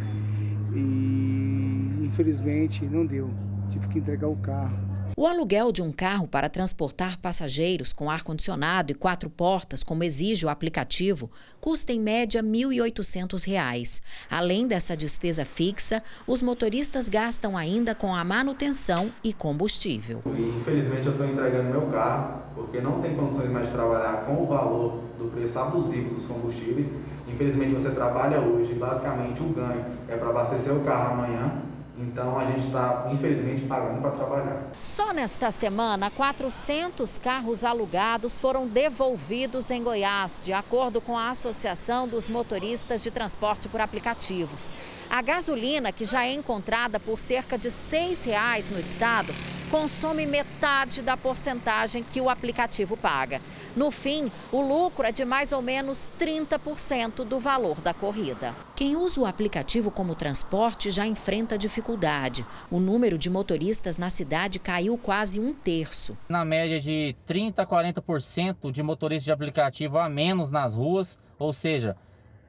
E 0.73 2.01
infelizmente 2.03 2.87
não 2.87 3.05
deu. 3.05 3.29
Tive 3.69 3.89
que 3.89 3.99
entregar 3.99 4.27
o 4.27 4.37
carro. 4.37 4.90
O 5.21 5.27
aluguel 5.27 5.71
de 5.71 5.83
um 5.83 5.93
carro 5.93 6.27
para 6.27 6.49
transportar 6.49 7.19
passageiros 7.19 7.93
com 7.93 8.09
ar-condicionado 8.09 8.91
e 8.91 8.95
quatro 8.95 9.29
portas, 9.29 9.85
como 9.85 10.03
exige 10.03 10.47
o 10.47 10.49
aplicativo, 10.49 11.31
custa 11.61 11.93
em 11.93 12.01
média 12.01 12.41
R$ 12.41 12.49
1.800. 12.49 14.01
Além 14.31 14.67
dessa 14.67 14.97
despesa 14.97 15.45
fixa, 15.45 16.03
os 16.27 16.41
motoristas 16.41 17.07
gastam 17.07 17.55
ainda 17.55 17.95
com 17.95 18.15
a 18.15 18.25
manutenção 18.25 19.13
e 19.23 19.35
combustível. 19.35 20.23
Infelizmente, 20.25 21.05
eu 21.05 21.13
estou 21.13 21.29
entregando 21.29 21.69
meu 21.69 21.83
carro 21.89 22.41
porque 22.55 22.81
não 22.81 23.03
tem 23.03 23.15
condições 23.15 23.51
mais 23.51 23.67
de 23.67 23.75
trabalhar 23.75 24.25
com 24.25 24.43
o 24.43 24.47
valor 24.47 25.05
do 25.19 25.31
preço 25.31 25.59
abusivo 25.59 26.15
dos 26.15 26.27
combustíveis. 26.27 26.91
Infelizmente, 27.29 27.75
você 27.75 27.91
trabalha 27.91 28.41
hoje, 28.41 28.73
basicamente 28.73 29.43
o 29.43 29.51
ganho 29.51 29.85
é 30.09 30.17
para 30.17 30.31
abastecer 30.31 30.75
o 30.75 30.81
carro 30.81 31.13
amanhã 31.13 31.63
então 32.01 32.39
a 32.39 32.47
gente 32.47 32.67
está, 32.67 33.09
infelizmente, 33.13 33.63
pagando 33.63 34.01
para 34.01 34.11
trabalhar. 34.13 34.63
Só 34.79 35.13
nesta 35.13 35.51
semana, 35.51 36.11
400 36.11 37.19
carros 37.19 37.63
alugados 37.63 38.41
foram 38.41 38.67
devolvidos 38.67 39.71
em 39.71 39.83
Goiás, 39.83 40.41
de 40.43 40.53
acordo 40.53 41.01
com 41.01 41.17
a 41.17 41.31
Associação 41.31 42.09
dos 42.09 42.29
Motoristas 42.29 43.03
de 43.03 43.11
Transporte 43.11 43.69
por 43.69 43.81
Aplicativos. 43.81 44.73
A 45.11 45.23
gasolina, 45.23 45.91
que 45.91 46.05
já 46.05 46.25
é 46.25 46.33
encontrada 46.33 47.01
por 47.01 47.19
cerca 47.19 47.59
de 47.59 47.67
R$ 47.67 47.75
6,00 47.75 48.71
no 48.71 48.79
estado, 48.79 49.35
consome 49.69 50.25
metade 50.25 51.03
da 51.03 51.17
porcentagem 51.17 52.05
que 52.05 52.21
o 52.21 52.31
aplicativo 52.31 52.97
paga. 52.97 53.41
No 53.75 53.91
fim, 53.91 54.31
o 54.53 54.61
lucro 54.61 55.05
é 55.05 55.11
de 55.11 55.25
mais 55.25 55.51
ou 55.51 55.61
menos 55.61 56.09
30% 56.17 57.25
do 57.25 57.41
valor 57.41 57.81
da 57.81 57.93
corrida. 57.93 58.55
Quem 58.77 58.95
usa 58.95 59.21
o 59.21 59.27
aplicativo 59.27 59.91
como 59.91 60.15
transporte 60.15 60.91
já 60.91 61.05
enfrenta 61.05 61.59
dificuldade. 61.59 62.47
O 62.71 62.79
número 62.79 63.19
de 63.19 63.29
motoristas 63.29 63.99
na 63.99 64.11
cidade 64.11 64.61
caiu 64.61 64.97
quase 64.97 65.41
um 65.41 65.53
terço. 65.53 66.17
Na 66.29 66.45
média 66.45 66.81
de 66.81 67.17
30% 67.29 67.59
a 67.59 67.67
40% 67.67 68.71
de 68.71 68.81
motoristas 68.81 69.25
de 69.25 69.33
aplicativo 69.33 69.99
a 69.99 70.09
menos 70.09 70.53
nas 70.53 70.73
ruas, 70.73 71.19
ou 71.37 71.53
seja, 71.53 71.97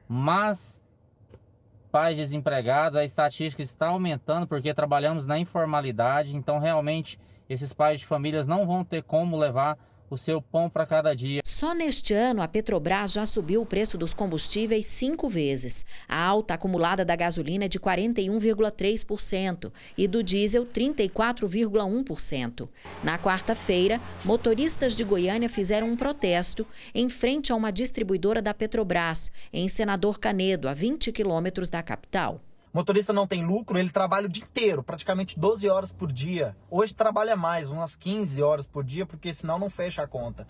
mais 0.08 0.80
pais 1.92 2.16
desempregados, 2.16 2.98
a 2.98 3.04
estatística 3.04 3.62
está 3.62 3.88
aumentando 3.88 4.46
porque 4.46 4.72
trabalhamos 4.72 5.26
na 5.26 5.38
informalidade, 5.38 6.34
então 6.34 6.58
realmente 6.58 7.20
esses 7.50 7.74
pais 7.74 8.00
de 8.00 8.06
famílias 8.06 8.46
não 8.46 8.66
vão 8.66 8.82
ter 8.82 9.02
como 9.02 9.36
levar 9.36 9.76
o 10.12 10.18
seu 10.18 10.42
pão 10.42 10.68
para 10.68 10.84
cada 10.84 11.14
dia. 11.14 11.40
Só 11.44 11.74
neste 11.74 12.12
ano, 12.12 12.42
a 12.42 12.48
Petrobras 12.48 13.12
já 13.12 13.24
subiu 13.24 13.62
o 13.62 13.66
preço 13.66 13.96
dos 13.96 14.12
combustíveis 14.12 14.84
cinco 14.86 15.28
vezes. 15.28 15.86
A 16.08 16.22
alta 16.22 16.54
acumulada 16.54 17.04
da 17.04 17.16
gasolina 17.16 17.64
é 17.64 17.68
de 17.68 17.80
41,3% 17.80 19.72
e 19.96 20.06
do 20.06 20.22
diesel 20.22 20.66
34,1%. 20.66 22.68
Na 23.02 23.18
quarta-feira, 23.18 24.00
motoristas 24.24 24.94
de 24.94 25.04
Goiânia 25.04 25.48
fizeram 25.48 25.88
um 25.88 25.96
protesto 25.96 26.66
em 26.94 27.08
frente 27.08 27.52
a 27.52 27.56
uma 27.56 27.70
distribuidora 27.70 28.42
da 28.42 28.52
Petrobras, 28.52 29.32
em 29.52 29.68
Senador 29.68 30.18
Canedo, 30.18 30.68
a 30.68 30.74
20 30.74 31.12
quilômetros 31.12 31.70
da 31.70 31.82
capital. 31.82 32.40
Motorista 32.72 33.12
não 33.12 33.26
tem 33.26 33.44
lucro, 33.44 33.78
ele 33.78 33.90
trabalha 33.90 34.26
o 34.26 34.30
dia 34.30 34.44
inteiro, 34.44 34.82
praticamente 34.82 35.38
12 35.38 35.68
horas 35.68 35.92
por 35.92 36.10
dia. 36.10 36.56
Hoje 36.70 36.94
trabalha 36.94 37.36
mais, 37.36 37.70
umas 37.70 37.94
15 37.94 38.42
horas 38.42 38.66
por 38.66 38.82
dia, 38.82 39.04
porque 39.04 39.34
senão 39.34 39.58
não 39.58 39.68
fecha 39.68 40.02
a 40.02 40.06
conta. 40.06 40.48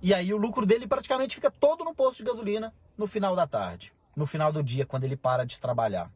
E 0.00 0.14
aí 0.14 0.32
o 0.32 0.36
lucro 0.36 0.64
dele 0.64 0.86
praticamente 0.86 1.34
fica 1.34 1.50
todo 1.50 1.82
no 1.82 1.92
posto 1.92 2.18
de 2.18 2.30
gasolina 2.30 2.72
no 2.96 3.08
final 3.08 3.34
da 3.34 3.48
tarde, 3.48 3.92
no 4.14 4.26
final 4.26 4.52
do 4.52 4.62
dia, 4.62 4.86
quando 4.86 5.02
ele 5.02 5.16
para 5.16 5.44
de 5.44 5.58
trabalhar. 5.58 6.08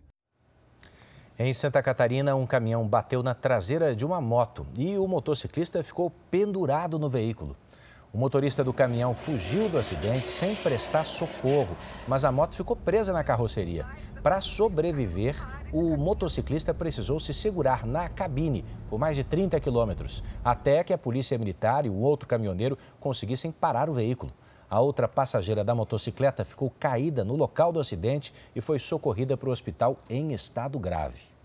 Em 1.37 1.53
Santa 1.53 1.83
Catarina, 1.83 2.37
um 2.37 2.47
caminhão 2.47 2.87
bateu 2.87 3.21
na 3.21 3.35
traseira 3.35 3.97
de 3.97 4.05
uma 4.05 4.21
moto 4.21 4.67
e 4.77 4.97
o 4.99 5.09
motociclista 5.09 5.83
ficou 5.83 6.11
pendurado 6.31 6.97
no 6.97 7.09
veículo. 7.11 7.57
O 8.11 8.17
motorista 8.17 8.65
do 8.65 8.73
caminhão 8.73 9.15
fugiu 9.15 9.69
do 9.69 9.77
acidente 9.77 10.29
sem 10.29 10.55
prestar 10.57 11.05
socorro, 11.05 11.77
mas 12.07 12.25
a 12.25 12.33
moto 12.33 12.55
ficou 12.55 12.75
presa 12.75 13.13
na 13.13 13.23
carroceria. 13.23 13.85
Para 14.23 14.41
sobreviver, 14.41 15.37
o 15.71 15.95
motociclista 15.95 16.73
precisou 16.73 17.21
se 17.21 17.35
segurar 17.35 17.87
na 17.87 18.09
cabine 18.09 18.65
por 18.89 18.99
mais 18.99 19.15
de 19.15 19.25
30 19.25 19.61
quilômetros, 19.61 20.25
até 20.43 20.83
que 20.83 20.95
a 20.95 20.99
polícia 20.99 21.37
militar 21.37 21.85
e 21.85 21.91
o 21.91 21.97
outro 21.97 22.27
caminhoneiro 22.27 22.79
conseguissem 22.99 23.53
parar 23.53 23.91
o 23.91 23.95
veículo. 23.95 24.33
A 24.71 24.81
outra 24.81 25.07
passageira 25.07 25.63
da 25.63 25.75
motocicleta 25.75 26.47
ficou 26.47 26.73
caída 26.81 27.23
no 27.25 27.37
local 27.37 27.73
do 27.73 27.81
acidente 27.81 28.33
e 28.57 28.61
foi 28.61 28.79
socorrida 28.79 29.37
para 29.37 29.51
o 29.51 29.53
hospital 29.53 29.99
em 30.09 30.33
estado 30.33 30.79
grave. 30.79 31.38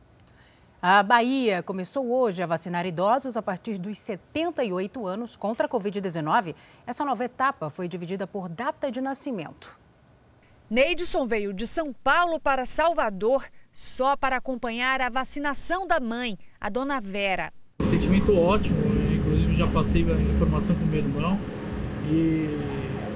A 0.86 1.02
Bahia 1.02 1.64
começou 1.64 2.12
hoje 2.12 2.44
a 2.44 2.46
vacinar 2.46 2.86
idosos 2.86 3.38
a 3.38 3.42
partir 3.42 3.78
dos 3.78 3.98
78 4.00 5.08
anos 5.08 5.34
contra 5.34 5.66
a 5.66 5.70
Covid-19. 5.70 6.54
Essa 6.86 7.06
nova 7.06 7.24
etapa 7.24 7.70
foi 7.70 7.88
dividida 7.88 8.28
por 8.28 8.50
data 8.50 8.92
de 8.92 9.00
nascimento. 9.00 9.80
Neidson 10.70 11.26
veio 11.26 11.54
de 11.54 11.66
São 11.68 11.94
Paulo 11.94 12.38
para 12.38 12.66
Salvador 12.66 13.46
só 13.72 14.18
para 14.18 14.36
acompanhar 14.36 15.00
a 15.00 15.10
vacinação 15.10 15.88
da 15.88 16.02
mãe, 16.02 16.38
a 16.60 16.68
dona 16.68 17.00
Vera. 17.00 17.54
Um 17.80 17.90
sentimento 17.90 18.36
ótimo, 18.36 18.86
inclusive 19.10 19.56
já 19.56 19.68
passei 19.68 20.02
a 20.02 20.20
informação 20.20 20.76
com 20.76 20.84
meu 20.84 21.00
irmão 21.00 21.40
e 22.12 22.60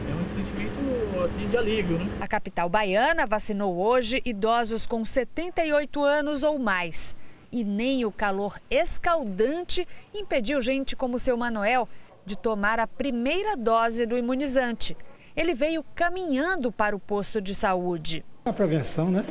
é 0.09 0.15
um 0.15 0.29
sentimento 0.29 1.21
assim 1.25 1.49
de 1.49 1.57
alívio, 1.57 1.99
né? 1.99 2.17
A 2.21 2.29
capital 2.29 2.69
baiana 2.69 3.27
vacinou 3.27 3.75
hoje 3.75 4.21
idosos 4.23 4.87
com 4.87 5.03
78 5.03 6.01
anos 6.01 6.43
ou 6.43 6.57
mais. 6.57 7.13
E 7.51 7.63
nem 7.63 8.05
o 8.05 8.11
calor 8.11 8.59
escaldante 8.69 9.87
impediu 10.13 10.61
gente 10.61 10.95
como 10.95 11.19
seu 11.19 11.37
Manuel 11.37 11.87
de 12.25 12.37
tomar 12.37 12.79
a 12.79 12.87
primeira 12.87 13.55
dose 13.55 14.05
do 14.05 14.17
imunizante 14.17 14.95
ele 15.37 15.53
veio 15.53 15.85
caminhando 15.93 16.71
para 16.71 16.95
o 16.95 16.99
posto 16.99 17.39
de 17.39 17.53
saúde. 17.53 18.25
A 18.43 18.51
prevenção, 18.51 19.11
né? 19.11 19.23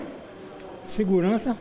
Segurança 0.87 1.59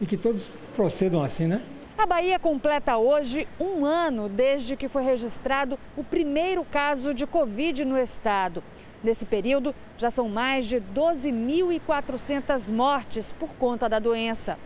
e 0.00 0.06
que 0.06 0.16
todos 0.16 0.50
procedam 0.74 1.22
assim, 1.22 1.46
né? 1.46 1.62
A 1.98 2.06
Bahia 2.06 2.38
completa 2.38 2.96
hoje 2.96 3.46
um 3.60 3.84
ano 3.84 4.26
desde 4.26 4.74
que 4.74 4.88
foi 4.88 5.02
registrado 5.02 5.78
o 5.98 6.02
primeiro 6.02 6.64
caso 6.64 7.12
de 7.12 7.26
Covid 7.26 7.84
no 7.84 7.98
estado. 7.98 8.64
Nesse 9.02 9.26
período, 9.26 9.74
já 9.98 10.10
são 10.10 10.30
mais 10.30 10.64
de 10.64 10.80
12.400 10.80 12.72
mortes 12.72 13.32
por 13.32 13.50
conta 13.56 13.86
da 13.86 13.98
doença. 13.98 14.58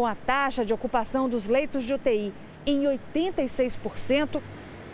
Com 0.00 0.06
a 0.06 0.14
taxa 0.14 0.64
de 0.64 0.72
ocupação 0.72 1.28
dos 1.28 1.46
leitos 1.46 1.84
de 1.84 1.92
UTI 1.92 2.32
em 2.64 2.84
86%, 2.84 4.40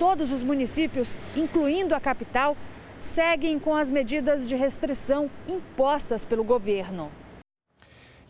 todos 0.00 0.32
os 0.32 0.42
municípios, 0.42 1.16
incluindo 1.36 1.94
a 1.94 2.00
capital, 2.00 2.56
seguem 2.98 3.56
com 3.56 3.72
as 3.72 3.88
medidas 3.88 4.48
de 4.48 4.56
restrição 4.56 5.30
impostas 5.46 6.24
pelo 6.24 6.42
governo. 6.42 7.08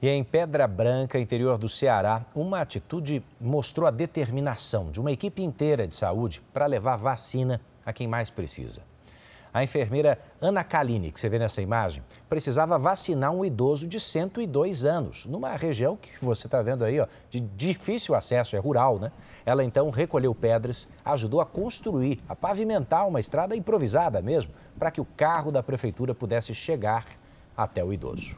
E 0.03 0.09
em 0.11 0.23
Pedra 0.23 0.69
Branca, 0.69 1.19
interior 1.19 1.57
do 1.57 1.67
Ceará, 1.67 2.27
uma 2.35 2.61
atitude 2.61 3.25
mostrou 3.41 3.89
a 3.89 3.91
determinação 3.91 4.91
de 4.91 5.01
uma 5.01 5.11
equipe 5.11 5.43
inteira 5.43 5.89
de 5.89 5.97
saúde 5.97 6.43
para 6.53 6.67
levar 6.67 6.97
vacina 6.97 7.59
a 7.87 7.93
quem 7.95 8.07
mais 8.07 8.29
precisa. 8.29 8.83
A 9.57 9.65
enfermeira 9.65 10.19
Ana 10.39 10.63
Kaline, 10.63 11.11
que 11.11 11.19
você 11.19 11.31
vê 11.31 11.39
nessa 11.39 11.63
imagem, 11.63 12.03
precisava 12.29 12.79
vacinar 12.79 13.33
um 13.33 13.43
idoso 13.43 13.89
de 13.89 13.99
102 13.99 14.85
anos, 14.85 15.25
numa 15.25 15.57
região 15.57 15.97
que 15.97 16.23
você 16.23 16.47
está 16.47 16.61
vendo 16.61 16.85
aí, 16.85 17.01
ó, 17.01 17.07
de 17.31 17.41
difícil 17.41 18.15
acesso, 18.15 18.55
é 18.55 18.59
rural, 18.59 18.99
né? 18.99 19.11
Ela 19.47 19.65
então 19.65 19.89
recolheu 19.89 20.35
pedras, 20.35 20.87
ajudou 21.03 21.41
a 21.41 21.47
construir, 21.47 22.23
a 22.29 22.37
pavimentar 22.37 23.09
uma 23.09 23.19
estrada 23.19 23.57
improvisada 23.57 24.21
mesmo, 24.21 24.53
para 24.79 24.91
que 24.91 25.01
o 25.01 25.07
carro 25.07 25.51
da 25.51 25.63
prefeitura 25.63 26.15
pudesse 26.15 26.55
chegar 26.55 27.07
até 27.57 27.83
o 27.83 27.95
idoso. 27.95 28.37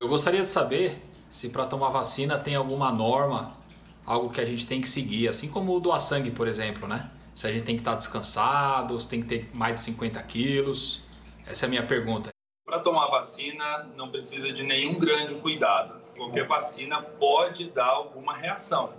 Eu 0.00 0.08
gostaria 0.08 0.42
de 0.42 0.48
saber 0.48 1.07
se 1.30 1.50
para 1.50 1.66
tomar 1.66 1.90
vacina 1.90 2.38
tem 2.38 2.54
alguma 2.54 2.90
norma, 2.90 3.56
algo 4.04 4.30
que 4.30 4.40
a 4.40 4.44
gente 4.44 4.66
tem 4.66 4.80
que 4.80 4.88
seguir, 4.88 5.28
assim 5.28 5.48
como 5.48 5.78
doar 5.80 6.00
sangue, 6.00 6.30
por 6.30 6.48
exemplo, 6.48 6.88
né? 6.88 7.10
Se 7.34 7.46
a 7.46 7.52
gente 7.52 7.64
tem 7.64 7.76
que 7.76 7.82
estar 7.82 7.94
descansado, 7.94 8.98
se 8.98 9.08
tem 9.08 9.20
que 9.20 9.28
ter 9.28 9.50
mais 9.52 9.74
de 9.74 9.80
50 9.80 10.20
quilos. 10.24 11.02
Essa 11.46 11.64
é 11.64 11.66
a 11.66 11.70
minha 11.70 11.86
pergunta. 11.86 12.30
Para 12.66 12.80
tomar 12.80 13.06
vacina 13.08 13.88
não 13.96 14.10
precisa 14.10 14.52
de 14.52 14.62
nenhum 14.62 14.98
grande 14.98 15.34
cuidado. 15.36 16.00
Qualquer 16.16 16.46
vacina 16.46 17.00
pode 17.00 17.70
dar 17.70 17.86
alguma 17.86 18.36
reação. 18.36 18.92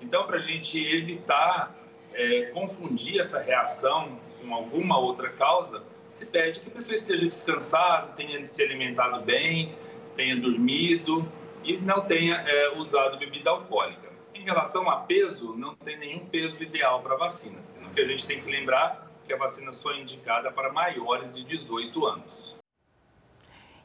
Então, 0.00 0.26
para 0.26 0.36
a 0.36 0.40
gente 0.40 0.78
evitar 0.78 1.74
é, 2.14 2.42
confundir 2.52 3.18
essa 3.18 3.40
reação 3.40 4.18
com 4.40 4.54
alguma 4.54 4.98
outra 4.98 5.30
causa, 5.30 5.82
se 6.08 6.26
pede 6.26 6.60
que 6.60 6.68
a 6.68 6.72
pessoa 6.72 6.96
esteja 6.96 7.26
descansado, 7.26 8.14
tenha 8.14 8.42
se 8.44 8.62
alimentado 8.62 9.20
bem, 9.22 9.74
tenha 10.16 10.36
dormido, 10.36 11.26
e 11.64 11.76
não 11.78 12.02
tenha 12.02 12.36
é, 12.36 12.78
usado 12.78 13.18
bebida 13.18 13.50
alcoólica. 13.50 14.10
Em 14.34 14.42
relação 14.42 14.88
a 14.88 14.96
peso, 15.00 15.54
não 15.56 15.74
tem 15.74 15.98
nenhum 15.98 16.26
peso 16.26 16.62
ideal 16.62 17.02
para 17.02 17.14
a 17.14 17.18
vacina. 17.18 17.58
O 17.84 17.94
que 17.94 18.00
a 18.00 18.06
gente 18.06 18.26
tem 18.26 18.40
que 18.40 18.50
lembrar 18.50 19.06
é 19.24 19.26
que 19.26 19.32
a 19.32 19.36
vacina 19.36 19.72
só 19.72 19.92
é 19.92 20.00
indicada 20.00 20.50
para 20.50 20.72
maiores 20.72 21.34
de 21.34 21.44
18 21.44 22.06
anos. 22.06 22.56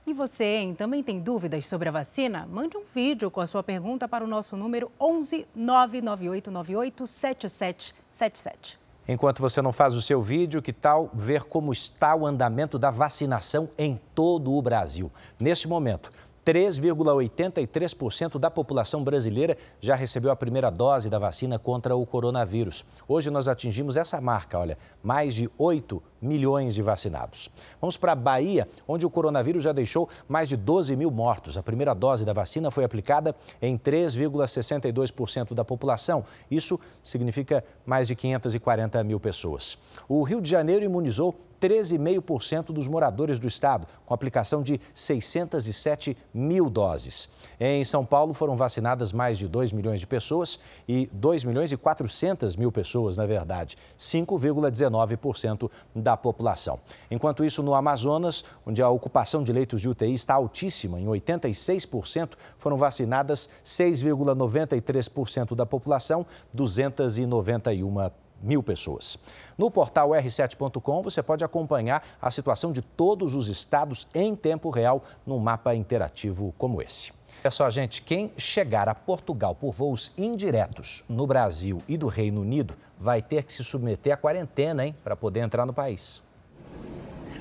E 0.07 0.13
você, 0.13 0.43
hein, 0.43 0.76
também 0.76 1.01
tem 1.01 1.19
dúvidas 1.19 1.67
sobre 1.67 1.89
a 1.89 1.91
vacina? 1.91 2.45
Mande 2.45 2.78
um 2.78 2.84
vídeo 2.93 3.32
com 3.32 3.41
a 3.41 3.47
sua 3.47 3.63
pergunta 3.63 4.07
para 4.07 4.23
o 4.23 4.28
nosso 4.28 4.55
número 4.55 4.91
11 5.01 5.47
99898 5.55 7.07
7777. 7.07 8.80
Enquanto 9.07 9.39
você 9.39 9.61
não 9.61 9.73
faz 9.73 9.95
o 9.95 10.01
seu 10.01 10.21
vídeo, 10.21 10.61
que 10.61 10.73
tal 10.73 11.09
ver 11.13 11.43
como 11.43 11.73
está 11.73 12.15
o 12.15 12.26
andamento 12.26 12.78
da 12.78 12.91
vacinação 12.91 13.69
em 13.78 13.99
todo 14.13 14.53
o 14.53 14.61
Brasil? 14.61 15.11
Neste 15.39 15.67
momento, 15.67 16.11
3,83% 16.45 18.37
da 18.37 18.51
população 18.51 19.03
brasileira 19.03 19.57
já 19.81 19.95
recebeu 19.95 20.29
a 20.31 20.35
primeira 20.35 20.69
dose 20.69 21.09
da 21.09 21.17
vacina 21.17 21.57
contra 21.57 21.95
o 21.95 22.05
coronavírus. 22.05 22.85
Hoje 23.07 23.31
nós 23.31 23.47
atingimos 23.47 23.97
essa 23.97 24.21
marca, 24.21 24.59
olha, 24.59 24.77
mais 25.01 25.33
de 25.33 25.49
8 25.57 26.01
milhões 26.21 26.75
de 26.75 26.81
vacinados. 26.81 27.49
Vamos 27.81 27.97
para 27.97 28.11
a 28.11 28.15
Bahia, 28.15 28.67
onde 28.87 29.05
o 29.05 29.09
coronavírus 29.09 29.63
já 29.63 29.71
deixou 29.71 30.07
mais 30.27 30.47
de 30.47 30.55
12 30.55 30.95
mil 30.95 31.09
mortos. 31.09 31.57
A 31.57 31.63
primeira 31.63 31.95
dose 31.95 32.23
da 32.23 32.33
vacina 32.33 32.69
foi 32.69 32.83
aplicada 32.83 33.35
em 33.61 33.77
3,62% 33.77 35.53
da 35.53 35.65
população. 35.65 36.23
Isso 36.49 36.79
significa 37.03 37.63
mais 37.85 38.07
de 38.07 38.15
540 38.15 39.03
mil 39.03 39.19
pessoas. 39.19 39.77
O 40.07 40.21
Rio 40.23 40.41
de 40.41 40.49
Janeiro 40.49 40.85
imunizou 40.85 41.33
13,5% 41.66 42.68
dos 42.68 42.88
moradores 42.88 43.39
do 43.39 43.47
estado, 43.47 43.88
com 44.05 44.13
aplicação 44.13 44.61
de 44.61 44.80
607 44.93 46.16
mil 46.34 46.70
doses. 46.70 47.28
Em 47.59 47.84
São 47.84 48.05
Paulo 48.05 48.34
foram 48.34 48.55
vacinadas 48.55 49.11
mais 49.11 49.38
de 49.39 49.47
2 49.47 49.72
milhões 49.72 49.99
de 49.99 50.05
pessoas 50.05 50.59
e 50.88 51.09
2 51.11 51.43
milhões 51.43 51.72
e 51.72 51.78
400 51.78 52.55
mil 52.55 52.72
pessoas, 52.72 53.18
na 53.18 53.26
verdade, 53.26 53.78
5,19% 53.97 55.72
da 55.95 56.16
população. 56.16 56.80
Enquanto 57.09 57.43
isso, 57.43 57.63
no 57.63 57.74
Amazonas, 57.74 58.45
onde 58.66 58.82
a 58.82 58.89
ocupação 58.89 59.43
de 59.43 59.51
leitos 59.51 59.82
de 59.82 59.89
UTI 59.89 60.13
está 60.13 60.36
altíssima, 60.36 60.99
em 60.99 61.05
86%, 61.05 62.34
foram 62.59 62.78
vacinadas 62.78 63.49
6,93% 63.63 65.55
da 65.55 65.66
população, 65.66 66.26
291 66.53 68.24
mil 68.41 68.61
pessoas. 68.61 69.17
No 69.57 69.69
portal 69.71 70.09
r7.com 70.09 71.01
você 71.01 71.21
pode 71.23 71.43
acompanhar 71.43 72.05
a 72.21 72.29
situação 72.31 72.71
de 72.71 72.81
todos 72.81 73.36
os 73.36 73.47
estados 73.47 74.07
em 74.13 74.36
tempo 74.36 74.69
real 74.69 75.03
num 75.25 75.39
mapa 75.39 75.73
interativo 75.75 76.53
como 76.57 76.81
esse. 76.81 77.11
É 77.43 77.51
só, 77.51 77.69
gente, 77.69 78.01
quem 78.01 78.31
chegar 78.38 78.89
a 78.89 78.95
Portugal 78.95 79.53
por 79.53 79.71
voos 79.71 80.11
indiretos 80.17 81.03
no 81.07 81.27
Brasil 81.27 81.81
e 81.88 81.95
do 81.95 82.07
Reino 82.07 82.41
Unido 82.41 82.73
vai 82.97 83.21
ter 83.21 83.43
que 83.43 83.53
se 83.53 83.63
submeter 83.63 84.13
à 84.13 84.17
quarentena, 84.17 84.86
hein, 84.86 84.95
para 85.03 85.15
poder 85.15 85.41
entrar 85.41 85.65
no 85.65 85.73
país. 85.73 86.24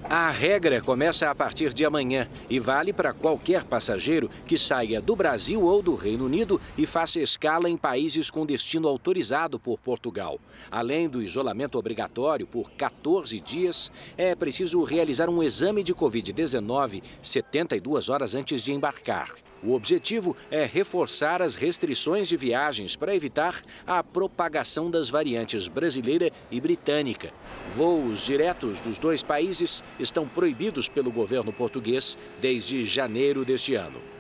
A 0.09 0.31
regra 0.31 0.83
começa 0.83 1.31
a 1.31 1.35
partir 1.35 1.73
de 1.73 1.83
amanhã 1.83 2.29
e 2.51 2.61
vale 2.61 2.93
para 2.93 3.15
qualquer 3.15 3.65
passageiro 3.65 4.29
que 4.47 4.59
saia 4.59 5.01
do 5.01 5.17
Brasil 5.17 5.63
ou 5.63 5.81
do 5.81 5.95
Reino 5.95 6.27
Unido 6.27 6.61
e 6.77 6.85
faça 6.85 7.21
escala 7.21 7.71
em 7.71 7.77
países 7.77 8.31
com 8.31 8.45
destino 8.45 8.87
autorizado 8.87 9.59
por 9.59 9.81
Portugal. 9.81 10.39
Além 10.71 11.09
do 11.09 11.23
isolamento 11.23 11.79
obrigatório 11.79 12.47
por 12.47 12.71
14 12.73 13.41
dias, 13.41 13.91
é 14.15 14.35
preciso 14.35 14.85
realizar 14.85 15.31
um 15.31 15.43
exame 15.43 15.83
de 15.83 15.95
Covid-19 15.95 17.03
72 17.23 18.11
horas 18.11 18.35
antes 18.35 18.61
de 18.61 18.73
embarcar. 18.73 19.33
O 19.65 19.75
objetivo 19.75 20.37
é 20.51 20.67
reforçar 20.67 21.41
as 21.41 21.55
restrições 21.55 22.29
de 22.29 22.37
viagens 22.37 22.97
para 22.97 23.15
evitar 23.15 23.63
a 23.87 24.05
propagação 24.05 24.91
das 24.91 25.09
variantes 25.09 25.69
brasileira 25.69 26.31
e 26.51 26.61
britânica. 26.61 27.33
Voos 27.75 28.27
diretos 28.27 28.83
dos 28.83 28.99
dois 28.99 29.23
países 29.23 29.83
estão 29.99 30.29
proibidos 30.29 30.89
pelo 30.89 31.11
governo 31.11 31.51
português 31.51 32.19
desde 32.43 32.85
janeiro 32.85 33.43
deste 33.43 33.75
ano. 33.75 34.14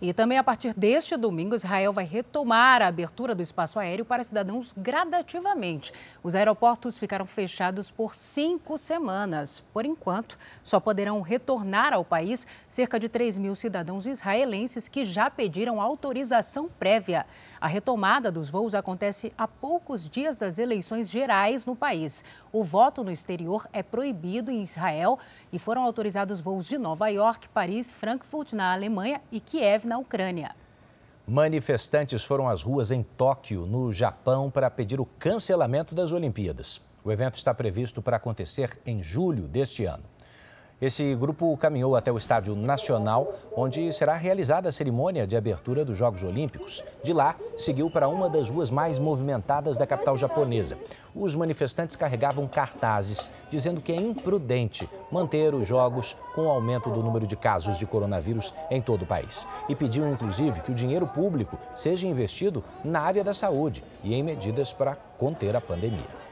E 0.00 0.12
também 0.12 0.38
a 0.38 0.44
partir 0.44 0.72
deste 0.74 1.16
domingo, 1.16 1.56
Israel 1.56 1.92
vai 1.92 2.04
retomar 2.04 2.80
a 2.82 2.86
abertura 2.86 3.34
do 3.34 3.42
espaço 3.42 3.80
aéreo 3.80 4.04
para 4.04 4.22
cidadãos 4.22 4.72
gradativamente. 4.76 5.92
Os 6.22 6.36
aeroportos 6.36 6.96
ficaram 6.96 7.26
fechados 7.26 7.90
por 7.90 8.14
cinco 8.14 8.78
semanas. 8.78 9.64
Por 9.72 9.84
enquanto, 9.84 10.38
só 10.62 10.78
poderão 10.78 11.20
retornar 11.20 11.92
ao 11.92 12.04
país 12.04 12.46
cerca 12.68 13.00
de 13.00 13.08
3 13.08 13.38
mil 13.38 13.56
cidadãos 13.56 14.06
israelenses 14.06 14.86
que 14.86 15.04
já 15.04 15.28
pediram 15.28 15.80
autorização 15.80 16.68
prévia. 16.68 17.26
A 17.60 17.66
retomada 17.66 18.30
dos 18.30 18.48
voos 18.48 18.74
acontece 18.74 19.32
a 19.36 19.48
poucos 19.48 20.08
dias 20.08 20.36
das 20.36 20.58
eleições 20.58 21.10
gerais 21.10 21.66
no 21.66 21.74
país. 21.74 22.22
O 22.52 22.62
voto 22.62 23.02
no 23.02 23.10
exterior 23.10 23.66
é 23.72 23.82
proibido 23.82 24.50
em 24.50 24.62
Israel 24.62 25.18
e 25.52 25.58
foram 25.58 25.82
autorizados 25.82 26.40
voos 26.40 26.66
de 26.66 26.78
Nova 26.78 27.08
York, 27.08 27.48
Paris, 27.48 27.90
Frankfurt, 27.90 28.52
na 28.52 28.72
Alemanha 28.72 29.20
e 29.32 29.40
Kiev, 29.40 29.86
na 29.86 29.98
Ucrânia. 29.98 30.54
Manifestantes 31.26 32.24
foram 32.24 32.48
às 32.48 32.62
ruas 32.62 32.90
em 32.90 33.02
Tóquio, 33.02 33.66
no 33.66 33.92
Japão, 33.92 34.50
para 34.50 34.70
pedir 34.70 35.00
o 35.00 35.04
cancelamento 35.18 35.94
das 35.94 36.12
Olimpíadas. 36.12 36.80
O 37.04 37.10
evento 37.10 37.34
está 37.34 37.52
previsto 37.52 38.00
para 38.00 38.16
acontecer 38.16 38.80
em 38.86 39.02
julho 39.02 39.48
deste 39.48 39.84
ano. 39.84 40.04
Esse 40.80 41.12
grupo 41.16 41.56
caminhou 41.56 41.96
até 41.96 42.12
o 42.12 42.16
Estádio 42.16 42.54
Nacional, 42.54 43.34
onde 43.56 43.92
será 43.92 44.14
realizada 44.14 44.68
a 44.68 44.72
cerimônia 44.72 45.26
de 45.26 45.36
abertura 45.36 45.84
dos 45.84 45.98
Jogos 45.98 46.22
Olímpicos. 46.22 46.84
De 47.02 47.12
lá, 47.12 47.34
seguiu 47.56 47.90
para 47.90 48.08
uma 48.08 48.30
das 48.30 48.48
ruas 48.48 48.70
mais 48.70 48.96
movimentadas 48.96 49.76
da 49.76 49.88
capital 49.88 50.16
japonesa. 50.16 50.78
Os 51.16 51.34
manifestantes 51.34 51.96
carregavam 51.96 52.46
cartazes 52.46 53.28
dizendo 53.50 53.80
que 53.80 53.90
é 53.90 53.96
imprudente 53.96 54.88
manter 55.10 55.52
os 55.52 55.66
Jogos 55.66 56.16
com 56.32 56.42
o 56.42 56.50
aumento 56.50 56.90
do 56.90 57.02
número 57.02 57.26
de 57.26 57.34
casos 57.34 57.76
de 57.76 57.84
coronavírus 57.84 58.54
em 58.70 58.80
todo 58.80 59.02
o 59.02 59.06
país. 59.06 59.48
E 59.68 59.74
pediam, 59.74 60.08
inclusive, 60.12 60.60
que 60.60 60.70
o 60.70 60.76
dinheiro 60.76 61.08
público 61.08 61.58
seja 61.74 62.06
investido 62.06 62.62
na 62.84 63.00
área 63.00 63.24
da 63.24 63.34
saúde 63.34 63.82
e 64.04 64.14
em 64.14 64.22
medidas 64.22 64.72
para 64.72 64.94
conter 64.94 65.56
a 65.56 65.60
pandemia. 65.60 66.27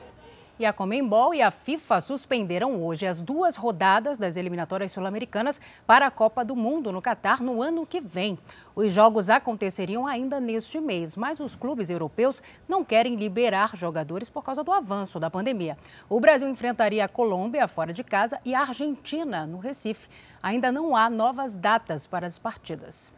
E 0.58 0.64
a 0.64 0.72
Comembol 0.72 1.34
e 1.34 1.42
a 1.42 1.50
FIFA 1.50 2.00
suspenderam 2.00 2.82
hoje 2.82 3.06
as 3.06 3.22
duas 3.22 3.56
rodadas 3.56 4.16
das 4.16 4.38
eliminatórias 4.38 4.90
sul-americanas 4.90 5.60
para 5.86 6.06
a 6.06 6.10
Copa 6.10 6.42
do 6.42 6.56
Mundo 6.56 6.90
no 6.90 7.02
Catar 7.02 7.42
no 7.42 7.60
ano 7.60 7.84
que 7.84 8.00
vem. 8.00 8.38
Os 8.74 8.90
jogos 8.90 9.28
aconteceriam 9.28 10.06
ainda 10.06 10.40
neste 10.40 10.80
mês, 10.80 11.14
mas 11.14 11.40
os 11.40 11.54
clubes 11.54 11.90
europeus 11.90 12.42
não 12.66 12.82
querem 12.82 13.16
liberar 13.16 13.76
jogadores 13.76 14.30
por 14.30 14.42
causa 14.42 14.64
do 14.64 14.72
avanço 14.72 15.20
da 15.20 15.28
pandemia. 15.28 15.76
O 16.08 16.18
Brasil 16.20 16.48
enfrentaria 16.48 17.04
a 17.04 17.08
Colômbia 17.08 17.68
fora 17.68 17.92
de 17.92 18.02
casa 18.02 18.40
e 18.42 18.54
a 18.54 18.60
Argentina 18.60 19.46
no 19.46 19.58
Recife. 19.58 20.08
Ainda 20.42 20.72
não 20.72 20.96
há 20.96 21.10
novas 21.10 21.54
datas 21.54 22.06
para 22.06 22.26
as 22.26 22.38
partidas. 22.38 23.12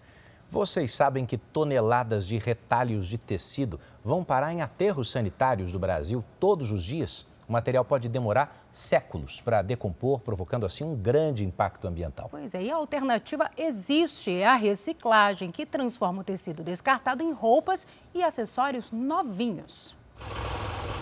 Vocês 0.51 0.93
sabem 0.93 1.25
que 1.25 1.39
toneladas 1.39 2.27
de 2.27 2.37
retalhos 2.37 3.07
de 3.07 3.17
tecido 3.17 3.79
vão 4.03 4.25
parar 4.25 4.53
em 4.53 4.61
aterros 4.61 5.09
sanitários 5.11 5.71
do 5.71 5.79
Brasil 5.79 6.25
todos 6.41 6.73
os 6.73 6.83
dias? 6.83 7.28
O 7.49 7.53
material 7.53 7.83
pode 7.83 8.11
demorar 8.11 8.69
séculos 8.71 9.41
para 9.41 9.63
decompor, 9.63 10.21
provocando 10.21 10.67
assim 10.67 10.85
um 10.85 10.95
grande 10.95 11.45
impacto 11.45 11.89
ambiental. 11.89 12.29
Pois 12.31 12.53
é, 12.53 12.63
e 12.63 12.71
a 12.71 12.77
alternativa 12.77 13.51
existe, 13.57 14.31
é 14.31 14.47
a 14.47 14.55
reciclagem, 14.55 15.51
que 15.51 15.65
transforma 15.65 16.21
o 16.21 16.25
tecido 16.25 16.63
descartado 16.63 17.23
em 17.23 17.33
roupas 17.33 17.87
e 18.15 18.23
acessórios 18.23 18.93
novinhos. 18.93 19.97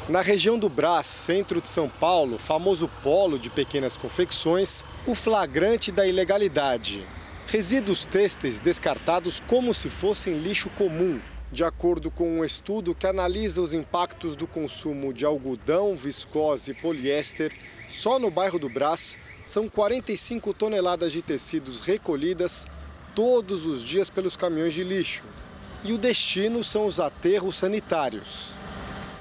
Na 0.08 0.20
região 0.20 0.56
do 0.56 0.68
Brás, 0.68 1.06
centro 1.06 1.60
de 1.60 1.66
São 1.66 1.88
Paulo, 1.88 2.38
famoso 2.38 2.88
polo 3.02 3.40
de 3.40 3.50
pequenas 3.50 3.96
confecções, 3.96 4.84
o 5.04 5.16
flagrante 5.16 5.90
da 5.90 6.06
ilegalidade. 6.06 7.04
Resíduos 7.48 8.04
têxteis 8.04 8.60
descartados 8.60 9.40
como 9.40 9.74
se 9.74 9.88
fossem 9.88 10.38
lixo 10.38 10.70
comum, 10.70 11.20
de 11.50 11.64
acordo 11.64 12.10
com 12.10 12.38
um 12.38 12.44
estudo 12.44 12.94
que 12.94 13.06
analisa 13.06 13.60
os 13.60 13.72
impactos 13.72 14.34
do 14.34 14.46
consumo 14.46 15.12
de 15.12 15.24
algodão, 15.24 15.94
viscose 15.94 16.72
e 16.72 16.74
poliéster, 16.74 17.52
só 17.88 18.18
no 18.18 18.30
bairro 18.30 18.58
do 18.58 18.68
Brás 18.68 19.18
são 19.44 19.68
45 19.68 20.52
toneladas 20.52 21.12
de 21.12 21.22
tecidos 21.22 21.80
recolhidas 21.80 22.66
todos 23.14 23.64
os 23.64 23.82
dias 23.82 24.10
pelos 24.10 24.36
caminhões 24.36 24.74
de 24.74 24.82
lixo. 24.82 25.24
E 25.84 25.92
o 25.92 25.98
destino 25.98 26.64
são 26.64 26.84
os 26.84 26.98
aterros 26.98 27.56
sanitários. 27.56 28.56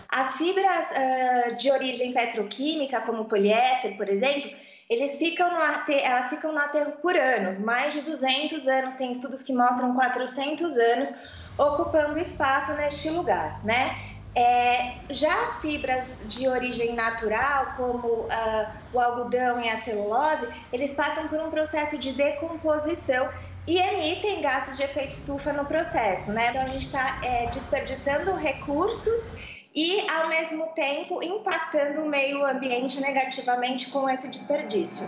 As 0.10 0.36
fibras 0.36 0.88
uh, 0.92 1.56
de 1.58 1.70
origem 1.70 2.12
petroquímica, 2.12 3.02
como 3.02 3.26
poliéster, 3.26 3.96
por 3.98 4.10
exemplo, 4.10 4.50
eles 4.90 5.18
ficam 5.18 5.52
no 5.52 5.62
aterro, 5.62 6.02
elas 6.04 6.30
ficam 6.30 6.52
no 6.54 6.60
aterro 6.60 6.94
por 7.02 7.16
anos, 7.16 7.60
mais 7.60 7.94
de 7.94 8.02
200 8.02 8.68
anos, 8.68 8.96
tem 8.96 9.12
estudos 9.12 9.44
que 9.44 9.54
mostram 9.54 9.94
400 9.94 10.78
anos, 10.78 11.14
ocupando 11.58 12.20
espaço 12.20 12.74
neste 12.74 13.10
lugar, 13.10 13.64
né? 13.64 13.98
É, 14.38 14.96
já 15.10 15.34
as 15.46 15.62
fibras 15.62 16.22
de 16.26 16.46
origem 16.46 16.94
natural, 16.94 17.74
como 17.78 18.08
uh, 18.08 18.68
o 18.92 19.00
algodão 19.00 19.62
e 19.62 19.70
a 19.70 19.78
celulose, 19.78 20.46
eles 20.74 20.94
passam 20.94 21.30
por 21.30 21.40
um 21.40 21.50
processo 21.50 21.98
de 21.98 22.12
decomposição 22.12 23.30
e 23.66 23.78
emitem 23.78 24.42
gases 24.42 24.76
de 24.76 24.84
efeito 24.84 25.12
estufa 25.12 25.54
no 25.54 25.66
processo, 25.66 26.34
né? 26.34 26.50
Então 26.50 26.64
a 26.64 26.68
gente 26.68 26.86
está 26.86 27.20
é, 27.24 27.48
desperdiçando 27.48 28.36
recursos 28.36 29.38
e, 29.74 30.06
ao 30.10 30.28
mesmo 30.28 30.68
tempo, 30.76 31.24
impactando 31.24 32.02
o 32.02 32.10
meio 32.10 32.46
ambiente 32.46 33.00
negativamente 33.00 33.90
com 33.90 34.10
esse 34.10 34.30
desperdício. 34.30 35.08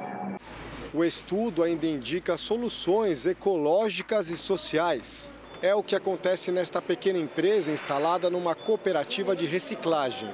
O 0.94 1.04
estudo 1.04 1.64
ainda 1.64 1.86
indica 1.86 2.38
soluções 2.38 3.26
ecológicas 3.26 4.30
e 4.30 4.38
sociais 4.38 5.34
é 5.62 5.74
o 5.74 5.84
que 5.84 5.96
acontece 5.96 6.52
nesta 6.52 6.82
pequena 6.82 7.18
empresa 7.18 7.72
instalada 7.72 8.30
numa 8.30 8.54
cooperativa 8.54 9.36
de 9.36 9.46
reciclagem. 9.46 10.30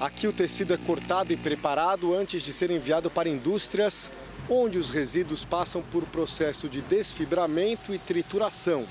Aqui 0.00 0.28
o 0.28 0.32
tecido 0.32 0.74
é 0.74 0.76
cortado 0.76 1.32
e 1.32 1.36
preparado 1.36 2.14
antes 2.14 2.42
de 2.42 2.52
ser 2.52 2.70
enviado 2.70 3.10
para 3.10 3.28
indústrias, 3.28 4.12
onde 4.48 4.78
os 4.78 4.90
resíduos 4.90 5.44
passam 5.44 5.82
por 5.82 6.04
processo 6.04 6.68
de 6.68 6.80
desfibramento 6.80 7.92
e 7.92 7.98
trituração. 7.98 8.86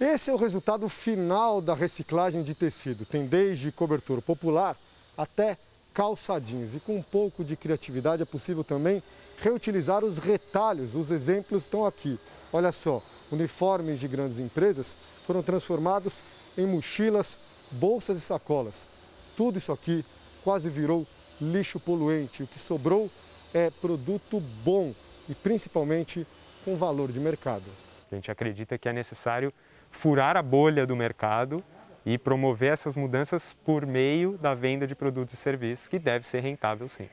Esse 0.00 0.30
é 0.30 0.34
o 0.34 0.36
resultado 0.36 0.88
final 0.88 1.60
da 1.60 1.74
reciclagem 1.74 2.42
de 2.42 2.54
tecido. 2.54 3.06
Tem 3.06 3.26
desde 3.26 3.72
cobertura 3.72 4.20
popular 4.20 4.76
até 5.16 5.56
calçadinhos. 5.94 6.74
E 6.74 6.80
com 6.80 6.96
um 6.96 7.02
pouco 7.02 7.42
de 7.42 7.56
criatividade 7.56 8.22
é 8.22 8.26
possível 8.26 8.62
também 8.62 9.02
reutilizar 9.38 10.04
os 10.04 10.18
retalhos. 10.18 10.94
Os 10.94 11.10
exemplos 11.10 11.62
estão 11.62 11.86
aqui. 11.86 12.18
Olha 12.56 12.72
só, 12.72 13.02
uniformes 13.30 14.00
de 14.00 14.08
grandes 14.08 14.38
empresas 14.38 14.96
foram 15.26 15.42
transformados 15.42 16.22
em 16.56 16.66
mochilas, 16.66 17.38
bolsas 17.70 18.16
e 18.16 18.20
sacolas. 18.22 18.88
Tudo 19.36 19.58
isso 19.58 19.70
aqui 19.72 20.02
quase 20.42 20.70
virou 20.70 21.06
lixo 21.38 21.78
poluente. 21.78 22.44
O 22.44 22.46
que 22.46 22.58
sobrou 22.58 23.10
é 23.52 23.68
produto 23.68 24.40
bom 24.64 24.94
e 25.28 25.34
principalmente 25.34 26.26
com 26.64 26.76
valor 26.76 27.12
de 27.12 27.20
mercado. 27.20 27.64
A 28.10 28.14
gente 28.14 28.30
acredita 28.30 28.78
que 28.78 28.88
é 28.88 28.92
necessário 28.94 29.52
furar 29.90 30.34
a 30.34 30.42
bolha 30.42 30.86
do 30.86 30.96
mercado 30.96 31.62
e 32.06 32.16
promover 32.16 32.72
essas 32.72 32.96
mudanças 32.96 33.42
por 33.66 33.84
meio 33.84 34.38
da 34.38 34.54
venda 34.54 34.86
de 34.86 34.94
produtos 34.94 35.34
e 35.34 35.36
serviços, 35.36 35.88
que 35.88 35.98
deve 35.98 36.26
ser 36.26 36.40
rentável 36.40 36.88
sim. 36.96 37.10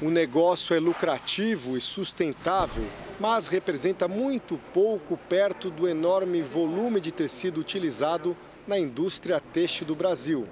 O 0.00 0.08
negócio 0.08 0.74
é 0.74 0.80
lucrativo 0.80 1.76
e 1.76 1.80
sustentável, 1.82 2.86
mas 3.18 3.48
representa 3.48 4.06
muito 4.06 4.58
pouco 4.72 5.16
perto 5.28 5.70
do 5.70 5.88
enorme 5.88 6.42
volume 6.42 7.00
de 7.00 7.12
tecido 7.12 7.60
utilizado 7.60 8.36
na 8.66 8.78
indústria 8.78 9.40
têxtil 9.40 9.86
do 9.86 9.94
Brasil. 9.94 10.46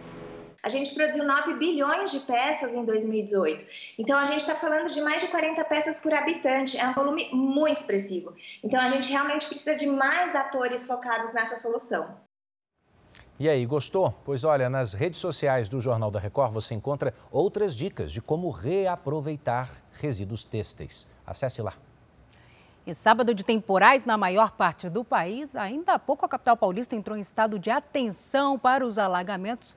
A 0.63 0.71
gente 0.71 0.95
produziu 0.95 1.27
9 1.27 1.55
bilhões 1.55 2.11
de 2.11 2.21
peças 2.21 2.75
em 2.75 2.87
2018. 2.87 3.67
Então, 3.99 4.19
a 4.19 4.25
gente 4.25 4.41
está 4.41 4.55
falando 4.55 4.91
de 4.91 4.99
mais 5.03 5.21
de 5.21 5.29
40 5.29 5.63
peças 5.65 5.99
por 5.99 6.15
habitante. 6.15 6.79
É 6.79 6.89
um 6.89 6.95
volume 6.95 7.29
muito 7.35 7.81
expressivo. 7.81 8.35
Então, 8.63 8.81
a 8.81 8.89
gente 8.89 9.11
realmente 9.11 9.47
precisa 9.47 9.77
de 9.77 9.87
mais 9.87 10.35
atores 10.35 10.87
focados 10.87 11.35
nessa 11.35 11.55
solução. 11.55 12.17
E 13.39 13.47
aí, 13.47 13.67
gostou? 13.67 14.15
Pois 14.25 14.43
olha, 14.43 14.71
nas 14.71 14.95
redes 14.95 15.21
sociais 15.21 15.69
do 15.69 15.83
Jornal 15.83 16.11
da 16.11 16.19
Record 16.19 16.53
você 16.53 16.73
encontra 16.73 17.13
outras 17.31 17.77
dicas 17.77 18.11
de 18.11 18.23
como 18.23 18.49
reaproveitar 18.51 19.83
resíduos 19.93 20.47
têxteis. 20.47 21.11
Acesse 21.27 21.61
lá. 21.61 21.75
E 22.87 22.95
sábado 22.95 23.35
de 23.35 23.45
temporais 23.45 24.05
na 24.05 24.17
maior 24.17 24.53
parte 24.53 24.91
do 24.91 25.03
país, 25.03 25.57
ainda 25.57 25.95
há 25.95 25.99
pouco 25.99 26.27
a 26.27 26.29
capital 26.29 26.57
paulista 26.57 26.95
entrou 26.95 27.17
em 27.17 27.21
estado 27.21 27.59
de 27.59 27.71
atenção 27.71 28.59
para 28.59 28.85
os 28.85 28.99
alagamentos 28.99 29.75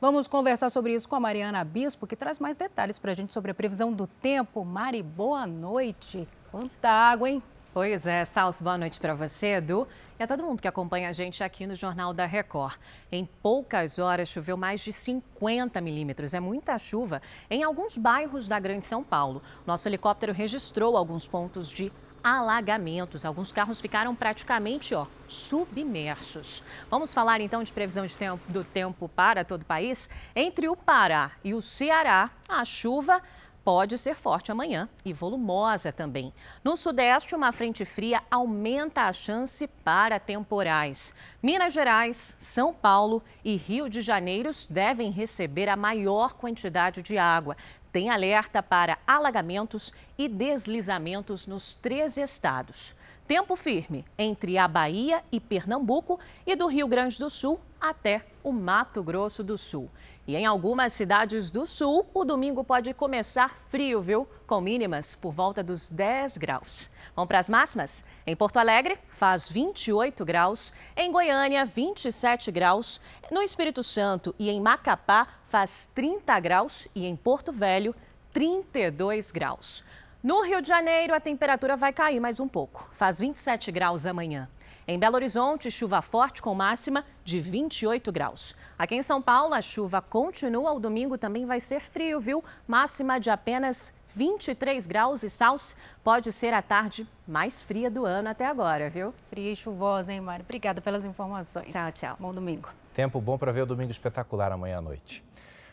Vamos 0.00 0.26
conversar 0.26 0.70
sobre 0.70 0.94
isso 0.94 1.06
com 1.06 1.14
a 1.14 1.20
Mariana 1.20 1.62
Bispo, 1.62 2.06
que 2.06 2.16
traz 2.16 2.38
mais 2.38 2.56
detalhes 2.56 2.98
para 2.98 3.10
a 3.10 3.14
gente 3.14 3.34
sobre 3.34 3.50
a 3.50 3.54
previsão 3.54 3.92
do 3.92 4.06
tempo. 4.06 4.64
Mari, 4.64 5.02
boa 5.02 5.46
noite. 5.46 6.26
Quanta 6.50 6.88
água, 6.88 7.28
hein? 7.28 7.42
Pois 7.74 8.06
é, 8.06 8.24
Salso, 8.24 8.64
boa 8.64 8.78
noite 8.78 8.98
para 8.98 9.14
você, 9.14 9.56
Edu, 9.56 9.86
e 10.20 10.22
a 10.22 10.26
todo 10.26 10.44
mundo 10.44 10.60
que 10.60 10.68
acompanha 10.68 11.08
a 11.08 11.14
gente 11.14 11.42
aqui 11.42 11.66
no 11.66 11.74
Jornal 11.74 12.12
da 12.12 12.26
Record. 12.26 12.76
Em 13.10 13.24
poucas 13.42 13.98
horas 13.98 14.28
choveu 14.28 14.54
mais 14.54 14.82
de 14.82 14.92
50 14.92 15.80
milímetros, 15.80 16.34
é 16.34 16.40
muita 16.40 16.78
chuva 16.78 17.22
em 17.48 17.62
alguns 17.62 17.96
bairros 17.96 18.46
da 18.46 18.60
Grande 18.60 18.84
São 18.84 19.02
Paulo. 19.02 19.42
Nosso 19.66 19.88
helicóptero 19.88 20.34
registrou 20.34 20.94
alguns 20.94 21.26
pontos 21.26 21.70
de 21.70 21.90
alagamentos. 22.22 23.24
Alguns 23.24 23.50
carros 23.50 23.80
ficaram 23.80 24.14
praticamente 24.14 24.94
ó, 24.94 25.06
submersos. 25.26 26.62
Vamos 26.90 27.14
falar 27.14 27.40
então 27.40 27.62
de 27.62 27.72
previsão 27.72 28.06
de 28.06 28.14
tempo, 28.14 28.42
do 28.52 28.62
tempo 28.62 29.08
para 29.08 29.42
todo 29.42 29.62
o 29.62 29.64
país? 29.64 30.06
Entre 30.36 30.68
o 30.68 30.76
Pará 30.76 31.32
e 31.42 31.54
o 31.54 31.62
Ceará, 31.62 32.30
a 32.46 32.62
chuva 32.62 33.22
pode 33.70 33.96
ser 33.98 34.16
forte 34.16 34.50
amanhã 34.50 34.88
e 35.04 35.12
volumosa 35.12 35.92
também. 35.92 36.34
No 36.64 36.76
Sudeste, 36.76 37.36
uma 37.36 37.52
frente 37.52 37.84
fria 37.84 38.20
aumenta 38.28 39.02
a 39.02 39.12
chance 39.12 39.64
para 39.84 40.18
temporais. 40.18 41.14
Minas 41.40 41.72
Gerais, 41.72 42.34
São 42.40 42.74
Paulo 42.74 43.22
e 43.44 43.54
Rio 43.54 43.88
de 43.88 44.00
Janeiro 44.00 44.50
devem 44.68 45.12
receber 45.12 45.68
a 45.68 45.76
maior 45.76 46.34
quantidade 46.34 47.00
de 47.00 47.16
água 47.16 47.56
tem 47.92 48.08
alerta 48.08 48.60
para 48.62 48.98
alagamentos 49.06 49.92
e 50.16 50.28
deslizamentos 50.28 51.46
nos 51.46 51.74
três 51.74 52.16
estados. 52.16 52.94
Tempo 53.26 53.54
firme 53.54 54.04
entre 54.18 54.58
a 54.58 54.66
Bahia 54.66 55.22
e 55.30 55.38
Pernambuco 55.38 56.18
e 56.44 56.56
do 56.56 56.66
Rio 56.66 56.88
Grande 56.88 57.18
do 57.18 57.30
Sul 57.30 57.60
até 57.80 58.26
o 58.42 58.52
Mato 58.52 59.02
Grosso 59.02 59.42
do 59.44 59.56
Sul. 59.56 59.88
E 60.30 60.36
em 60.36 60.46
algumas 60.46 60.92
cidades 60.92 61.50
do 61.50 61.66
sul, 61.66 62.08
o 62.14 62.24
domingo 62.24 62.62
pode 62.62 62.94
começar 62.94 63.52
frio, 63.68 64.00
viu? 64.00 64.28
Com 64.46 64.60
mínimas 64.60 65.12
por 65.12 65.32
volta 65.32 65.60
dos 65.60 65.90
10 65.90 66.36
graus. 66.36 66.88
Vamos 67.16 67.26
para 67.26 67.40
as 67.40 67.50
máximas? 67.50 68.04
Em 68.24 68.36
Porto 68.36 68.58
Alegre, 68.58 68.96
faz 69.08 69.48
28 69.48 70.24
graus. 70.24 70.72
Em 70.96 71.10
Goiânia, 71.10 71.64
27 71.64 72.52
graus. 72.52 73.00
No 73.28 73.42
Espírito 73.42 73.82
Santo 73.82 74.32
e 74.38 74.48
em 74.48 74.60
Macapá, 74.60 75.26
faz 75.46 75.90
30 75.96 76.38
graus. 76.38 76.86
E 76.94 77.06
em 77.06 77.16
Porto 77.16 77.50
Velho, 77.50 77.92
32 78.32 79.32
graus. 79.32 79.82
No 80.22 80.42
Rio 80.44 80.62
de 80.62 80.68
Janeiro, 80.68 81.12
a 81.12 81.18
temperatura 81.18 81.76
vai 81.76 81.92
cair 81.92 82.20
mais 82.20 82.38
um 82.38 82.46
pouco. 82.46 82.88
Faz 82.92 83.18
27 83.18 83.72
graus 83.72 84.06
amanhã. 84.06 84.48
Em 84.90 84.98
Belo 84.98 85.14
Horizonte, 85.14 85.70
chuva 85.70 86.02
forte 86.02 86.42
com 86.42 86.52
máxima 86.52 87.04
de 87.24 87.38
28 87.38 88.10
graus. 88.10 88.56
Aqui 88.76 88.96
em 88.96 89.04
São 89.04 89.22
Paulo, 89.22 89.54
a 89.54 89.62
chuva 89.62 90.02
continua. 90.02 90.72
O 90.72 90.80
domingo 90.80 91.16
também 91.16 91.46
vai 91.46 91.60
ser 91.60 91.78
frio, 91.78 92.18
viu? 92.18 92.42
Máxima 92.66 93.20
de 93.20 93.30
apenas 93.30 93.92
23 94.16 94.88
graus 94.88 95.22
e 95.22 95.30
Saus 95.30 95.76
pode 96.02 96.32
ser 96.32 96.52
a 96.52 96.60
tarde 96.60 97.06
mais 97.24 97.62
fria 97.62 97.88
do 97.88 98.04
ano 98.04 98.30
até 98.30 98.44
agora, 98.44 98.90
viu? 98.90 99.14
Fria 99.28 99.52
e 99.52 99.54
chuvosa, 99.54 100.12
hein, 100.12 100.20
Mário? 100.20 100.44
Obrigada 100.44 100.80
pelas 100.80 101.04
informações. 101.04 101.70
Tchau, 101.70 101.92
tchau. 101.92 102.16
Bom 102.18 102.34
domingo. 102.34 102.68
Tempo 102.92 103.20
bom 103.20 103.38
para 103.38 103.52
ver 103.52 103.62
o 103.62 103.66
domingo 103.66 103.92
espetacular 103.92 104.50
amanhã 104.50 104.78
à 104.78 104.82
noite. 104.82 105.22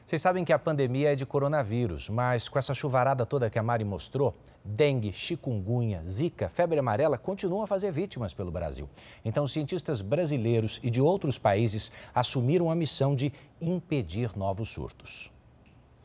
Vocês 0.07 0.21
sabem 0.21 0.45
que 0.45 0.53
a 0.53 0.57
pandemia 0.57 1.11
é 1.11 1.15
de 1.17 1.25
coronavírus, 1.25 2.07
mas 2.07 2.47
com 2.47 2.57
essa 2.57 2.73
chuvarada 2.73 3.25
toda 3.25 3.49
que 3.49 3.59
a 3.59 3.61
Mari 3.61 3.83
mostrou, 3.83 4.33
dengue, 4.63 5.11
chikungunya, 5.11 6.01
zika, 6.05 6.47
febre 6.47 6.79
amarela 6.79 7.17
continuam 7.17 7.63
a 7.63 7.67
fazer 7.67 7.91
vítimas 7.91 8.33
pelo 8.33 8.49
Brasil. 8.49 8.89
Então, 9.25 9.45
cientistas 9.45 9.99
brasileiros 9.99 10.79
e 10.81 10.89
de 10.89 11.01
outros 11.01 11.37
países 11.37 11.91
assumiram 12.15 12.71
a 12.71 12.75
missão 12.75 13.13
de 13.13 13.33
impedir 13.59 14.31
novos 14.37 14.69
surtos. 14.69 15.29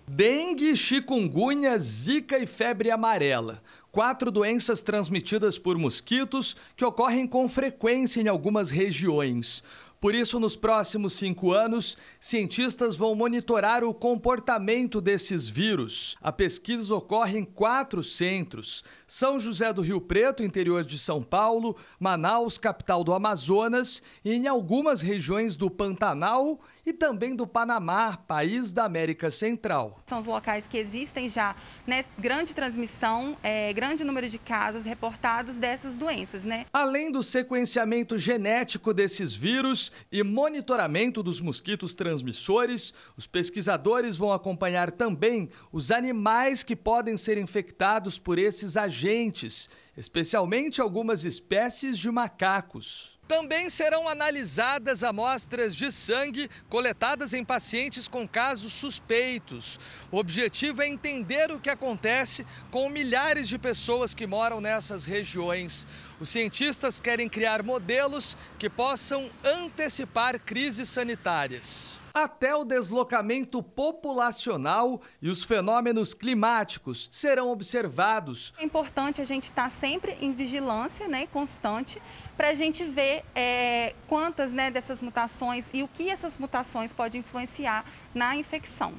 Dengue, 0.08 0.76
chikungunya, 0.76 1.78
zika 1.78 2.36
e 2.40 2.44
febre 2.44 2.90
amarela. 2.90 3.62
Quatro 3.92 4.32
doenças 4.32 4.82
transmitidas 4.82 5.60
por 5.60 5.78
mosquitos 5.78 6.56
que 6.74 6.84
ocorrem 6.84 7.24
com 7.24 7.48
frequência 7.48 8.20
em 8.20 8.26
algumas 8.26 8.68
regiões. 8.68 9.62
Por 10.02 10.16
isso, 10.16 10.40
nos 10.40 10.56
próximos 10.56 11.12
cinco 11.12 11.52
anos, 11.52 11.96
cientistas 12.18 12.96
vão 12.96 13.14
monitorar 13.14 13.84
o 13.84 13.94
comportamento 13.94 15.00
desses 15.00 15.46
vírus. 15.46 16.16
A 16.20 16.32
pesquisa 16.32 16.92
ocorre 16.92 17.38
em 17.38 17.44
quatro 17.44 18.02
centros: 18.02 18.82
São 19.06 19.38
José 19.38 19.72
do 19.72 19.80
Rio 19.80 20.00
Preto, 20.00 20.42
interior 20.42 20.82
de 20.84 20.98
São 20.98 21.22
Paulo, 21.22 21.76
Manaus, 22.00 22.58
capital 22.58 23.04
do 23.04 23.14
Amazonas, 23.14 24.02
e 24.24 24.32
em 24.32 24.48
algumas 24.48 25.00
regiões 25.00 25.54
do 25.54 25.70
Pantanal 25.70 26.60
e 26.84 26.92
também 26.92 27.34
do 27.34 27.46
Panamá, 27.46 28.16
país 28.16 28.72
da 28.72 28.84
América 28.84 29.30
Central. 29.30 30.00
São 30.06 30.18
os 30.18 30.26
locais 30.26 30.66
que 30.66 30.76
existem 30.76 31.28
já 31.28 31.54
né, 31.86 32.04
grande 32.18 32.54
transmissão, 32.54 33.36
é, 33.42 33.72
grande 33.72 34.02
número 34.04 34.28
de 34.28 34.38
casos 34.38 34.84
reportados 34.84 35.54
dessas 35.54 35.94
doenças. 35.94 36.44
Né? 36.44 36.66
Além 36.72 37.10
do 37.10 37.22
sequenciamento 37.22 38.18
genético 38.18 38.92
desses 38.92 39.32
vírus 39.32 39.92
e 40.10 40.22
monitoramento 40.22 41.22
dos 41.22 41.40
mosquitos 41.40 41.94
transmissores, 41.94 42.92
os 43.16 43.26
pesquisadores 43.26 44.16
vão 44.16 44.32
acompanhar 44.32 44.90
também 44.90 45.48
os 45.70 45.90
animais 45.90 46.62
que 46.64 46.74
podem 46.74 47.16
ser 47.16 47.38
infectados 47.38 48.18
por 48.18 48.38
esses 48.38 48.76
agentes, 48.76 49.68
especialmente 49.96 50.80
algumas 50.80 51.24
espécies 51.24 51.98
de 51.98 52.10
macacos. 52.10 53.11
Também 53.32 53.70
serão 53.70 54.06
analisadas 54.06 55.02
amostras 55.02 55.74
de 55.74 55.90
sangue 55.90 56.50
coletadas 56.68 57.32
em 57.32 57.42
pacientes 57.42 58.06
com 58.06 58.28
casos 58.28 58.74
suspeitos. 58.74 59.80
O 60.10 60.18
objetivo 60.18 60.82
é 60.82 60.86
entender 60.86 61.50
o 61.50 61.58
que 61.58 61.70
acontece 61.70 62.46
com 62.70 62.90
milhares 62.90 63.48
de 63.48 63.58
pessoas 63.58 64.12
que 64.12 64.26
moram 64.26 64.60
nessas 64.60 65.06
regiões. 65.06 65.86
Os 66.20 66.28
cientistas 66.28 67.00
querem 67.00 67.26
criar 67.26 67.62
modelos 67.62 68.36
que 68.58 68.68
possam 68.68 69.30
antecipar 69.42 70.38
crises 70.38 70.90
sanitárias 70.90 72.01
até 72.12 72.54
o 72.54 72.64
deslocamento 72.64 73.62
populacional 73.62 75.00
e 75.20 75.28
os 75.28 75.44
fenômenos 75.44 76.14
climáticos 76.14 77.08
serão 77.10 77.50
observados. 77.50 78.52
É 78.58 78.64
importante 78.64 79.20
a 79.20 79.24
gente 79.24 79.44
estar 79.44 79.70
sempre 79.70 80.16
em 80.20 80.32
vigilância 80.32 81.08
né, 81.08 81.26
constante 81.26 82.00
para 82.36 82.48
a 82.48 82.54
gente 82.54 82.84
ver 82.84 83.24
é, 83.34 83.94
quantas 84.08 84.52
né, 84.52 84.70
dessas 84.70 85.02
mutações 85.02 85.68
e 85.72 85.82
o 85.82 85.88
que 85.88 86.10
essas 86.10 86.38
mutações 86.38 86.92
podem 86.92 87.20
influenciar 87.20 87.84
na 88.14 88.36
infecção. 88.36 88.94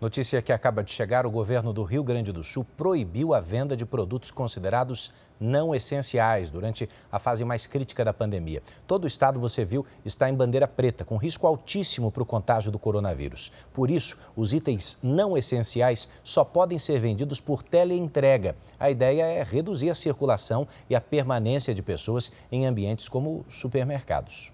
Notícia 0.00 0.40
que 0.40 0.50
acaba 0.50 0.82
de 0.82 0.90
chegar: 0.90 1.26
o 1.26 1.30
governo 1.30 1.74
do 1.74 1.82
Rio 1.84 2.02
Grande 2.02 2.32
do 2.32 2.42
Sul 2.42 2.66
proibiu 2.74 3.34
a 3.34 3.40
venda 3.40 3.76
de 3.76 3.84
produtos 3.84 4.30
considerados 4.30 5.12
não 5.38 5.74
essenciais 5.74 6.50
durante 6.50 6.88
a 7.12 7.18
fase 7.18 7.44
mais 7.44 7.66
crítica 7.66 8.02
da 8.02 8.12
pandemia. 8.12 8.62
Todo 8.86 9.04
o 9.04 9.06
estado, 9.06 9.38
você 9.38 9.62
viu, 9.62 9.84
está 10.02 10.30
em 10.30 10.34
bandeira 10.34 10.66
preta, 10.66 11.04
com 11.04 11.18
risco 11.18 11.46
altíssimo 11.46 12.10
para 12.10 12.22
o 12.22 12.26
contágio 12.26 12.72
do 12.72 12.78
coronavírus. 12.78 13.52
Por 13.74 13.90
isso, 13.90 14.16
os 14.34 14.54
itens 14.54 14.96
não 15.02 15.36
essenciais 15.36 16.08
só 16.24 16.44
podem 16.44 16.78
ser 16.78 16.98
vendidos 16.98 17.38
por 17.38 17.62
teleentrega. 17.62 18.56
A 18.78 18.90
ideia 18.90 19.24
é 19.24 19.42
reduzir 19.42 19.90
a 19.90 19.94
circulação 19.94 20.66
e 20.88 20.96
a 20.96 21.00
permanência 21.00 21.74
de 21.74 21.82
pessoas 21.82 22.32
em 22.50 22.64
ambientes 22.64 23.06
como 23.06 23.44
supermercados. 23.50 24.50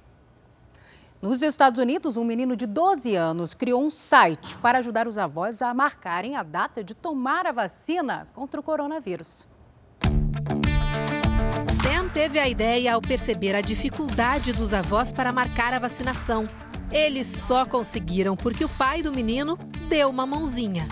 Nos 1.21 1.43
Estados 1.43 1.81
Unidos, 1.81 2.19
um 2.19 2.25
menino 2.25 2.55
de 2.55 2.67
12 2.67 3.15
anos 3.17 3.55
criou 3.55 3.83
um 3.83 3.91
site 3.91 4.55
para 4.59 4.79
ajudar 4.79 5.09
os 5.09 5.17
avós 5.17 5.63
a 5.63 5.73
marcarem 5.73 6.37
a 6.37 6.43
data 6.43 6.85
de 6.85 6.95
tomar 6.95 7.47
a 7.47 7.53
vacina 7.53 8.27
contra 8.35 8.61
o 8.61 8.63
coronavírus. 8.63 9.49
Sam 11.83 12.11
teve 12.13 12.39
a 12.39 12.47
ideia 12.47 12.95
ao 12.95 13.01
perceber 13.01 13.55
a 13.55 13.63
dificuldade 13.63 14.53
dos 14.53 14.75
avós 14.75 15.11
para 15.11 15.33
marcar 15.33 15.73
a 15.73 15.79
vacinação. 15.79 16.47
Eles 16.91 17.27
só 17.27 17.65
conseguiram 17.65 18.37
porque 18.37 18.65
o 18.65 18.69
pai 18.69 19.03
do 19.03 19.11
menino 19.11 19.57
deu 19.89 20.11
uma 20.11 20.27
mãozinha. 20.27 20.87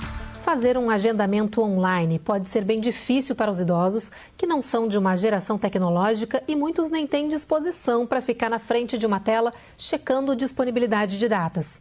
Fazer 0.44 0.76
um 0.76 0.90
agendamento 0.90 1.62
online 1.62 2.18
pode 2.18 2.48
ser 2.48 2.66
bem 2.66 2.78
difícil 2.78 3.34
para 3.34 3.50
os 3.50 3.60
idosos 3.60 4.12
que 4.36 4.46
não 4.46 4.60
são 4.60 4.86
de 4.86 4.98
uma 4.98 5.16
geração 5.16 5.56
tecnológica 5.56 6.42
e 6.46 6.54
muitos 6.54 6.90
nem 6.90 7.06
têm 7.06 7.30
disposição 7.30 8.06
para 8.06 8.20
ficar 8.20 8.50
na 8.50 8.58
frente 8.58 8.98
de 8.98 9.06
uma 9.06 9.18
tela 9.18 9.54
checando 9.78 10.36
disponibilidade 10.36 11.18
de 11.18 11.28
datas. 11.30 11.80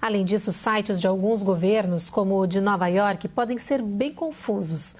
Além 0.00 0.24
disso, 0.24 0.52
sites 0.52 1.00
de 1.00 1.08
alguns 1.08 1.42
governos, 1.42 2.08
como 2.08 2.38
o 2.38 2.46
de 2.46 2.60
Nova 2.60 2.86
York, 2.86 3.26
podem 3.26 3.58
ser 3.58 3.82
bem 3.82 4.14
confusos. 4.14 4.94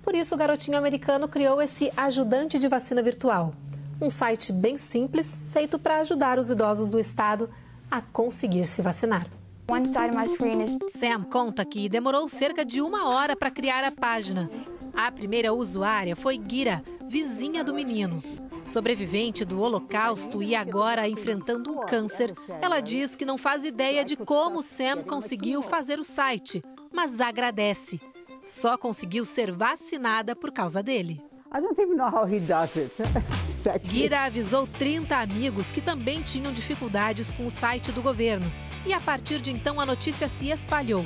Por 0.00 0.14
isso, 0.14 0.36
o 0.36 0.38
garotinho 0.38 0.78
americano 0.78 1.26
criou 1.26 1.60
esse 1.60 1.92
ajudante 1.96 2.56
de 2.56 2.68
vacina 2.68 3.02
virtual. 3.02 3.52
Um 4.00 4.08
site 4.08 4.52
bem 4.52 4.76
simples, 4.76 5.40
feito 5.52 5.76
para 5.76 5.98
ajudar 5.98 6.38
os 6.38 6.50
idosos 6.50 6.88
do 6.88 7.00
estado 7.00 7.50
a 7.90 8.00
conseguir 8.00 8.66
se 8.66 8.80
vacinar. 8.80 9.26
Sam 10.90 11.22
conta 11.22 11.64
que 11.64 11.88
demorou 11.88 12.28
cerca 12.28 12.64
de 12.64 12.82
uma 12.82 13.08
hora 13.08 13.36
para 13.36 13.52
criar 13.52 13.84
a 13.84 13.92
página. 13.92 14.50
A 14.96 15.12
primeira 15.12 15.52
usuária 15.52 16.16
foi 16.16 16.40
Gira, 16.44 16.82
vizinha 17.06 17.62
do 17.62 17.72
menino. 17.72 18.20
Sobrevivente 18.64 19.44
do 19.44 19.60
Holocausto 19.60 20.42
e 20.42 20.56
agora 20.56 21.08
enfrentando 21.08 21.70
um 21.70 21.80
câncer, 21.82 22.34
ela 22.60 22.80
diz 22.80 23.14
que 23.14 23.24
não 23.24 23.38
faz 23.38 23.64
ideia 23.64 24.04
de 24.04 24.16
como 24.16 24.60
Sam 24.60 25.04
conseguiu 25.04 25.62
fazer 25.62 26.00
o 26.00 26.04
site, 26.04 26.64
mas 26.92 27.20
agradece. 27.20 28.00
Só 28.42 28.76
conseguiu 28.76 29.24
ser 29.24 29.52
vacinada 29.52 30.34
por 30.34 30.50
causa 30.50 30.82
dele. 30.82 31.22
Gira 33.88 34.24
avisou 34.24 34.66
30 34.66 35.16
amigos 35.16 35.70
que 35.70 35.80
também 35.80 36.22
tinham 36.22 36.52
dificuldades 36.52 37.30
com 37.30 37.46
o 37.46 37.50
site 37.52 37.92
do 37.92 38.02
governo 38.02 38.50
e 38.86 38.92
a 38.92 39.00
partir 39.00 39.40
de 39.40 39.50
então 39.50 39.80
a 39.80 39.86
notícia 39.86 40.28
se 40.28 40.50
espalhou. 40.50 41.04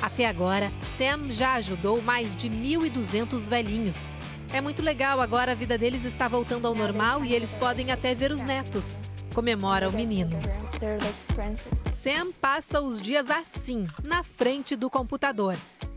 Até 0.00 0.26
agora, 0.26 0.72
Sam 0.96 1.30
já 1.30 1.54
ajudou 1.54 2.02
mais 2.02 2.34
de 2.36 2.50
1.200 2.50 3.48
velhinhos. 3.48 4.18
É 4.52 4.60
muito 4.60 4.82
legal, 4.82 5.20
agora 5.20 5.52
a 5.52 5.54
vida 5.54 5.78
deles 5.78 6.04
está 6.04 6.28
voltando 6.28 6.66
ao 6.66 6.74
normal 6.74 7.24
e 7.24 7.34
eles 7.34 7.54
podem 7.54 7.90
até 7.90 8.14
ver 8.14 8.30
os 8.30 8.42
netos. 8.42 9.02
Comemora 9.34 9.88
o 9.88 9.92
menino. 9.92 10.38
Sam 11.90 12.30
passa 12.40 12.80
os 12.80 13.00
dias 13.00 13.30
assim, 13.30 13.86
na 14.02 14.22
frente 14.22 14.76
do 14.76 14.88
computador. 14.88 15.56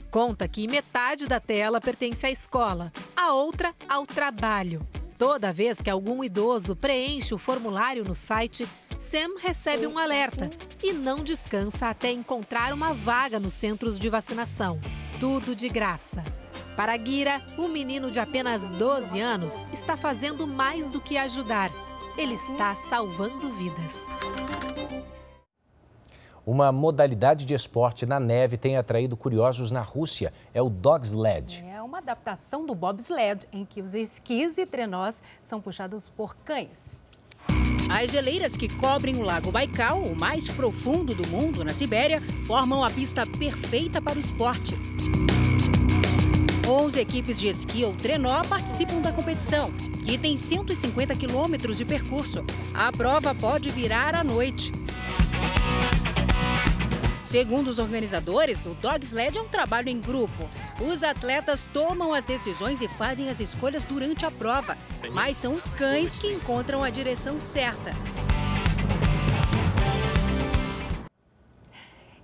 Conta 0.09 0.47
que 0.47 0.67
metade 0.67 1.28
da 1.28 1.39
tela 1.39 1.82
pertence 1.82 2.25
à 2.25 2.32
escola, 2.32 2.91
a 3.15 3.34
outra 3.34 3.75
ao 3.88 4.07
trabalho. 4.07 4.88
Toda 5.17 5.53
vez 5.53 5.82
que 5.82 5.89
algum 5.89 6.23
idoso 6.23 6.75
preenche 6.75 7.36
o 7.36 7.38
formulário 7.38 8.03
no 8.03 8.15
site, 8.15 8.67
Sam 8.99 9.37
recebe 9.39 9.85
um 9.85 9.97
alerta 9.97 10.49
e 10.83 10.91
não 10.91 11.23
descansa 11.23 11.87
até 11.87 12.11
encontrar 12.11 12.73
uma 12.73 12.93
vaga 12.93 13.39
nos 13.39 13.53
centros 13.53 13.99
de 13.99 14.09
vacinação. 14.09 14.79
Tudo 15.19 15.55
de 15.55 15.69
graça. 15.69 16.23
Para 16.75 16.97
Gira, 16.97 17.41
o 17.59 17.67
menino 17.67 18.09
de 18.09 18.19
apenas 18.19 18.71
12 18.71 19.19
anos 19.19 19.67
está 19.71 19.95
fazendo 19.95 20.47
mais 20.47 20.89
do 20.89 20.99
que 20.99 21.15
ajudar. 21.15 21.71
Ele 22.17 22.33
está 22.33 22.75
salvando 22.75 23.51
vidas. 23.51 24.07
Uma 26.43 26.71
modalidade 26.71 27.45
de 27.45 27.53
esporte 27.53 28.03
na 28.03 28.19
neve 28.19 28.57
tem 28.57 28.77
atraído 28.77 29.15
curiosos 29.15 29.69
na 29.69 29.81
Rússia. 29.81 30.33
É 30.55 30.61
o 30.61 30.69
dog 30.69 31.05
sled. 31.05 31.63
É 31.67 31.81
uma 31.83 31.99
adaptação 31.99 32.65
do 32.65 32.73
bobsled, 32.73 33.47
em 33.51 33.63
que 33.63 33.79
os 33.79 33.93
esquis 33.93 34.57
e 34.57 34.65
trenós 34.65 35.21
são 35.43 35.61
puxados 35.61 36.09
por 36.09 36.35
cães. 36.37 36.96
As 37.89 38.11
geleiras 38.11 38.55
que 38.55 38.67
cobrem 38.67 39.15
o 39.15 39.21
Lago 39.21 39.51
Baikal, 39.51 40.01
o 40.01 40.15
mais 40.15 40.47
profundo 40.49 41.15
do 41.15 41.27
mundo 41.27 41.63
na 41.63 41.73
Sibéria, 41.73 42.21
formam 42.43 42.83
a 42.83 42.89
pista 42.89 43.25
perfeita 43.25 44.01
para 44.01 44.17
o 44.17 44.19
esporte. 44.19 44.77
11 46.67 46.99
equipes 46.99 47.39
de 47.39 47.47
esqui 47.47 47.85
ou 47.85 47.93
trenó 47.93 48.41
participam 48.43 48.99
da 48.99 49.13
competição, 49.13 49.71
que 50.03 50.17
tem 50.17 50.35
150 50.35 51.15
quilômetros 51.15 51.77
de 51.77 51.85
percurso. 51.85 52.43
A 52.73 52.91
prova 52.91 53.33
pode 53.33 53.69
virar 53.69 54.13
à 54.15 54.23
noite. 54.23 54.73
Segundo 57.28 57.67
os 57.67 57.78
organizadores, 57.78 58.65
o 58.65 58.73
dog 58.75 59.03
sled 59.03 59.38
é 59.38 59.41
um 59.41 59.49
trabalho 59.49 59.89
em 59.89 59.99
grupo. 59.99 60.49
Os 60.80 61.03
atletas 61.03 61.65
tomam 61.65 62.13
as 62.13 62.23
decisões 62.23 62.82
e 62.82 62.88
fazem 62.88 63.28
as 63.28 63.41
escolhas 63.41 63.84
durante 63.84 64.25
a 64.25 64.32
prova, 64.32 64.78
mas 65.11 65.36
são 65.36 65.53
os 65.53 65.69
cães 65.69 66.15
que 66.15 66.32
encontram 66.32 66.86
a 66.86 66.89
direção 66.89 67.41
certa. 67.41 67.91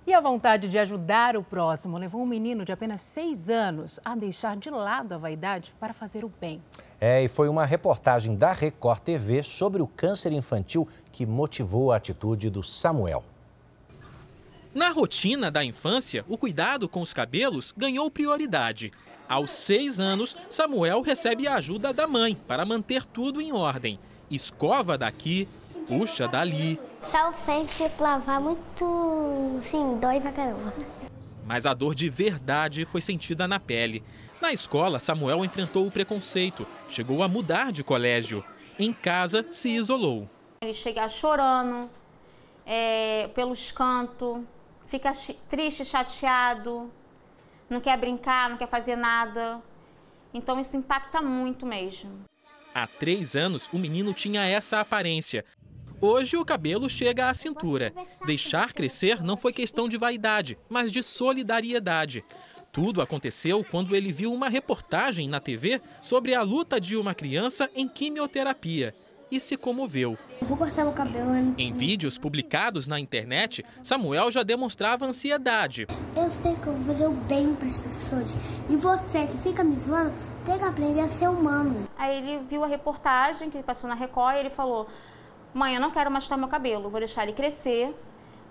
E 0.06 0.14
a 0.14 0.22
vontade 0.22 0.70
de 0.70 0.78
ajudar 0.78 1.36
o 1.36 1.44
próximo 1.44 1.98
levou 1.98 2.22
um 2.22 2.26
menino 2.26 2.64
de 2.64 2.72
apenas 2.72 3.02
seis 3.02 3.50
anos 3.50 4.00
a 4.02 4.16
deixar 4.16 4.56
de 4.56 4.70
lado 4.70 5.12
a 5.12 5.18
vaidade 5.18 5.74
para 5.78 5.92
fazer 5.92 6.24
o 6.24 6.32
bem. 6.40 6.62
É, 6.98 7.22
e 7.22 7.28
foi 7.28 7.50
uma 7.50 7.66
reportagem 7.66 8.34
da 8.34 8.54
Record 8.54 9.00
TV 9.00 9.42
sobre 9.42 9.82
o 9.82 9.86
câncer 9.86 10.32
infantil 10.32 10.88
que 11.12 11.26
motivou 11.26 11.92
a 11.92 11.96
atitude 11.96 12.48
do 12.48 12.62
Samuel. 12.62 13.22
Na 14.74 14.90
rotina 14.90 15.52
da 15.52 15.64
infância, 15.64 16.24
o 16.28 16.36
cuidado 16.36 16.88
com 16.88 17.00
os 17.00 17.14
cabelos 17.14 17.72
ganhou 17.76 18.10
prioridade. 18.10 18.90
Aos 19.28 19.52
seis 19.52 20.00
anos, 20.00 20.36
Samuel 20.50 21.00
recebe 21.00 21.46
a 21.46 21.54
ajuda 21.54 21.92
da 21.92 22.08
mãe 22.08 22.34
para 22.48 22.64
manter 22.64 23.06
tudo 23.06 23.40
em 23.40 23.52
ordem. 23.52 24.00
Escova 24.28 24.98
daqui, 24.98 25.46
puxa 25.86 26.26
dali. 26.26 26.80
Só 27.08 27.30
o 27.30 27.32
frente 27.32 27.88
lavar 28.00 28.40
muito, 28.40 29.60
sim, 29.62 29.96
dói 30.00 30.20
pra 30.20 30.32
caramba. 30.32 30.74
Mas 31.46 31.66
a 31.66 31.72
dor 31.72 31.94
de 31.94 32.08
verdade 32.08 32.84
foi 32.84 33.00
sentida 33.00 33.46
na 33.46 33.60
pele. 33.60 34.02
Na 34.40 34.52
escola, 34.52 34.98
Samuel 34.98 35.44
enfrentou 35.44 35.86
o 35.86 35.90
preconceito, 35.90 36.66
chegou 36.88 37.22
a 37.22 37.28
mudar 37.28 37.70
de 37.70 37.84
colégio. 37.84 38.44
Em 38.76 38.92
casa, 38.92 39.46
se 39.52 39.68
isolou. 39.68 40.28
Ele 40.60 40.72
chega 40.72 41.08
chorando 41.08 41.88
é, 42.66 43.28
pelos 43.34 43.70
cantos, 43.70 44.38
fica 44.94 45.10
triste, 45.48 45.84
chateado, 45.84 46.88
não 47.68 47.80
quer 47.80 47.98
brincar, 47.98 48.48
não 48.48 48.56
quer 48.56 48.68
fazer 48.68 48.94
nada. 48.94 49.60
Então 50.32 50.60
isso 50.60 50.76
impacta 50.76 51.20
muito 51.20 51.66
mesmo. 51.66 52.24
Há 52.72 52.86
três 52.86 53.34
anos, 53.34 53.68
o 53.72 53.78
menino 53.78 54.14
tinha 54.14 54.46
essa 54.46 54.78
aparência. 54.78 55.44
Hoje 56.00 56.36
o 56.36 56.44
cabelo 56.44 56.88
chega 56.88 57.28
à 57.28 57.34
cintura. 57.34 57.92
Deixar 58.24 58.72
crescer 58.72 59.20
não 59.20 59.36
foi 59.36 59.52
questão 59.52 59.88
de 59.88 59.96
vaidade, 59.96 60.56
mas 60.68 60.92
de 60.92 61.02
solidariedade. 61.02 62.24
Tudo 62.70 63.02
aconteceu 63.02 63.64
quando 63.64 63.96
ele 63.96 64.12
viu 64.12 64.32
uma 64.32 64.48
reportagem 64.48 65.28
na 65.28 65.40
TV 65.40 65.80
sobre 66.00 66.34
a 66.34 66.42
luta 66.42 66.80
de 66.80 66.96
uma 66.96 67.14
criança 67.14 67.68
em 67.74 67.88
quimioterapia 67.88 68.94
e 69.30 69.40
se 69.40 69.56
comoveu. 69.56 70.16
Vou 70.42 70.56
cortar 70.56 70.84
meu 70.84 70.92
cabelo. 70.92 71.30
Né? 71.30 71.54
Em 71.58 71.72
vídeos 71.72 72.18
publicados 72.18 72.86
na 72.86 72.98
internet, 73.00 73.64
Samuel 73.82 74.30
já 74.30 74.42
demonstrava 74.42 75.06
ansiedade. 75.06 75.86
Eu 76.16 76.30
sei 76.30 76.54
que 76.56 76.66
eu 76.66 76.72
vou 76.74 76.84
fazer 76.84 77.06
o 77.06 77.12
bem 77.12 77.54
para 77.54 77.68
as 77.68 77.76
pessoas. 77.76 78.36
E 78.68 78.76
você 78.76 79.26
que 79.26 79.38
fica 79.38 79.64
me 79.64 79.76
zoando, 79.76 80.12
tem 80.44 80.58
que 80.58 80.64
aprender 80.64 81.00
a 81.00 81.08
ser 81.08 81.28
humano. 81.28 81.88
Aí 81.96 82.18
ele 82.18 82.44
viu 82.48 82.64
a 82.64 82.66
reportagem 82.66 83.50
que 83.50 83.62
passou 83.62 83.88
na 83.88 83.94
Record 83.94 84.36
e 84.36 84.40
ele 84.40 84.50
falou: 84.50 84.86
Mãe, 85.52 85.74
eu 85.74 85.80
não 85.80 85.90
quero 85.90 86.10
mais 86.10 86.24
cortar 86.24 86.36
meu 86.36 86.48
cabelo, 86.48 86.90
vou 86.90 87.00
deixar 87.00 87.22
ele 87.22 87.32
crescer 87.32 87.94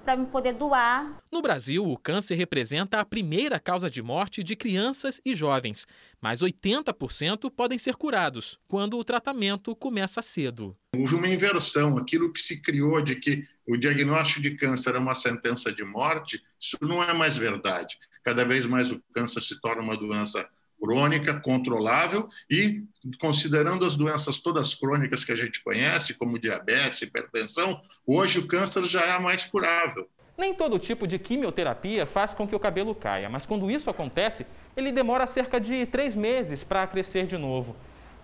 para 0.04 0.18
me 0.18 0.26
poder 0.26 0.54
doar. 0.54 1.10
No 1.32 1.41
Brasil, 1.41 1.89
o 1.89 1.97
câncer 1.97 2.36
representa 2.36 2.99
a 2.99 3.06
primeira 3.06 3.60
causa 3.60 3.89
de 3.89 4.01
morte 4.01 4.43
de 4.43 4.56
crianças 4.56 5.22
e 5.26 5.36
jovens, 5.36 5.88
mas 6.22 6.41
80% 6.41 7.49
podem 7.51 7.78
ser 7.78 7.95
curados 7.95 8.60
quando 8.68 8.97
o 8.97 9.04
tratamento 9.04 9.76
começa 9.76 10.22
cedo. 10.22 10.76
Houve 10.95 11.16
uma 11.16 11.28
inversão, 11.28 11.97
aquilo 11.97 12.32
que 12.32 12.41
se 12.41 12.62
criou 12.62 13.01
de 13.01 13.16
que 13.16 13.47
o 13.68 13.78
diagnóstico 13.78 14.41
de 14.41 14.51
câncer 14.51 14.95
é 14.95 14.99
uma 14.99 15.16
sentença 15.16 15.72
de 15.72 15.84
morte, 15.84 16.41
isso 16.60 16.78
não 16.82 17.01
é 17.01 17.14
mais 17.14 17.38
verdade. 17.38 17.97
Cada 18.24 18.45
vez 18.45 18.66
mais 18.66 18.91
o 18.91 19.01
câncer 19.14 19.41
se 19.41 19.60
torna 19.60 19.82
uma 19.82 19.97
doença 19.97 20.47
crônica, 20.84 21.40
controlável 21.40 22.28
e, 22.52 22.84
considerando 23.18 23.86
as 23.86 23.96
doenças 23.96 24.40
todas 24.40 24.76
crônicas 24.76 25.24
que 25.24 25.32
a 25.32 25.36
gente 25.36 25.64
conhece, 25.64 26.14
como 26.14 26.38
diabetes, 26.38 27.02
hipertensão, 27.02 27.80
hoje 28.06 28.40
o 28.40 28.48
câncer 28.48 28.84
já 28.84 29.02
é 29.02 29.18
mais 29.18 29.46
curável. 29.46 30.10
Nem 30.38 30.54
todo 30.54 30.78
tipo 30.78 31.08
de 31.08 31.18
quimioterapia 31.18 32.06
faz 32.06 32.34
com 32.34 32.46
que 32.46 32.56
o 32.56 32.60
cabelo 32.60 32.94
caia, 32.94 33.30
mas 33.30 33.46
quando 33.46 33.72
isso 33.72 33.90
acontece, 33.90 34.46
ele 34.76 34.92
demora 34.92 35.26
cerca 35.26 35.58
de 35.58 35.86
três 35.86 36.16
meses 36.16 36.66
para 36.66 36.86
crescer 36.86 37.28
de 37.28 37.38
novo. 37.38 37.78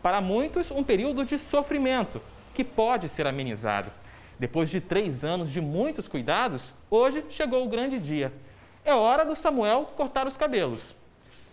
Para 0.04 0.20
muitos, 0.20 0.70
um 0.70 0.84
período 0.84 1.24
de 1.24 1.40
sofrimento 1.40 2.22
que 2.54 2.64
pode 2.64 3.08
ser 3.08 3.26
amenizado. 3.26 3.90
Depois 4.38 4.70
de 4.70 4.82
três 4.82 5.24
anos 5.24 5.50
de 5.50 5.62
muitos 5.62 6.10
cuidados, 6.10 6.74
hoje 6.90 7.24
chegou 7.30 7.66
o 7.66 7.70
grande 7.70 8.00
dia. 8.00 8.34
É 8.84 8.94
hora 8.94 9.24
do 9.24 9.36
Samuel 9.36 9.94
cortar 9.96 10.28
os 10.28 10.36
cabelos 10.36 10.99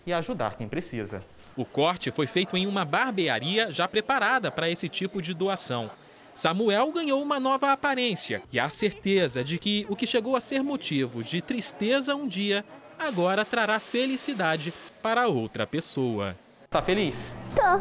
e 0.07 0.13
ajudar 0.13 0.57
quem 0.57 0.69
precisa. 0.69 1.23
O 1.57 1.65
corte 1.65 2.11
foi 2.11 2.27
feito 2.27 2.57
em 2.57 2.67
uma 2.67 2.85
barbearia 2.85 3.71
já 3.73 3.89
preparada 3.89 4.51
para 4.51 4.71
esse 4.71 4.89
tipo 4.89 5.21
de 5.21 5.35
doação. 5.35 5.91
Samuel 6.35 6.93
ganhou 6.93 7.23
uma 7.23 7.41
nova 7.41 7.73
aparência 7.73 8.43
e 8.53 8.61
a 8.61 8.69
certeza 8.69 9.43
de 9.43 9.59
que 9.59 9.87
o 9.89 9.97
que 9.97 10.07
chegou 10.07 10.37
a 10.37 10.41
ser 10.41 10.63
motivo 10.63 11.25
de 11.25 11.41
tristeza 11.41 12.15
um 12.15 12.29
dia, 12.29 12.65
agora 12.99 13.45
trará 13.45 13.81
felicidade 13.81 14.73
para 15.03 15.29
outra 15.29 15.67
pessoa. 15.67 16.37
Tá 16.71 16.83
feliz? 16.83 17.33
Tô, 17.55 17.81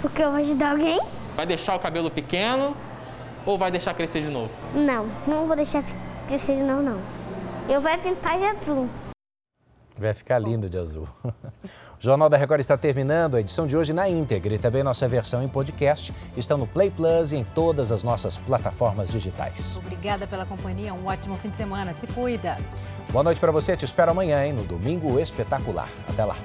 porque 0.00 0.20
eu 0.20 0.32
vou 0.32 0.40
ajudar 0.40 0.72
alguém. 0.72 1.00
Vai 1.36 1.46
deixar 1.46 1.76
o 1.76 1.78
cabelo 1.78 2.10
pequeno 2.10 2.76
ou 3.46 3.56
vai 3.56 3.70
deixar 3.70 3.94
crescer 3.94 4.20
de 4.20 4.28
novo? 4.28 4.50
Não, 4.74 5.06
não 5.26 5.46
vou 5.46 5.54
deixar 5.54 5.84
crescer 6.26 6.56
de 6.56 6.62
novo, 6.62 6.82
não. 6.82 7.00
Eu 7.68 7.80
vou 7.80 7.98
pintar 7.98 8.36
de 8.36 8.44
azul. 8.44 8.88
Vai 10.02 10.14
ficar 10.14 10.40
lindo 10.40 10.68
de 10.68 10.76
azul. 10.76 11.06
O 11.24 11.32
Jornal 12.00 12.28
da 12.28 12.36
Record 12.36 12.60
está 12.60 12.76
terminando 12.76 13.36
a 13.36 13.40
edição 13.40 13.68
de 13.68 13.76
hoje 13.76 13.92
na 13.92 14.08
íntegra 14.08 14.52
e 14.52 14.58
também 14.58 14.82
nossa 14.82 15.06
versão 15.06 15.42
em 15.44 15.48
podcast 15.48 16.12
estão 16.36 16.58
no 16.58 16.66
Play 16.66 16.90
Plus 16.90 17.30
e 17.30 17.36
em 17.36 17.44
todas 17.44 17.92
as 17.92 18.02
nossas 18.02 18.36
plataformas 18.36 19.12
digitais. 19.12 19.76
Obrigada 19.76 20.26
pela 20.26 20.44
companhia, 20.44 20.92
um 20.92 21.06
ótimo 21.06 21.36
fim 21.36 21.50
de 21.50 21.56
semana. 21.56 21.94
Se 21.94 22.08
cuida. 22.08 22.58
Boa 23.12 23.22
noite 23.22 23.38
para 23.38 23.52
você, 23.52 23.76
te 23.76 23.84
espero 23.84 24.10
amanhã, 24.10 24.44
hein, 24.44 24.52
no 24.52 24.64
Domingo 24.64 25.20
Espetacular. 25.20 25.88
Até 26.08 26.24
lá. 26.24 26.36